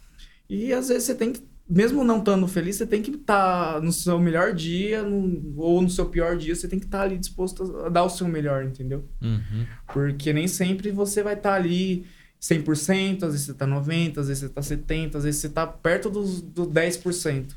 [0.49, 1.43] E às vezes você tem que,
[1.73, 5.89] mesmo não estando feliz, você tem que estar no seu melhor dia, no- ou no
[5.91, 9.05] seu pior dia, você tem que estar ali disposto a dar o seu melhor, entendeu?
[9.21, 9.67] Uhum.
[9.93, 12.05] Porque nem sempre você vai estar ali
[12.41, 15.67] 100%, às vezes você tá 90%, às vezes você tá 70%, às vezes você tá
[15.67, 17.55] perto dos, do 10%.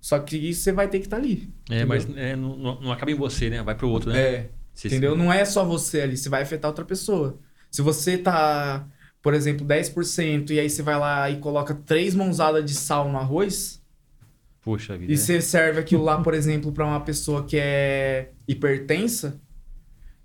[0.00, 1.48] Só que você vai ter que estar ali.
[1.68, 3.62] É, mas é, não, não- acaba em você, né?
[3.62, 4.18] Vai pro outro, né?
[4.20, 5.14] É, Se- entendeu?
[5.16, 7.38] Não é só você ali, você vai afetar outra pessoa.
[7.70, 8.86] Se você tá,
[9.22, 13.18] por exemplo, 10% e aí você vai lá e coloca três mãozadas de sal no
[13.18, 13.80] arroz,
[14.62, 15.12] Poxa vida.
[15.12, 19.40] e você serve aquilo lá, por exemplo, para uma pessoa que é hipertensa,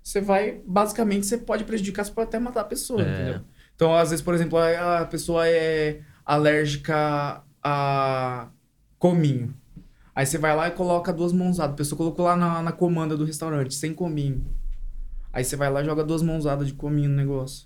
[0.02, 3.12] você vai, basicamente, você pode prejudicar, você pode até matar a pessoa, É.
[3.14, 3.40] entendeu?
[3.74, 8.48] Então, às vezes, por exemplo, a a pessoa é alérgica a
[8.98, 9.54] cominho.
[10.14, 11.74] Aí você vai lá e coloca duas mãozadas.
[11.74, 14.42] A pessoa colocou lá na, na comanda do restaurante, sem cominho.
[15.32, 17.65] Aí você vai lá e joga duas mãozadas de cominho no negócio.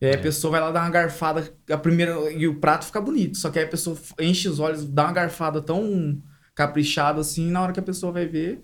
[0.00, 0.16] E aí É.
[0.16, 3.50] a pessoa vai lá dar uma garfada, a primeira e o prato fica bonito, só
[3.50, 6.20] que aí a pessoa enche os olhos, dá uma garfada tão
[6.54, 8.62] caprichada assim, e na hora que a pessoa vai ver,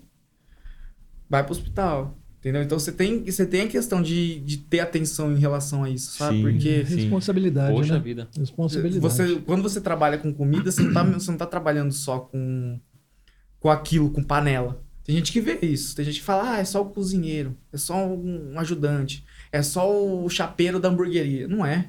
[1.29, 2.17] vai pro hospital.
[2.39, 2.61] Entendeu?
[2.61, 6.17] Então você tem, você tem a questão de, de ter atenção em relação a isso,
[6.17, 6.37] sabe?
[6.37, 6.41] Sim.
[6.43, 6.95] Porque Sim.
[6.95, 7.99] Responsabilidade, Poxa né?
[7.99, 8.27] vida.
[8.37, 8.99] Responsabilidade.
[9.01, 12.79] você, quando você trabalha com comida, você não, tá, você não tá trabalhando só com,
[13.59, 14.81] com aquilo, com panela.
[15.03, 15.95] Tem gente que vê isso.
[15.95, 19.89] Tem gente que fala, ah, é só o cozinheiro, é só um ajudante, é só
[19.91, 21.47] o chapeiro da hamburgueria.
[21.47, 21.87] Não é.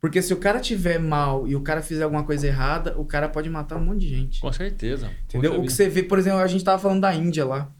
[0.00, 3.28] Porque se o cara tiver mal e o cara fizer alguma coisa errada, o cara
[3.28, 4.40] pode matar um monte de gente.
[4.40, 5.10] Com certeza.
[5.28, 5.50] Entendeu?
[5.50, 7.70] Poxa O que você vê, por exemplo, a gente tava falando da Índia lá.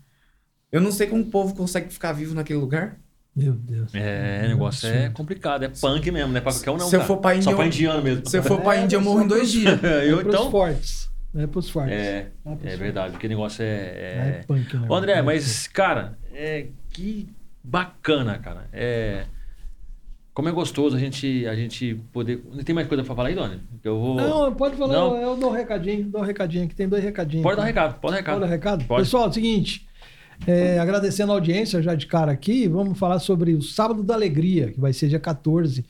[0.70, 2.98] Eu não sei como o povo consegue ficar vivo naquele lugar.
[3.34, 3.94] Meu Deus.
[3.94, 5.62] É, o negócio é complicado.
[5.62, 6.40] É punk mesmo, né?
[6.40, 6.88] Pra qualquer um não.
[6.88, 8.28] Se eu for pra Índia, Só pra indiano mesmo.
[8.28, 9.78] Se eu for pra É, Índia, eu morro em dois dias.
[9.82, 10.50] É eu pros então.
[10.50, 11.10] fortes.
[11.34, 11.92] É pros fortes.
[11.92, 13.12] É, É pros é verdade.
[13.12, 13.66] Porque o negócio é.
[13.66, 14.44] É, é...
[14.46, 14.86] punk, né?
[14.88, 17.28] Ô, André, mas, cara, é, que
[17.70, 18.68] bacana, cara.
[18.72, 19.26] É,
[20.34, 22.38] como é gostoso a gente, a gente poder.
[22.64, 23.60] Tem mais coisa pra falar aí, Doni?
[23.80, 24.14] Que Eu vou.
[24.16, 25.16] Não, pode falar, Não?
[25.16, 27.42] eu dou um recadinho, dou um recadinho aqui, tem dois recadinhos.
[27.44, 28.34] pode dar um recado, pode dar recado.
[28.34, 28.84] Pode dar recado?
[28.86, 29.02] Pode.
[29.02, 29.86] Pessoal, é o seguinte,
[30.46, 34.72] é, agradecendo a audiência já de cara aqui, vamos falar sobre o Sábado da Alegria,
[34.72, 35.84] que vai ser dia 14,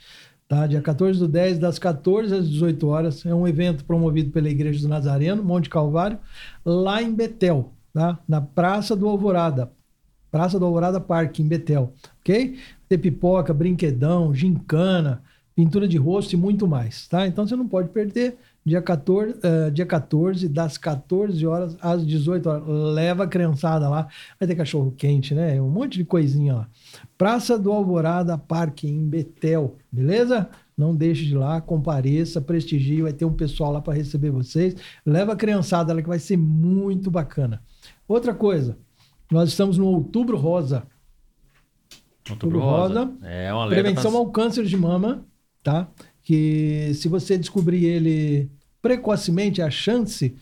[0.49, 0.67] tá?
[0.67, 3.25] Dia 14 do 10, das 14 às 18 horas.
[3.25, 6.19] É um evento promovido pela Igreja do Nazareno, Monte Calvário,
[6.65, 8.19] lá em Betel, tá?
[8.29, 9.71] Na Praça do Alvorada.
[10.31, 12.59] Praça do Alvorada Parque, em Betel, ok?
[12.89, 15.23] Ter pipoca, brinquedão, gincana,
[15.55, 17.27] pintura de rosto e muito mais, tá?
[17.27, 18.39] Então você não pode perder.
[18.65, 22.63] Dia 14, eh, dia 14, das 14 horas às 18 horas.
[22.67, 24.07] Leva a criançada lá.
[24.39, 25.61] Vai ter cachorro quente, né?
[25.61, 26.69] Um monte de coisinha lá.
[27.17, 30.49] Praça do Alvorada Parque, em Betel, beleza?
[30.77, 34.75] Não deixe de ir lá, compareça, prestigie, vai ter um pessoal lá para receber vocês.
[35.05, 37.63] Leva a criançada lá que vai ser muito bacana.
[38.09, 38.79] Outra coisa,
[39.31, 40.85] nós estamos no Outubro Rosa.
[42.29, 43.11] Outubro rosa.
[43.23, 43.83] É uma alerta.
[43.83, 45.25] Prevenção ao câncer de mama,
[45.63, 45.89] tá?
[46.23, 48.49] Que se você descobrir ele
[48.81, 50.35] precocemente, a chance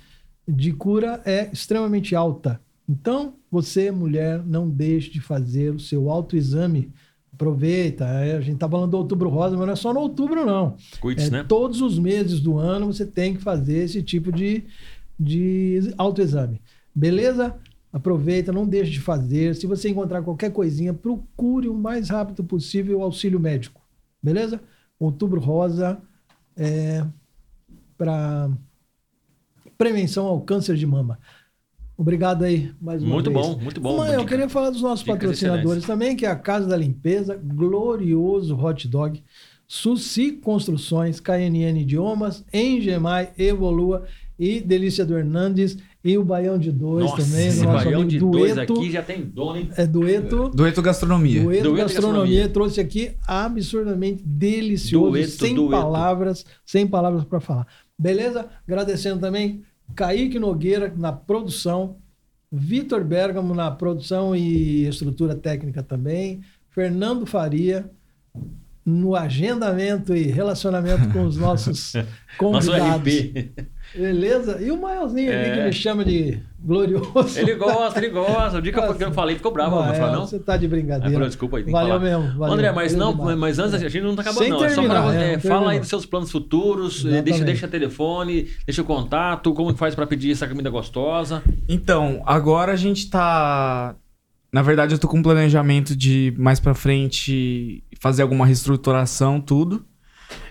[0.46, 2.60] de cura é extremamente alta.
[2.88, 6.90] Então, você, mulher, não deixe de fazer o seu autoexame.
[7.32, 10.44] Aproveita, é, a gente tá falando do outubro rosa, mas não é só no outubro,
[10.44, 10.76] não.
[11.00, 11.44] Cuide-se, É, né?
[11.46, 14.64] Todos os meses do ano você tem que fazer esse tipo de,
[15.18, 16.60] de autoexame.
[16.94, 17.54] Beleza?
[17.92, 19.54] Aproveita, não deixe de fazer.
[19.54, 23.80] Se você encontrar qualquer coisinha, procure o mais rápido possível o auxílio médico.
[24.22, 24.60] Beleza?
[24.98, 26.00] Outubro Rosa
[26.56, 27.04] é
[27.96, 28.50] para
[29.76, 31.18] prevenção ao câncer de mama.
[31.96, 33.46] Obrigado aí mais uma Muito vez.
[33.46, 33.96] bom, muito bom.
[33.96, 37.36] Mãe, eu queria falar dos nossos Dicas patrocinadores também, que é a Casa da Limpeza,
[37.36, 39.22] Glorioso Hot Dog,
[39.66, 44.04] Suci Construções, KNN Idiomas, Engemai, Evolua
[44.38, 48.10] e Delícia do Hernandes e o Baião de Dois Nossa, também, esse nosso baião amigo
[48.10, 48.72] de dois Dueto.
[48.74, 49.68] aqui já tem dono, hein?
[49.76, 50.48] É Dueto.
[50.50, 51.42] Dueto Gastronomia.
[51.42, 52.48] Dueto, Dueto Gastronomia, Gastronomia.
[52.48, 55.70] trouxe aqui absurdamente delicioso, Dueto, sem dueto.
[55.72, 57.66] palavras, sem palavras para falar.
[57.98, 58.46] Beleza?
[58.66, 59.62] Agradecendo também
[59.94, 61.96] Kaique Nogueira na produção,
[62.50, 67.90] Vitor Bergamo na produção e estrutura técnica também, Fernando Faria
[68.86, 71.92] no agendamento e relacionamento com os nossos
[72.40, 73.12] Nosso convidados.
[73.12, 73.50] RP.
[73.94, 74.60] Beleza?
[74.60, 75.54] E o Maelzinho ali É.
[75.56, 77.38] que me chama de glorioso.
[77.38, 78.58] Ele gosta, ele gosta.
[78.58, 79.76] O dia que eu- que falei, ficou bravo.
[79.80, 80.26] Mael, falou, não?
[80.26, 81.10] Você tá de Ah, brincadeira.
[81.14, 82.04] pronto, desculpa aí, tem que Valeu falar.
[82.20, 82.38] mesmo.
[82.38, 83.38] Valeu, André, mas não, demais.
[83.38, 84.64] mas antes a gente não tá acabando, Sem não.
[84.64, 87.24] É só terminar, pra, é, é, fala aí dos seus planos futuros, eh, Exatamente.
[87.24, 91.42] deixa, deixa telefone, deixa o contato, como faz pra pedir essa comida gostosa.
[91.68, 93.94] Então, agora a gente tá.
[94.52, 99.84] Na verdade, eu tô com um planejamento de mais pra frente fazer alguma reestruturação, tudo.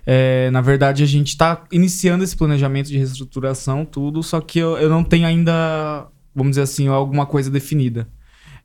[0.09, 4.77] É, na verdade, a gente tá iniciando esse planejamento de reestruturação, tudo, só que eu,
[4.77, 8.07] eu não tenho ainda, vamos dizer assim, alguma coisa definida.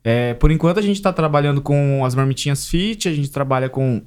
[0.05, 4.01] É, por enquanto, a gente tá trabalhando com as marmitinhas fit, a gente trabalha com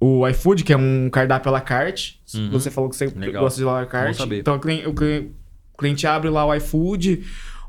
[0.00, 2.20] o iFood, que é um cardápio à la carte.
[2.32, 2.50] Uhum.
[2.50, 3.42] Você falou que você Legal.
[3.42, 4.22] gosta de à la carte.
[4.34, 5.32] Então, o cliente, o cli-
[5.74, 7.24] o cliente abre lá o iFood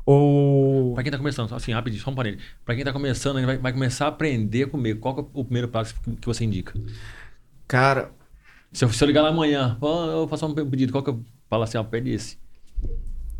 [0.06, 0.94] ou...
[0.94, 2.38] Pra quem tá começando, assim, rapidinho, só um parede.
[2.64, 5.00] Pra quem tá começando, ele vai, vai começar a aprender a comer.
[5.00, 6.72] Qual que é o primeiro prato que você indica?
[7.66, 8.10] Cara,
[8.72, 11.22] Se eu, se eu ligar lá amanhã, ó, eu faço um pedido, qual que eu
[11.48, 12.36] falo assim, ó, pede esse.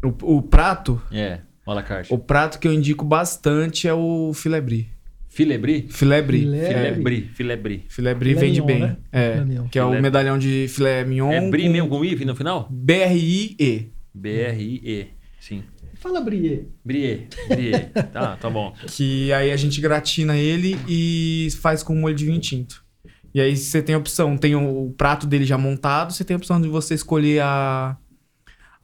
[0.03, 2.13] o, o prato, É, la carte.
[2.13, 4.33] o prato que eu indico bastante é o
[6.97, 7.81] brie, filé brie.
[7.89, 8.81] filé brie Filé vende bem.
[8.81, 8.97] né?
[9.13, 11.31] É, Filé que é o medalhão de filé mignon.
[11.31, 12.67] É brie com mesmo com I no final?
[12.69, 13.93] B-R-I-E.
[14.13, 15.07] B-R-I-E,
[15.39, 15.63] sim.
[15.95, 16.67] Fala, Brie.
[16.85, 17.73] Brie, brie.
[18.11, 18.75] tá, tá bom.
[18.89, 22.83] Que aí a gente gratina ele e faz com molho de vinho tinto.
[23.33, 26.39] E aí você tem a opção, tem o prato dele já montado, você tem a
[26.39, 27.97] opção de você escolher a,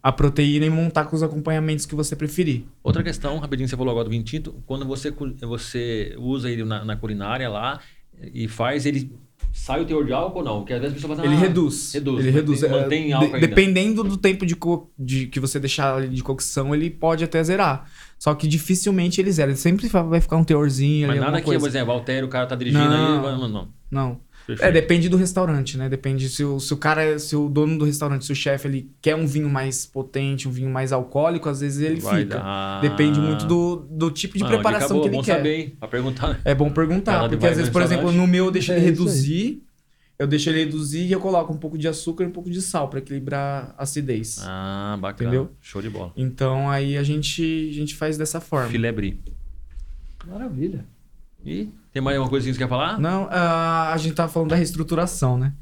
[0.02, 2.64] a proteína e montar com os acompanhamentos que você preferir.
[2.82, 4.54] Outra questão, rapidinho, você falou agora do vinho tinto.
[4.64, 5.12] Quando você,
[5.42, 7.80] você usa ele na, na culinária lá
[8.32, 9.12] e faz, ele
[9.52, 10.58] sai o teor de álcool ou não?
[10.60, 11.92] Porque às vezes a pessoa fala Ele ah, reduz.
[11.92, 12.62] reduz, Ele reduz.
[12.62, 13.48] É, mantém de- álcool ainda.
[13.48, 17.90] Dependendo do tempo de, co- de que você deixar de cocção, ele pode até zerar.
[18.16, 19.50] Só que dificilmente ele zera.
[19.50, 22.46] Ele sempre vai ficar um teorzinho Mas ali, nada que, por exemplo, altera, o cara
[22.46, 23.26] tá dirigindo Não.
[23.26, 23.38] aí.
[23.38, 23.68] Não, não.
[23.90, 24.20] Não.
[24.46, 24.68] Perfeito.
[24.68, 25.88] É, depende do restaurante, né?
[25.88, 28.90] Depende se o, se o cara, se o dono do restaurante, se o chefe, ele
[29.02, 32.38] quer um vinho mais potente, um vinho mais alcoólico, às vezes ele Vai fica.
[32.38, 35.36] dar- Depende muito do, do tipo de preparação que ele bom quer.
[35.38, 35.72] saber, hein?
[35.78, 36.40] Pra perguntar.
[36.44, 38.84] É bom perguntar, Cara, porque às vezes, por exemplo, no meu eu deixo É ele
[38.84, 39.62] reduzir,
[40.18, 42.62] eu deixo ele reduzir e eu coloco um pouco de açúcar e um pouco de
[42.62, 44.38] sal pra equilibrar a acidez.
[44.42, 45.28] Ah, bacana.
[45.28, 45.50] Entendeu?
[45.60, 46.12] Show de bola.
[46.16, 48.68] Então aí a gente, a gente faz dessa forma.
[48.70, 49.18] Filé brie.
[50.26, 50.84] Maravilha.
[51.44, 53.00] E tem mais alguma coisa que você quer falar?
[53.00, 55.54] Não, ah, a gente tava falando da reestruturação, né?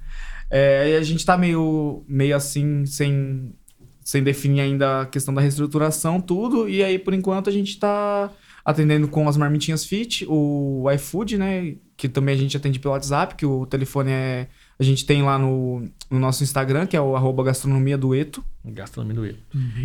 [0.50, 3.54] É, e a gente tá meio, meio assim, sem,
[4.00, 6.68] sem definir ainda a questão da reestruturação, tudo.
[6.68, 8.32] E aí, por enquanto, a gente tá
[8.64, 11.76] atendendo com as marmitinhas fit, o iFood, né?
[11.96, 14.48] Que também a gente atende pelo WhatsApp, que o telefone é.
[14.76, 18.44] A gente tem lá no, no nosso Instagram, que é o arroba gastronomia dueto.
[18.64, 19.38] Gastronomia do Eto.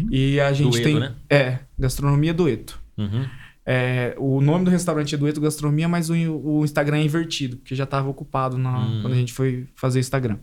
[0.10, 1.00] E a gente Dueto, tem.
[1.00, 1.14] né?
[1.30, 2.82] É, gastronomia dueto.
[2.98, 3.28] Uhum.
[3.72, 7.76] É, o nome do restaurante é Dueto Gastronomia, mas o, o Instagram é invertido, porque
[7.76, 9.00] já estava ocupado na- Hum.
[9.04, 10.38] quando a gente foi fazer o Instagram.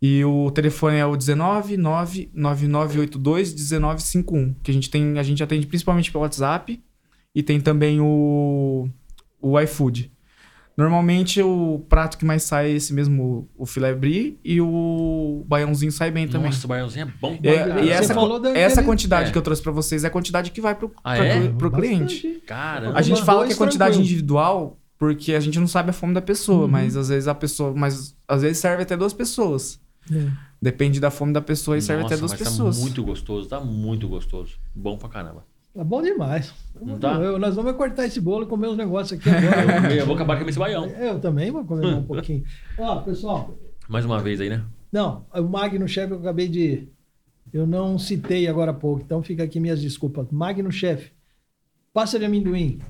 [0.00, 5.66] E o telefone é o 19 99982 1951, que a gente tem, a gente atende
[5.66, 6.82] principalmente pelo WhatsApp
[7.34, 8.88] e tem também o
[9.40, 10.10] o iFood.
[10.76, 15.90] Normalmente o prato que mais sai é esse mesmo, o filé brie e o baiãozinho
[15.90, 16.50] sai bem também.
[16.50, 17.38] Nossa, o baiãozinho é bom.
[17.42, 17.80] É, cara.
[17.80, 18.14] e Você essa,
[18.58, 19.32] essa quantidade É.
[19.32, 21.48] que eu trouxe pra vocês é a quantidade que vai pro, Ah, pra- é?
[21.48, 22.42] pro cliente.
[22.46, 24.04] Cara, A gente fala que é quantidade tranquilo.
[24.12, 26.68] individual porque a gente não sabe a fome da pessoa, Uhum.
[26.68, 29.80] mas às vezes a pessoa, mas às vezes serve até duas pessoas.
[30.12, 30.26] É.
[30.60, 32.76] Depende da fome da pessoa e serve Nossa, até duas mas pessoas.
[32.76, 34.58] Tá muito gostoso, tá muito gostoso.
[34.74, 35.44] Bom pra caramba.
[35.76, 36.54] Tá bom demais.
[36.80, 37.14] Não tá?
[37.20, 39.92] Eu- nós vamos cortar esse bolo e comer os negócios aqui agora.
[39.94, 40.86] Eu vou acabar com esse baião.
[40.86, 42.42] eu também vou comer um pouquinho.
[42.78, 43.54] Ó, pessoal,
[43.88, 44.64] Mais uma vez aí, né?
[44.90, 46.88] não, o Magno Chef eu acabei de.
[47.52, 50.26] Eu não citei agora há pouco, então fica aqui minhas desculpas.
[50.30, 51.10] Magno Chef,
[51.92, 52.80] pasta de amendoim,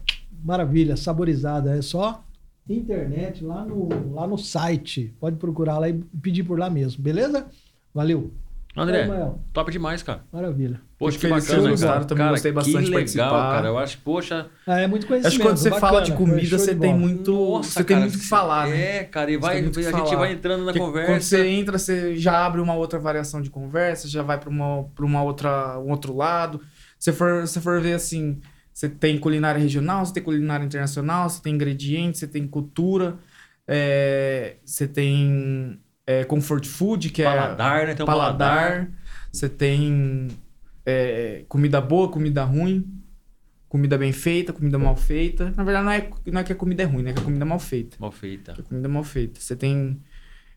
[0.45, 1.77] maravilha, saborizada.
[1.77, 2.25] É só
[2.69, 5.15] internet lá no, lá no site.
[5.21, 7.47] Pode procurar lá e pedir por lá mesmo, beleza?
[7.93, 8.31] Valeu.
[8.77, 10.25] André, Mael, top demais, cara.
[10.31, 10.81] maravilha.
[10.99, 12.05] Poxa, que feliz bacana, que vocês cara.
[12.05, 13.53] também cara, gostei bastante que de legal, participar.
[13.53, 13.69] cara.
[13.69, 14.47] Eu acho, poxa...
[14.67, 15.27] Ah, é muito conhecimento.
[15.29, 17.97] Acho que quando você bacana, fala de comida, você de tem muito, Nossa, você tem
[17.97, 18.97] cara, muito o que falar, né?
[18.97, 20.17] É, cara, e vai, tem a que gente falar.
[20.17, 21.13] vai entrando na Porque conversa.
[21.13, 24.85] Quando você entra, você já abre uma outra variação de conversa, já vai para uma,
[24.95, 26.61] pra uma outra, um outro lado.
[26.99, 28.41] Se for, se for ver assim,
[28.73, 33.17] você tem culinária regional, você tem culinária internacional, você tem ingredientes, você tem cultura,
[33.67, 37.93] é, você tem é, comfort food, que Paladar, né?
[37.93, 38.91] é Tem um paladar,
[39.33, 40.29] você tem
[40.85, 43.03] é, comida boa, comida ruim,
[43.69, 45.53] comida bem feita, comida mal feita.
[45.57, 47.13] Na verdade, não é, não é que a comida é ruim, né?
[47.13, 47.97] Que a comida é mal feita.
[47.99, 48.53] Mal feita.
[48.53, 49.41] A comida é mal feita.
[49.41, 50.01] Você tem.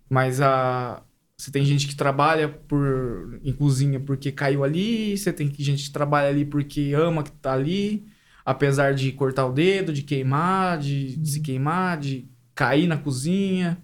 [0.10, 1.04] Mas a.
[1.36, 5.92] Você tem gente que trabalha por, em cozinha porque caiu ali, você tem gente que
[5.92, 8.06] trabalha ali porque ama que tá ali,
[8.44, 13.82] apesar de cortar o dedo, de queimar, de, de se queimar, de cair na cozinha.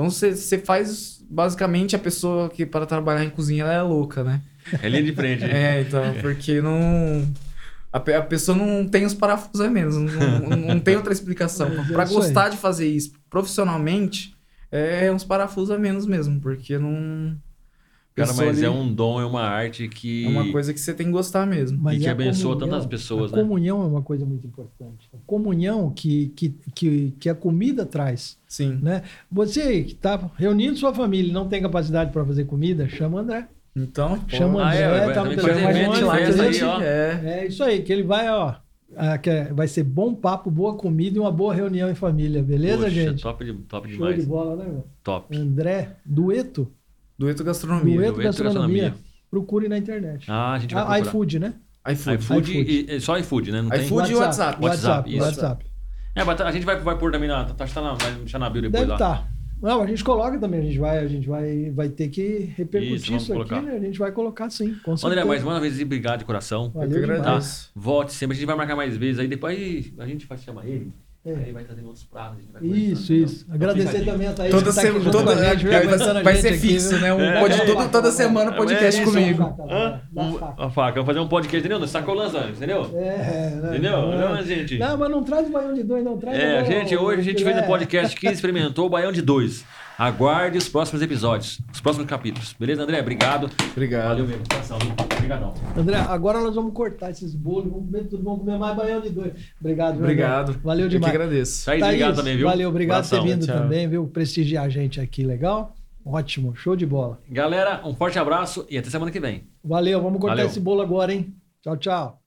[0.00, 4.40] Então você, faz basicamente a pessoa que para trabalhar em cozinha ela é louca, né?
[4.82, 5.44] É linha de frente.
[5.46, 7.28] É, então, porque não.
[7.92, 11.68] A, a pessoa não tem os parafusos a menos, não, não, tem outra explicação.
[11.90, 14.34] É Pra isso gostar de fazer isso profissionalmente,
[14.70, 17.36] é uns parafusos a menos mesmo, porque não.
[18.26, 20.24] Cara, mas ali- é um dom, é uma arte que...
[20.26, 21.78] é uma coisa que você tem que gostar mesmo.
[21.80, 23.42] Mas E que a abençoa comunhão- tantas pessoas, a né?
[23.42, 25.08] comunhão é uma coisa muito importante.
[25.14, 28.38] A comunhão que, que, que, que a comida traz.
[28.46, 28.78] Sim.
[28.82, 29.02] Né?
[29.30, 33.20] Você que está reunindo sua família e não tem capacidade para fazer comida, chama o
[33.20, 33.46] André.
[33.74, 35.22] Então, Chama o Ah, é, André, vai- tá
[36.66, 36.80] ó.
[36.82, 37.20] É.
[37.42, 38.54] É isso aí, que ele vai, ó.
[39.22, 42.78] que é- vai ser bom papo, boa comida e uma boa reunião em família, beleza,
[42.78, 43.22] Poxa, gente?
[43.22, 44.16] top, de, top Show demais.
[44.20, 44.84] de bola, né, meu?
[45.04, 45.36] Top.
[45.36, 46.68] André, dueto,
[47.20, 47.96] Dueto Gastronomia.
[47.96, 48.82] dueto, Dueto gastronomia.
[48.84, 49.10] Gastronomia.
[49.30, 50.24] Procure na internet.
[50.26, 51.06] Ah, a gente vai Ah, procurar.
[51.06, 51.54] iFood, né?
[51.86, 52.16] iFood.
[52.16, 52.86] iFood, iFood.
[52.96, 53.60] e, só iFood, né?
[53.60, 53.84] Não tem...
[53.84, 54.64] iFood e WhatsApp.
[54.64, 55.22] WhatsApp, isso.
[55.22, 55.66] WhatsApp.
[56.16, 57.44] É, a gente vai, vai pôr também na...
[57.44, 58.94] Tá, tá na, vai deixar na bio depois Deve lá.
[58.96, 59.30] estar.
[59.60, 63.14] Não, a gente coloca também, a gente vai, a gente vai, vai ter que repercutir
[63.16, 63.76] Isso, isso, aqui, né?
[63.76, 65.06] A gente vai colocar sim, com certeza.
[65.06, 66.72] André, mais uma vez, obrigado de coração.
[66.74, 67.70] Eu que Valeu agradeço.
[67.76, 69.18] Volte sempre, a gente vai marcar mais vezes.
[69.18, 70.90] Aí depois a gente vai chamar ele.
[71.22, 71.34] É.
[71.34, 72.38] Aí vai trazendo outros pratos.
[72.38, 73.46] a gente vai Isso, isso.
[73.52, 75.62] Agradecer Então, fica a também a Thaís Toda que tá junto Toda, com a gente,
[75.64, 75.72] viu?
[75.72, 77.12] vai, vai ser fixo, né?
[77.12, 77.64] Um É, pod- é.
[77.66, 79.42] todo- toda semana É podcast isso, comigo.
[79.44, 80.00] faca, Hã?
[80.16, 80.62] Um- faca.
[80.64, 81.86] A faca, vamos fazer um podcast, entendeu?
[81.86, 82.90] Tá colando, entendeu?
[82.94, 83.68] É, né?
[83.70, 83.92] Entendeu?
[84.00, 84.78] Não, Não, gente.
[84.78, 86.38] Não, mas não traz o baião de dois, não traz.
[86.38, 87.62] É, o- gente, hoje a gente fez um é.
[87.66, 89.62] podcast que experimentou o Baião de Dois.
[90.00, 92.56] Aguarde os próximos episódios, os próximos capítulos.
[92.58, 93.02] Beleza, André?
[93.02, 93.50] Obrigado.
[93.72, 94.08] Obrigado.
[94.08, 94.42] Valeu mesmo.
[94.48, 94.92] Viu?
[95.14, 95.54] Obrigadão.
[95.76, 99.10] André, agora nós vamos cortar esses bolos, vamos comer tudo, vamos comer mais baião de
[99.10, 99.34] dois.
[99.60, 100.12] Obrigado, viu, André?
[100.14, 100.58] Obrigado.
[100.64, 101.14] Valeu Eu que demais.
[101.14, 101.66] agradeço.
[101.66, 102.46] Thaís, Thaís, obrigado também, viu?
[102.48, 103.58] Valeu, obrigado por ter vindo Tchau.
[103.58, 104.06] também, viu?
[104.06, 105.74] Prestigiar a gente aqui, legal?
[106.02, 107.20] Ótimo, show de bola.
[107.28, 109.48] Galera, um forte abraço e até semana que vem.
[109.62, 110.46] Valeu, vamos cortar Valeu.
[110.46, 111.34] esse bolo agora, hein?
[111.62, 112.19] Tchau, tchau.